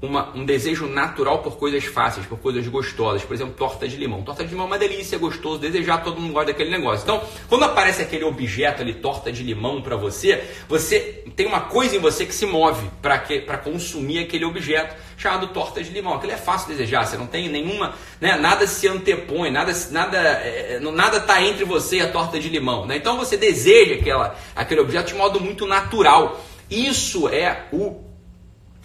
uma, 0.00 0.36
um 0.36 0.44
desejo 0.44 0.86
natural 0.86 1.38
por 1.38 1.56
coisas 1.56 1.84
fáceis, 1.84 2.26
por 2.26 2.38
coisas 2.38 2.66
gostosas. 2.68 3.24
Por 3.24 3.34
exemplo, 3.34 3.54
torta 3.54 3.88
de 3.88 3.96
limão. 3.96 4.22
Torta 4.22 4.44
de 4.44 4.50
limão 4.50 4.66
é 4.66 4.68
uma 4.68 4.78
delícia, 4.78 5.16
é 5.16 5.18
gostoso, 5.18 5.58
desejar, 5.58 6.02
todo 6.02 6.20
mundo 6.20 6.32
gosta 6.32 6.52
daquele 6.52 6.70
negócio. 6.70 7.02
Então, 7.02 7.22
quando 7.48 7.64
aparece 7.64 8.02
aquele 8.02 8.24
objeto 8.24 8.82
ali, 8.82 8.94
torta 8.94 9.32
de 9.32 9.42
limão 9.42 9.80
para 9.80 9.96
você, 9.96 10.44
você 10.68 11.24
tem 11.34 11.46
uma 11.46 11.60
coisa 11.60 11.96
em 11.96 11.98
você 11.98 12.26
que 12.26 12.34
se 12.34 12.46
move 12.46 12.90
para 13.00 13.58
consumir 13.58 14.18
aquele 14.18 14.44
objeto 14.44 14.94
chamado 15.16 15.48
torta 15.48 15.82
de 15.82 15.90
limão. 15.90 16.14
Aquilo 16.14 16.32
é 16.32 16.36
fácil 16.36 16.68
de 16.68 16.74
desejar, 16.74 17.06
você 17.06 17.16
não 17.16 17.26
tem 17.26 17.48
nenhuma, 17.48 17.94
né, 18.20 18.36
nada 18.36 18.66
se 18.66 18.86
antepõe, 18.88 19.50
nada 19.50 19.72
nada 19.90 20.18
é, 20.18 20.78
nada 20.80 21.20
tá 21.20 21.42
entre 21.42 21.64
você 21.64 21.96
e 21.96 22.00
a 22.00 22.10
torta 22.10 22.38
de 22.38 22.48
limão, 22.48 22.86
né? 22.86 22.96
Então 22.96 23.16
você 23.16 23.36
deseja 23.36 23.94
aquela, 23.94 24.36
aquele 24.54 24.80
objeto 24.80 25.08
de 25.08 25.14
modo 25.14 25.40
muito 25.40 25.66
natural. 25.66 26.40
Isso 26.70 27.28
é 27.28 27.66
o 27.72 28.03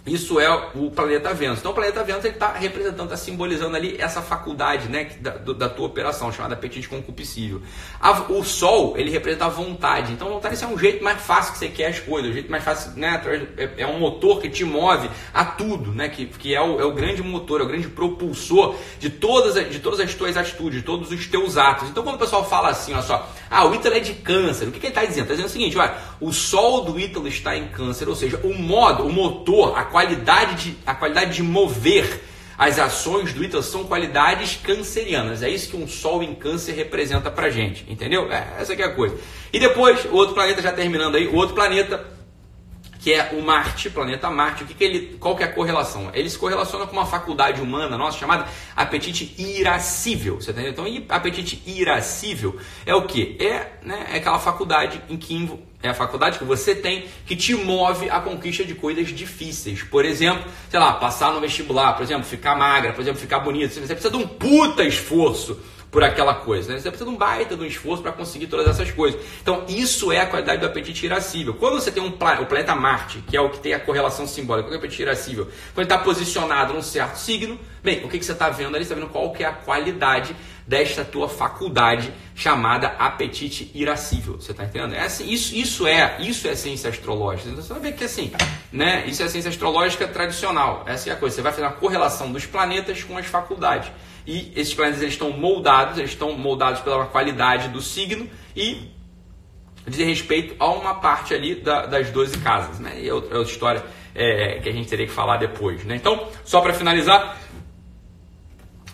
isso 0.06 0.40
é 0.40 0.48
o 0.74 0.90
planeta 0.90 1.32
Vênus. 1.34 1.58
Então 1.58 1.72
o 1.72 1.74
planeta 1.74 2.02
Vênus 2.02 2.24
está 2.24 2.52
representando, 2.52 3.04
está 3.04 3.16
simbolizando 3.16 3.76
ali 3.76 3.96
essa 3.98 4.22
faculdade 4.22 4.88
né, 4.88 5.10
da, 5.20 5.32
da 5.36 5.68
tua 5.68 5.86
operação, 5.86 6.32
chamada 6.32 6.54
apetite 6.54 6.88
concupiscível. 6.88 7.60
A, 8.00 8.12
o 8.32 8.42
Sol, 8.42 8.96
ele 8.96 9.10
representa 9.10 9.44
a 9.44 9.48
vontade. 9.48 10.12
Então 10.12 10.28
a 10.28 10.30
vontade 10.32 10.62
é 10.62 10.66
um 10.66 10.78
jeito 10.78 11.04
mais 11.04 11.20
fácil 11.20 11.52
que 11.52 11.58
você 11.58 11.68
quer 11.68 11.88
as 11.88 12.00
coisas, 12.00 12.30
o 12.30 12.32
jeito 12.32 12.50
mais 12.50 12.64
fácil, 12.64 12.92
né, 12.96 13.20
é, 13.56 13.82
é 13.82 13.86
um 13.86 13.98
motor 13.98 14.40
que 14.40 14.48
te 14.48 14.64
move 14.64 15.10
a 15.34 15.44
tudo, 15.44 15.92
né, 15.92 16.08
que, 16.08 16.26
que 16.26 16.54
é, 16.54 16.60
o, 16.60 16.80
é 16.80 16.84
o 16.84 16.92
grande 16.92 17.22
motor, 17.22 17.60
é 17.60 17.64
o 17.64 17.68
grande 17.68 17.88
propulsor 17.88 18.76
de 18.98 19.10
todas, 19.10 19.56
as, 19.56 19.70
de 19.70 19.80
todas 19.80 20.00
as 20.00 20.14
tuas 20.14 20.36
atitudes, 20.36 20.80
de 20.80 20.84
todos 20.84 21.10
os 21.10 21.26
teus 21.26 21.58
atos. 21.58 21.90
Então 21.90 22.02
quando 22.02 22.16
o 22.16 22.18
pessoal 22.18 22.48
fala 22.48 22.70
assim, 22.70 22.94
olha 22.94 23.02
só, 23.02 23.28
ah, 23.50 23.66
o 23.66 23.74
Ítalo 23.74 23.96
é 23.96 24.00
de 24.00 24.14
câncer, 24.14 24.66
o 24.66 24.72
que, 24.72 24.80
que 24.80 24.86
ele 24.86 24.94
está 24.94 25.04
dizendo? 25.04 25.24
Está 25.24 25.34
dizendo 25.34 25.48
o 25.48 25.52
seguinte, 25.52 25.76
olha, 25.76 25.94
o 26.20 26.32
Sol 26.32 26.84
do 26.84 26.98
Ítalo 26.98 27.28
está 27.28 27.54
em 27.56 27.68
câncer, 27.68 28.08
ou 28.08 28.16
seja, 28.16 28.40
o 28.42 28.54
modo, 28.54 29.04
o 29.04 29.12
motor, 29.12 29.76
a 29.76 29.89
qualidade 29.90 30.64
de, 30.64 30.78
a 30.86 30.94
qualidade 30.94 31.34
de 31.34 31.42
mover 31.42 32.22
as 32.56 32.78
ações 32.78 33.32
do 33.32 33.42
Ítalo 33.42 33.62
são 33.62 33.84
qualidades 33.84 34.54
cancerianas. 34.62 35.42
É 35.42 35.48
isso 35.48 35.70
que 35.70 35.76
um 35.76 35.88
Sol 35.88 36.22
em 36.22 36.34
câncer 36.34 36.72
representa 36.72 37.30
pra 37.30 37.48
gente, 37.48 37.86
entendeu? 37.88 38.30
É, 38.30 38.56
essa 38.60 38.74
é 38.74 38.84
a 38.84 38.94
coisa. 38.94 39.16
E 39.50 39.58
depois, 39.58 40.04
o 40.04 40.14
outro 40.14 40.34
planeta, 40.34 40.60
já 40.60 40.70
terminando 40.70 41.14
aí, 41.14 41.26
o 41.26 41.36
outro 41.36 41.54
planeta 41.54 42.04
que 43.00 43.12
é 43.12 43.30
o 43.32 43.42
Marte, 43.42 43.88
planeta 43.88 44.30
Marte. 44.30 44.64
O 44.64 44.66
que, 44.66 44.74
que 44.74 44.84
ele, 44.84 45.16
qual 45.18 45.34
que 45.34 45.42
é 45.42 45.46
a 45.46 45.52
correlação? 45.52 46.10
Ele 46.12 46.28
se 46.28 46.38
correlaciona 46.38 46.86
com 46.86 46.92
uma 46.92 47.06
faculdade 47.06 47.60
humana 47.60 47.96
nossa 47.96 48.18
chamada 48.18 48.46
apetite 48.76 49.34
irascível. 49.38 50.36
Você 50.36 50.52
tá 50.52 50.62
Então, 50.62 50.84
apetite 51.08 51.62
irascível 51.66 52.58
é 52.84 52.94
o 52.94 53.06
que? 53.06 53.36
É, 53.40 53.72
né, 53.82 54.06
é 54.12 54.16
aquela 54.16 54.38
faculdade 54.38 55.00
em 55.08 55.16
que 55.16 55.34
é 55.82 55.88
a 55.88 55.94
faculdade 55.94 56.38
que 56.38 56.44
você 56.44 56.74
tem 56.74 57.06
que 57.24 57.34
te 57.34 57.54
move 57.54 58.10
à 58.10 58.20
conquista 58.20 58.64
de 58.64 58.74
coisas 58.74 59.08
difíceis. 59.08 59.82
Por 59.82 60.04
exemplo, 60.04 60.44
sei 60.68 60.78
lá, 60.78 60.92
passar 60.94 61.32
no 61.32 61.40
vestibular, 61.40 61.94
por 61.94 62.02
exemplo, 62.02 62.24
ficar 62.24 62.54
magra, 62.54 62.92
por 62.92 63.00
exemplo, 63.00 63.18
ficar 63.18 63.40
bonita. 63.40 63.72
Você 63.72 63.86
precisa 63.86 64.10
de 64.10 64.16
um 64.16 64.26
puta 64.26 64.84
esforço 64.84 65.58
por 65.90 66.04
aquela 66.04 66.34
coisa. 66.34 66.72
Né? 66.72 66.78
Você 66.78 66.88
precisa 66.88 67.08
de 67.08 67.14
um 67.14 67.18
baita 67.18 67.56
de 67.56 67.62
um 67.62 67.66
esforço 67.66 68.02
para 68.02 68.12
conseguir 68.12 68.46
todas 68.46 68.66
essas 68.68 68.90
coisas. 68.90 69.20
Então, 69.42 69.64
isso 69.68 70.12
é 70.12 70.20
a 70.20 70.26
qualidade 70.26 70.60
do 70.60 70.66
apetite 70.66 71.04
irascível. 71.06 71.54
Quando 71.54 71.74
você 71.74 71.90
tem 71.90 72.02
um 72.02 72.10
o 72.10 72.46
planeta 72.46 72.74
Marte, 72.74 73.22
que 73.26 73.36
é 73.36 73.40
o 73.40 73.50
que 73.50 73.58
tem 73.58 73.74
a 73.74 73.80
correlação 73.80 74.26
simbólica 74.26 74.68
com 74.68 74.74
o 74.74 74.78
apetite 74.78 75.02
irascível, 75.02 75.46
quando 75.74 75.78
ele 75.78 75.94
está 75.94 75.98
posicionado 75.98 76.72
num 76.72 76.82
certo 76.82 77.16
signo, 77.16 77.58
bem, 77.82 78.04
o 78.04 78.08
que, 78.08 78.18
que 78.18 78.24
você 78.24 78.32
está 78.32 78.48
vendo 78.50 78.76
ali? 78.76 78.84
Você 78.84 78.92
está 78.92 78.94
vendo 78.94 79.10
qual 79.10 79.32
que 79.32 79.42
é 79.42 79.46
a 79.46 79.52
qualidade 79.52 80.36
desta 80.66 81.04
tua 81.04 81.28
faculdade 81.28 82.12
chamada 82.34 82.88
apetite 82.98 83.72
irascível. 83.74 84.34
Você 84.34 84.52
está 84.52 84.64
entendendo? 84.64 84.94
É 84.94 85.00
assim, 85.00 85.28
isso, 85.28 85.56
isso 85.56 85.86
é 85.86 86.16
isso 86.20 86.46
é 86.46 86.54
ciência 86.54 86.90
astrológica. 86.90 87.48
Então 87.48 87.62
você 87.62 87.72
vai 87.72 87.82
ver 87.82 87.92
que 87.92 88.04
assim, 88.04 88.30
né? 88.70 89.04
Isso 89.06 89.20
é 89.20 89.28
ciência 89.28 89.48
astrológica 89.48 90.06
tradicional. 90.06 90.84
Essa 90.86 91.10
é 91.10 91.12
a 91.12 91.16
coisa. 91.16 91.34
Você 91.34 91.42
vai 91.42 91.50
fazer 91.50 91.64
uma 91.64 91.72
correlação 91.72 92.30
dos 92.30 92.46
planetas 92.46 93.02
com 93.02 93.18
as 93.18 93.26
faculdades. 93.26 93.90
E 94.30 94.52
esses 94.54 94.72
planetas 94.72 95.02
eles 95.02 95.14
estão 95.14 95.32
moldados, 95.32 95.98
eles 95.98 96.12
estão 96.12 96.38
moldados 96.38 96.80
pela 96.82 97.04
qualidade 97.06 97.66
do 97.66 97.82
signo 97.82 98.30
e 98.54 98.88
diz 99.84 100.06
respeito 100.06 100.54
a 100.60 100.70
uma 100.70 100.94
parte 100.94 101.34
ali 101.34 101.56
da, 101.56 101.86
das 101.86 102.10
12 102.10 102.38
casas. 102.38 102.78
Né? 102.78 103.00
E 103.00 103.08
é 103.08 103.12
outra, 103.12 103.34
é 103.34 103.38
outra 103.38 103.52
história 103.52 103.84
é, 104.14 104.60
que 104.60 104.68
a 104.68 104.72
gente 104.72 104.88
teria 104.88 105.04
que 105.04 105.12
falar 105.12 105.36
depois. 105.38 105.84
Né? 105.84 105.96
Então, 105.96 106.28
só 106.44 106.60
para 106.60 106.72
finalizar, 106.72 107.40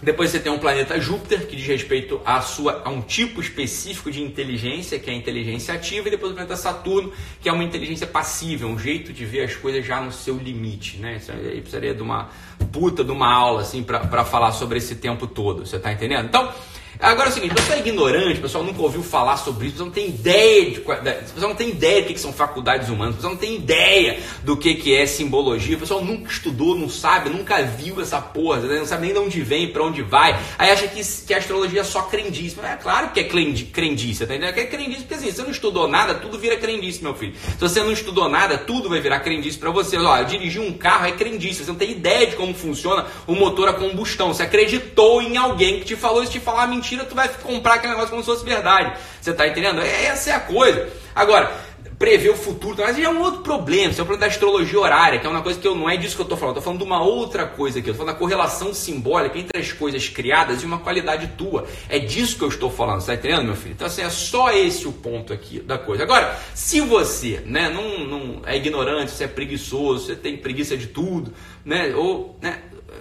depois 0.02 0.30
você 0.30 0.38
tem 0.38 0.52
um 0.52 0.58
planeta 0.58 1.00
Júpiter, 1.00 1.46
que 1.46 1.56
diz 1.56 1.66
respeito 1.66 2.20
a, 2.24 2.40
sua, 2.42 2.82
a 2.84 2.90
um 2.90 3.00
tipo 3.00 3.40
específico 3.40 4.10
de 4.10 4.22
inteligência, 4.22 4.98
que 4.98 5.08
é 5.08 5.12
a 5.12 5.16
inteligência 5.16 5.72
ativa, 5.74 6.08
e 6.08 6.10
depois 6.10 6.32
o 6.32 6.34
planeta 6.34 6.56
Saturno, 6.56 7.12
que 7.40 7.48
é 7.48 7.52
uma 7.52 7.64
inteligência 7.64 8.06
passiva, 8.06 8.66
um 8.66 8.78
jeito 8.78 9.12
de 9.12 9.24
ver 9.24 9.44
as 9.44 9.54
coisas 9.54 9.84
já 9.84 10.00
no 10.00 10.12
seu 10.12 10.36
limite. 10.36 10.98
Né? 10.98 11.16
Isso 11.16 11.32
aí 11.32 11.60
precisaria 11.60 11.94
de 11.94 12.02
uma 12.02 12.28
puta 12.72 13.02
de 13.02 13.10
uma 13.10 13.32
aula 13.32 13.62
assim 13.62 13.82
para 13.82 14.24
falar 14.24 14.52
sobre 14.52 14.78
esse 14.78 14.96
tempo 14.96 15.26
todo, 15.26 15.64
você 15.64 15.76
está 15.76 15.92
entendendo? 15.92 16.26
Então, 16.26 16.52
Agora 17.00 17.28
é 17.28 17.30
o 17.30 17.34
seguinte, 17.34 17.54
pessoal 17.54 17.78
é 17.78 17.80
ignorante, 17.80 18.38
o 18.38 18.42
pessoal 18.42 18.64
nunca 18.64 18.82
ouviu 18.82 19.02
falar 19.02 19.36
sobre 19.36 19.66
isso, 19.66 19.82
o 19.82 19.86
pessoal 19.86 19.86
não 19.86 19.94
tem 19.94 20.08
ideia 20.08 20.70
de, 20.70 20.80
pessoal 20.80 21.48
não 21.50 21.54
tem 21.54 21.68
ideia 21.68 22.02
do 22.02 22.08
que, 22.08 22.18
são 22.18 22.32
faculdades 22.32 22.88
humanas, 22.88 23.14
o 23.14 23.16
pessoal 23.16 23.32
não 23.34 23.40
tem 23.40 23.56
ideia 23.56 24.20
do 24.42 24.56
que, 24.56 24.74
que 24.74 24.94
é 24.94 25.06
simbologia, 25.06 25.76
o 25.76 25.80
pessoal 25.80 26.04
nunca 26.04 26.30
estudou, 26.30 26.74
não 26.74 26.88
sabe, 26.88 27.30
nunca 27.30 27.62
viu 27.62 28.00
essa 28.00 28.20
porra, 28.20 28.60
não 28.60 28.86
sabe 28.86 29.02
nem 29.06 29.12
de 29.12 29.18
onde 29.18 29.42
vem, 29.42 29.68
para 29.68 29.82
onde 29.82 30.02
vai, 30.02 30.38
aí 30.58 30.70
acha 30.70 30.88
que, 30.88 31.02
que 31.26 31.34
a 31.34 31.38
astrologia 31.38 31.80
é 31.80 31.84
só 31.84 32.02
crendice. 32.02 32.56
É 32.60 32.76
claro 32.76 33.10
que 33.10 33.20
é 33.20 33.24
crendice, 33.24 34.26
tá 34.26 34.34
entendendo? 34.34 34.54
Que 34.54 34.60
é 34.60 34.66
crendice, 34.66 35.00
porque 35.00 35.14
assim, 35.14 35.30
você 35.30 35.42
não 35.42 35.50
estudou 35.50 35.88
nada, 35.88 36.14
tudo 36.14 36.38
vira 36.38 36.56
crendice, 36.56 37.02
meu 37.02 37.14
filho. 37.14 37.34
Se 37.36 37.60
você 37.60 37.82
não 37.82 37.92
estudou 37.92 38.28
nada, 38.28 38.56
tudo 38.58 38.88
vai 38.88 39.00
virar 39.00 39.20
crendice 39.20 39.58
para 39.58 39.70
você. 39.70 39.96
Ó, 39.96 40.16
eu 40.16 40.24
dirigi 40.24 40.58
um 40.58 40.72
carro, 40.72 41.06
é 41.06 41.12
crendice, 41.12 41.64
você 41.64 41.70
não 41.70 41.78
tem 41.78 41.90
ideia 41.90 42.26
de 42.26 42.36
como 42.36 42.54
funciona 42.54 43.06
o 43.26 43.34
motor 43.34 43.68
a 43.68 43.74
combustão, 43.74 44.32
você 44.32 44.42
acreditou 44.42 45.22
em 45.22 45.36
alguém 45.36 45.80
que 45.80 45.86
te 45.86 45.96
falou, 45.96 46.24
se 46.24 46.32
te 46.32 46.40
falar 46.40 46.66
mentira, 46.66 46.85
tu 47.06 47.14
vai 47.14 47.28
comprar 47.28 47.74
aquele 47.74 47.94
negócio 47.94 48.10
como 48.10 48.22
se 48.22 48.26
fosse 48.26 48.44
verdade. 48.44 48.96
Você 49.20 49.30
está 49.30 49.46
entendendo? 49.46 49.80
É, 49.80 50.06
essa 50.06 50.30
é 50.30 50.34
a 50.34 50.40
coisa. 50.40 50.88
Agora, 51.14 51.50
prever 51.98 52.30
o 52.30 52.36
futuro, 52.36 52.76
mas 52.78 52.98
é 52.98 53.08
um 53.08 53.20
outro 53.20 53.40
problema, 53.40 53.90
isso 53.90 54.00
é 54.00 54.04
o 54.04 54.06
problema 54.06 54.28
da 54.28 54.32
astrologia 54.32 54.78
horária, 54.78 55.18
que 55.18 55.26
é 55.26 55.30
uma 55.30 55.42
coisa 55.42 55.58
que 55.58 55.66
eu 55.66 55.74
não 55.74 55.88
é 55.88 55.96
disso 55.96 56.14
que 56.14 56.20
eu 56.20 56.24
estou 56.24 56.36
falando, 56.36 56.56
estou 56.56 56.62
falando 56.62 56.80
de 56.80 56.84
uma 56.84 57.02
outra 57.02 57.46
coisa 57.46 57.78
aqui, 57.78 57.88
eu 57.88 57.94
falando 57.94 58.12
da 58.12 58.18
correlação 58.18 58.74
simbólica 58.74 59.38
entre 59.38 59.58
as 59.58 59.72
coisas 59.72 60.06
criadas 60.08 60.62
e 60.62 60.66
uma 60.66 60.78
qualidade 60.78 61.28
tua. 61.38 61.66
É 61.88 61.98
disso 61.98 62.36
que 62.36 62.44
eu 62.44 62.48
estou 62.48 62.70
falando, 62.70 63.00
você 63.00 63.12
está 63.12 63.14
entendendo, 63.14 63.46
meu 63.46 63.56
filho? 63.56 63.72
Então, 63.72 63.86
assim, 63.86 64.02
é 64.02 64.10
só 64.10 64.52
esse 64.52 64.86
o 64.86 64.92
ponto 64.92 65.32
aqui 65.32 65.58
da 65.58 65.78
coisa. 65.78 66.02
Agora, 66.02 66.38
se 66.54 66.80
você 66.80 67.42
né, 67.46 67.70
não, 67.70 68.04
não 68.04 68.42
é 68.44 68.56
ignorante, 68.56 69.12
você 69.12 69.24
é 69.24 69.28
preguiçoso, 69.28 70.06
você 70.06 70.16
tem 70.16 70.36
preguiça 70.36 70.76
de 70.76 70.88
tudo, 70.88 71.32
né, 71.64 71.94
ou 71.94 72.38
né, 72.42 72.60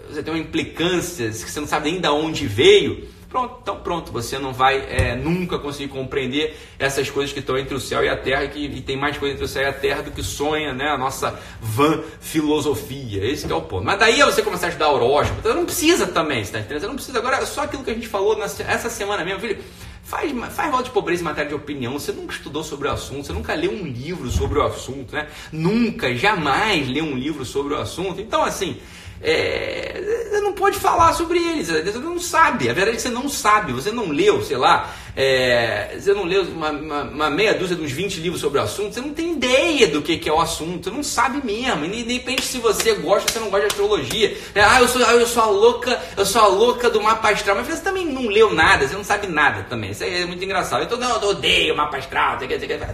você 0.10 0.24
tem 0.24 0.34
uma 0.34 0.39
implicância 0.39 1.30
que 1.30 1.52
você 1.52 1.60
não 1.60 1.67
sabe 1.67 1.91
nem 1.91 2.00
de 2.00 2.08
onde 2.08 2.48
veio, 2.48 3.08
Pronto, 3.36 3.58
então 3.62 3.76
pronto, 3.82 4.12
você 4.13 4.39
não 4.39 4.54
vai 4.54 4.78
é, 4.89 5.13
nunca 5.13 5.60
conseguir 5.60 5.89
compreender 5.89 6.58
essas 6.80 7.10
coisas 7.10 7.34
que 7.34 7.41
estão 7.41 7.58
entre 7.58 7.76
o 7.76 7.82
céu 7.82 8.02
e 8.02 8.08
a 8.08 8.15
terra, 8.15 8.48
que, 8.48 8.65
e 8.65 8.80
tem 8.80 8.95
mais 8.95 9.17
coisa 9.17 9.34
entre 9.34 9.43
o 9.43 9.48
céu 9.50 9.63
e 9.63 9.65
a 9.65 9.74
terra 9.74 10.04
do 10.04 10.12
que 10.12 10.24
sonha 10.24 10.74
né, 10.74 10.88
a 10.88 10.98
nossa 10.98 11.38
van 11.60 12.02
filosofia. 12.21 13.26
Esse 13.26 13.52
é 13.52 13.54
o 13.54 13.62
ponto. 13.62 13.84
Mas 13.84 14.00
daí 14.00 14.24
você 14.24 14.41
começar 14.41 14.67
a 14.67 14.69
estudar 14.69 14.89
horóscopo, 14.89 15.41
você 15.41 15.54
não 15.54 15.65
precisa 15.65 16.08
também, 16.08 16.45
você 16.45 16.54
tá 16.54 16.60
entendendo? 16.60 16.80
Você 16.80 16.88
não 16.88 16.95
precisa. 16.95 17.19
Agora, 17.19 17.45
só 17.45 17.63
aquilo 17.63 17.84
que 17.84 17.91
a 17.91 17.93
gente 17.93 18.08
falou 18.08 18.38
nessa, 18.38 18.63
essa 18.63 18.89
semana 18.89 19.26
mesmo, 19.26 19.41
filho. 19.41 19.62
Faz, 20.02 20.32
faz 20.54 20.71
volta 20.71 20.86
de 20.86 20.91
pobreza 20.91 21.21
em 21.21 21.26
matéria 21.26 21.50
de 21.50 21.56
opinião. 21.56 21.91
Você 22.00 22.13
nunca 22.13 22.32
estudou 22.32 22.63
sobre 22.63 22.88
o 22.88 22.91
assunto, 22.91 23.26
você 23.26 23.34
nunca 23.34 23.54
leu 23.54 23.71
um 23.71 23.86
livro 23.86 24.30
sobre 24.30 24.60
o 24.60 24.63
assunto, 24.63 25.13
né? 25.13 25.28
Nunca, 25.52 26.15
jamais 26.15 26.88
leu 26.88 27.04
um 27.04 27.17
livro 27.17 27.43
sobre 27.43 27.74
o 27.74 27.78
assunto. 27.78 28.21
Então, 28.21 28.43
assim, 28.43 28.78
é, 29.21 30.39
não 30.41 30.54
pode 30.54 30.78
falar 30.78 31.13
sobre 31.13 31.39
eles, 31.39 31.67
você 31.67 31.99
não 31.99 32.19
sabe. 32.19 32.69
A 32.69 32.73
verdade 32.73 32.91
é 32.91 32.95
que 32.95 33.01
você 33.01 33.10
não 33.10 33.28
sabe, 33.28 33.73
você 33.73 33.91
não 33.91 34.10
leu, 34.10 34.41
sei 34.43 34.58
lá, 34.58 34.93
é, 35.15 35.95
você 35.97 36.13
não 36.13 36.23
leu 36.25 36.43
uma, 36.43 36.71
uma, 36.71 37.04
uma, 37.04 37.30
meia 37.30 37.54
dúzia 37.54 37.75
dos 37.75 37.91
20 37.91 38.19
livros 38.19 38.41
sobre 38.41 38.60
o 38.60 38.62
assunto, 38.62 38.93
você 38.93 38.99
não 38.99 39.13
tem 39.13 39.32
ideia 39.32 39.88
do 39.88 40.01
que, 40.01 40.17
que 40.17 40.28
é 40.28 40.34
o 40.34 40.41
assunto, 40.41 40.91
não 40.91 41.01
sabe 41.01 41.45
mesmo. 41.45 41.86
E 41.86 42.04
de 42.04 42.41
se 42.41 42.58
você 42.58 42.93
gosta, 42.95 43.32
você 43.32 43.39
não 43.39 43.49
gosta 43.49 43.67
de 43.67 43.73
astrologia. 43.73 44.38
É, 44.54 44.62
ah, 44.62 44.82
eu 44.82 44.88
sou, 44.88 45.01
ah, 45.06 45.13
eu 45.13 45.25
sou 45.25 45.41
a 45.41 45.45
louca, 45.45 46.01
eu 46.17 46.25
sou 46.25 46.41
a 46.41 46.47
louca 46.47 46.89
do 46.89 47.01
mapa 47.01 47.30
astral. 47.30 47.56
Mas 47.56 47.67
você 47.67 47.82
também 47.82 48.06
não 48.06 48.28
leu 48.28 48.54
nada, 48.54 48.88
você 48.88 48.93
não 48.93 49.04
sabe 49.04 49.28
nada 49.28 49.63
também. 49.63 49.91
Isso 49.91 50.04
é 50.04 50.25
muito 50.25 50.43
engraçado. 50.43 50.84
Então, 50.84 50.97
não, 50.97 51.21
eu 51.21 51.30
odeio 51.30 51.73
o 51.73 51.78
mapa 51.78 51.97
astral, 51.97 52.38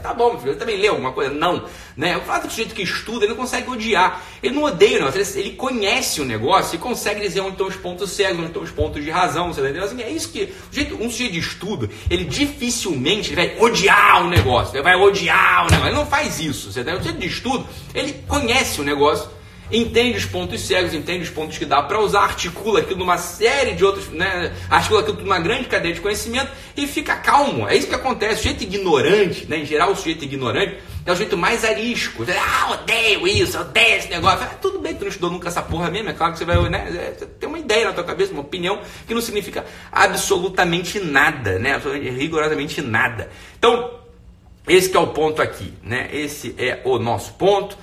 tá 0.01 0.13
bom, 0.13 0.37
filho, 0.37 0.53
você 0.53 0.59
também 0.59 0.77
leu 0.77 0.91
alguma 0.91 1.13
coisa? 1.13 1.33
Não. 1.33 1.65
Né? 1.97 2.17
O 2.17 2.21
fato 2.21 2.47
do 2.47 2.49
sujeito 2.49 2.75
que 2.75 2.83
estuda, 2.83 3.25
ele 3.25 3.33
não 3.33 3.35
consegue 3.35 3.69
odiar. 3.69 4.21
Ele 4.43 4.55
não 4.55 4.63
odeia, 4.63 4.99
não. 4.99 5.09
Ele, 5.09 5.25
ele 5.35 5.51
conhece 5.51 6.21
o 6.21 6.25
negócio 6.25 6.75
e 6.75 6.77
consegue 6.77 7.19
dizer 7.19 7.41
onde 7.41 7.53
estão 7.53 7.67
os 7.67 7.75
pontos 7.75 8.11
cegos, 8.11 8.39
onde 8.39 8.47
estão 8.47 8.63
os 8.63 8.71
pontos 8.71 9.03
de 9.03 9.09
razão. 9.09 9.51
Você 9.51 9.61
entendeu? 9.61 9.83
Assim, 9.83 10.01
é 10.01 10.09
isso 10.09 10.31
que. 10.31 10.53
O 10.99 11.05
um 11.05 11.09
sujeito 11.09 11.33
de 11.33 11.39
estudo, 11.39 11.89
ele 12.11 12.25
dificilmente 12.25 13.33
vai 13.33 13.55
odiar 13.57 14.25
o 14.25 14.29
negócio, 14.29 14.75
ele 14.75 14.83
vai 14.83 14.95
odiar 14.97 15.65
o 15.65 15.71
negócio. 15.71 15.87
Ele 15.87 15.95
não 15.95 16.05
faz 16.05 16.41
isso. 16.41 16.69
Você 16.69 16.83
tá? 16.83 16.97
De 16.97 17.25
estudo, 17.25 17.65
ele 17.95 18.11
conhece 18.27 18.81
o 18.81 18.83
negócio, 18.83 19.29
entende 19.71 20.17
os 20.17 20.25
pontos 20.25 20.61
cegos, 20.61 20.93
entende 20.93 21.23
os 21.23 21.29
pontos 21.29 21.57
que 21.57 21.65
dá 21.65 21.81
para 21.81 21.99
usar, 21.99 22.21
articula 22.21 22.79
aquilo 22.79 22.99
numa 22.99 23.17
série 23.17 23.73
de 23.73 23.83
outros, 23.83 24.09
né? 24.09 24.53
articula 24.69 25.01
aquilo 25.01 25.21
numa 25.21 25.39
grande 25.39 25.65
cadeia 25.65 25.93
de 25.93 26.01
conhecimento 26.01 26.51
e 26.75 26.87
fica 26.87 27.15
calmo. 27.15 27.67
É 27.67 27.75
isso 27.75 27.87
que 27.87 27.95
acontece. 27.95 28.33
O 28.33 28.37
sujeito 28.37 28.63
ignorante, 28.63 29.45
né? 29.47 29.59
em 29.59 29.65
geral, 29.65 29.91
o 29.91 29.95
sujeito 29.95 30.23
ignorante 30.23 30.77
é 31.05 31.11
o 31.11 31.15
jeito 31.15 31.37
mais 31.37 31.63
arisco. 31.63 32.25
Ah, 32.29 32.71
odeio 32.73 33.27
isso, 33.27 33.59
odeio 33.59 33.97
esse 33.97 34.09
negócio. 34.09 34.43
Ah, 34.43 34.55
tudo 34.61 34.79
bem, 34.79 34.93
tu 34.93 35.01
não 35.01 35.07
estudou 35.07 35.29
nunca 35.29 35.47
essa 35.47 35.61
porra 35.61 35.89
mesmo, 35.89 36.09
é 36.09 36.13
claro 36.13 36.33
que 36.33 36.39
você 36.39 36.45
vai 36.45 36.69
né, 36.69 37.13
ter 37.39 37.45
uma 37.45 37.59
ideia 37.59 37.85
na 37.85 37.93
tua 37.93 38.03
cabeça, 38.03 38.31
uma 38.31 38.41
opinião 38.41 38.79
que 39.07 39.13
não 39.13 39.21
significa 39.21 39.65
absolutamente 39.91 40.99
nada, 40.99 41.57
né? 41.57 41.81
rigorosamente 42.17 42.81
nada. 42.81 43.29
Então, 43.57 44.01
esse 44.67 44.95
é 44.95 44.99
o 44.99 45.07
ponto 45.07 45.41
aqui, 45.41 45.73
né? 45.81 46.09
Esse 46.13 46.53
é 46.57 46.81
o 46.85 46.99
nosso 46.99 47.33
ponto 47.33 47.77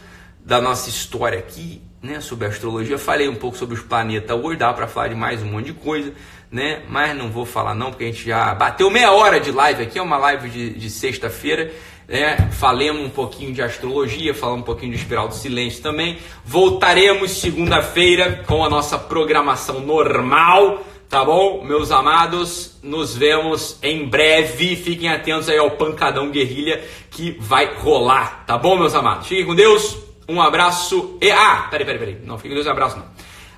da 0.44 0.61
nossa 0.61 0.88
história 0.88 1.38
aqui, 1.38 1.83
né? 2.03 2.20
Sobre 2.20 2.46
astrologia. 2.46 2.98
Falei 2.98 3.29
um 3.29 3.35
pouco 3.35 3.57
sobre 3.57 3.74
os 3.74 3.83
planetas 3.83 4.38
hoje, 4.38 4.57
dá 4.57 4.72
para 4.72 4.87
falar 4.87 5.09
de 5.09 5.14
mais 5.14 5.42
um 5.42 5.46
monte 5.46 5.66
de 5.66 5.72
coisa, 5.74 6.12
né? 6.51 6.83
Mas 6.88 7.16
não 7.16 7.31
vou 7.31 7.44
falar 7.44 7.74
não, 7.74 7.90
porque 7.90 8.05
a 8.05 8.07
gente 8.09 8.27
já 8.27 8.55
bateu 8.55 8.90
meia 8.90 9.12
hora 9.12 9.40
de 9.40 9.51
live 9.53 9.83
aqui, 9.83 9.98
é 9.98 10.03
uma 10.03 10.18
live 10.18 10.48
de, 10.48 10.70
de 10.70 10.90
sexta-feira 10.90 11.72
né? 12.09 12.48
Falemos 12.53 13.05
um 13.05 13.11
pouquinho 13.11 13.53
de 13.53 13.61
astrologia, 13.61 14.33
falamos 14.33 14.62
um 14.62 14.64
pouquinho 14.64 14.92
de 14.92 14.98
espiral 14.98 15.29
do 15.29 15.35
silêncio 15.35 15.83
também. 15.83 16.18
Voltaremos 16.44 17.33
segunda-feira 17.33 18.42
com 18.46 18.64
a 18.64 18.70
nossa 18.70 18.98
programação 18.98 19.81
normal, 19.81 20.83
tá 21.09 21.22
bom? 21.22 21.62
Meus 21.62 21.90
amados, 21.92 22.79
nos 22.83 23.14
vemos 23.14 23.79
em 23.83 24.09
breve. 24.09 24.74
Fiquem 24.74 25.11
atentos 25.11 25.51
aí 25.51 25.59
ao 25.59 25.72
pancadão 25.72 26.31
guerrilha 26.31 26.83
que 27.11 27.37
vai 27.38 27.74
rolar, 27.77 28.44
tá 28.46 28.57
bom, 28.57 28.79
meus 28.79 28.94
amados? 28.94 29.29
Fiquem 29.29 29.44
com 29.44 29.55
Deus. 29.55 30.08
Um 30.29 30.41
abraço 30.41 31.17
e 31.21 31.31
ah, 31.31 31.67
peraí, 31.71 31.87
peraí, 31.87 31.99
peraí. 31.99 32.19
Não, 32.25 32.37
fiquem 32.37 32.51
com 32.51 32.57
Deus, 32.57 32.67
um 32.67 32.71
abraço 32.71 32.99
não. 32.99 33.07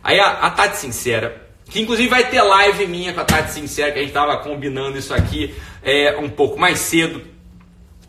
Aí 0.03 0.19
a, 0.21 0.31
a 0.31 0.51
Tati 0.51 0.77
Sincera, 0.77 1.49
que 1.67 1.81
inclusive 1.81 2.09
vai 2.09 2.29
ter 2.29 2.41
live 2.41 2.87
minha 2.87 3.13
com 3.13 3.21
a 3.21 3.25
Tati 3.25 3.51
Sincera, 3.53 3.91
que 3.93 3.99
a 3.99 4.03
gente 4.03 4.11
estava 4.11 4.37
combinando 4.39 4.97
isso 4.97 5.13
aqui 5.13 5.55
é, 5.83 6.17
um 6.19 6.29
pouco 6.29 6.59
mais 6.59 6.79
cedo 6.79 7.31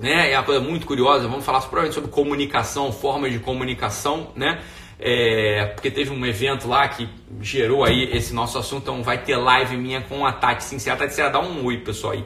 né? 0.01 0.31
É 0.31 0.37
uma 0.37 0.43
coisa 0.43 0.59
muito 0.59 0.85
curiosa. 0.85 1.27
Vamos 1.27 1.45
falar 1.45 1.59
provavelmente 1.61 1.93
sobre 1.93 2.09
comunicação, 2.09 2.91
formas 2.91 3.31
de 3.31 3.39
comunicação, 3.39 4.31
né? 4.35 4.59
É, 4.99 5.65
porque 5.73 5.89
teve 5.89 6.11
um 6.11 6.25
evento 6.25 6.67
lá 6.67 6.87
que 6.87 7.07
gerou 7.39 7.83
aí 7.83 8.09
esse 8.11 8.33
nosso 8.33 8.57
assunto, 8.57 8.83
então 8.83 9.03
vai 9.03 9.19
ter 9.19 9.35
live 9.35 9.77
minha 9.77 10.01
com 10.01 10.25
a 10.25 10.31
Tati 10.31 10.63
Sincera. 10.63 10.95
A 10.95 10.99
Tati 10.99 11.11
Sincera, 11.11 11.29
dá 11.29 11.39
um 11.39 11.65
oi, 11.65 11.77
pessoal 11.77 12.13
aí. 12.13 12.25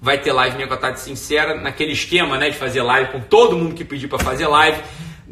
Vai 0.00 0.18
ter 0.18 0.32
live 0.32 0.56
minha 0.56 0.66
com 0.66 0.74
a 0.74 0.76
Tati 0.76 1.00
Sincera, 1.00 1.54
naquele 1.60 1.92
esquema, 1.92 2.36
né, 2.36 2.50
de 2.50 2.56
fazer 2.56 2.82
live 2.82 3.12
com 3.12 3.20
todo 3.20 3.56
mundo 3.56 3.74
que 3.74 3.84
pedir 3.84 4.08
para 4.08 4.18
fazer 4.18 4.48
live 4.48 4.80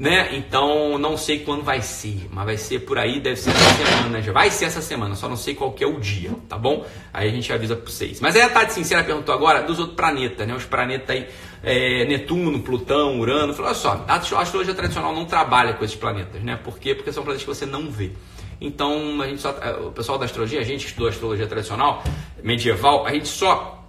né? 0.01 0.35
Então 0.35 0.97
não 0.97 1.15
sei 1.15 1.41
quando 1.41 1.63
vai 1.63 1.83
ser, 1.83 2.27
mas 2.33 2.47
vai 2.47 2.57
ser 2.57 2.79
por 2.81 2.97
aí, 2.97 3.21
deve 3.21 3.37
ser 3.37 3.51
essa 3.51 3.85
semana 3.85 4.23
já. 4.23 4.33
Vai 4.33 4.51
ser 4.51 4.65
essa 4.65 4.81
semana, 4.81 5.15
só 5.15 5.29
não 5.29 5.37
sei 5.37 5.55
qual 5.55 5.77
é 5.79 5.85
o 5.85 6.01
dia, 6.01 6.31
tá 6.49 6.57
bom? 6.57 6.87
Aí 7.13 7.29
a 7.29 7.31
gente 7.31 7.53
avisa 7.53 7.77
para 7.77 7.85
vocês. 7.85 8.19
Mas 8.19 8.35
aí 8.35 8.41
a 8.41 8.49
Tati 8.49 8.73
Sincera 8.73 9.05
perguntou 9.05 9.35
agora 9.35 9.63
dos 9.63 9.79
outros 9.79 9.95
planetas, 9.95 10.49
né? 10.49 10.55
Os 10.55 10.65
planetas 10.65 11.11
aí, 11.11 11.29
é, 11.63 12.07
Netuno, 12.07 12.61
Plutão, 12.61 13.21
Urano. 13.21 13.53
Falou, 13.53 13.75
só, 13.75 14.03
a 14.09 14.15
astrologia 14.17 14.73
tradicional 14.73 15.15
não 15.15 15.27
trabalha 15.27 15.75
com 15.75 15.85
esses 15.85 15.97
planetas, 15.97 16.43
né? 16.43 16.57
Por 16.57 16.79
quê? 16.79 16.95
Porque 16.95 17.13
são 17.13 17.23
planetas 17.23 17.45
que 17.45 17.55
você 17.55 17.67
não 17.67 17.91
vê. 17.91 18.13
Então, 18.59 19.21
a 19.21 19.27
gente 19.27 19.43
só, 19.43 19.51
o 19.87 19.93
pessoal 19.93 20.17
da 20.17 20.25
astrologia, 20.25 20.61
a 20.61 20.65
gente 20.65 20.81
que 20.81 20.89
estudou 20.89 21.11
astrologia 21.11 21.47
tradicional, 21.47 22.03
medieval, 22.43 23.07
a 23.07 23.13
gente 23.13 23.29
só 23.29 23.80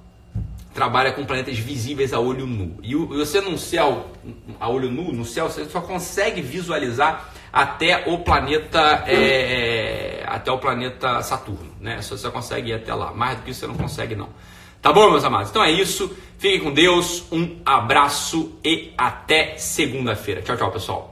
trabalha 0.73 1.12
com 1.12 1.25
planetas 1.25 1.57
visíveis 1.57 2.13
a 2.13 2.19
olho 2.19 2.45
nu. 2.45 2.77
E 2.81 2.95
você 2.95 3.41
num 3.41 3.57
céu, 3.57 4.12
a 4.60 4.69
olho 4.69 4.89
nu, 4.89 5.12
no 5.12 5.25
céu, 5.25 5.49
você 5.49 5.65
só 5.65 5.81
consegue 5.81 6.41
visualizar 6.41 7.34
até 7.51 8.10
o 8.10 8.19
planeta 8.19 9.03
é, 9.05 10.23
até 10.27 10.51
o 10.51 10.57
planeta 10.57 11.21
Saturno, 11.21 11.71
né? 11.79 12.01
Você 12.01 12.17
só 12.17 12.31
consegue 12.31 12.69
ir 12.69 12.73
até 12.73 12.93
lá. 12.93 13.12
Mais 13.12 13.38
do 13.38 13.43
que 13.43 13.51
isso 13.51 13.62
você 13.62 13.67
não 13.67 13.75
consegue 13.75 14.15
não. 14.15 14.29
Tá 14.81 14.91
bom, 14.91 15.12
meus 15.12 15.23
amados? 15.23 15.49
Então 15.49 15.63
é 15.63 15.71
isso. 15.71 16.15
Fiquem 16.38 16.60
com 16.60 16.73
Deus. 16.73 17.25
Um 17.31 17.57
abraço 17.65 18.57
e 18.63 18.93
até 18.97 19.55
segunda-feira. 19.57 20.41
Tchau, 20.41 20.57
tchau, 20.57 20.71
pessoal. 20.71 21.11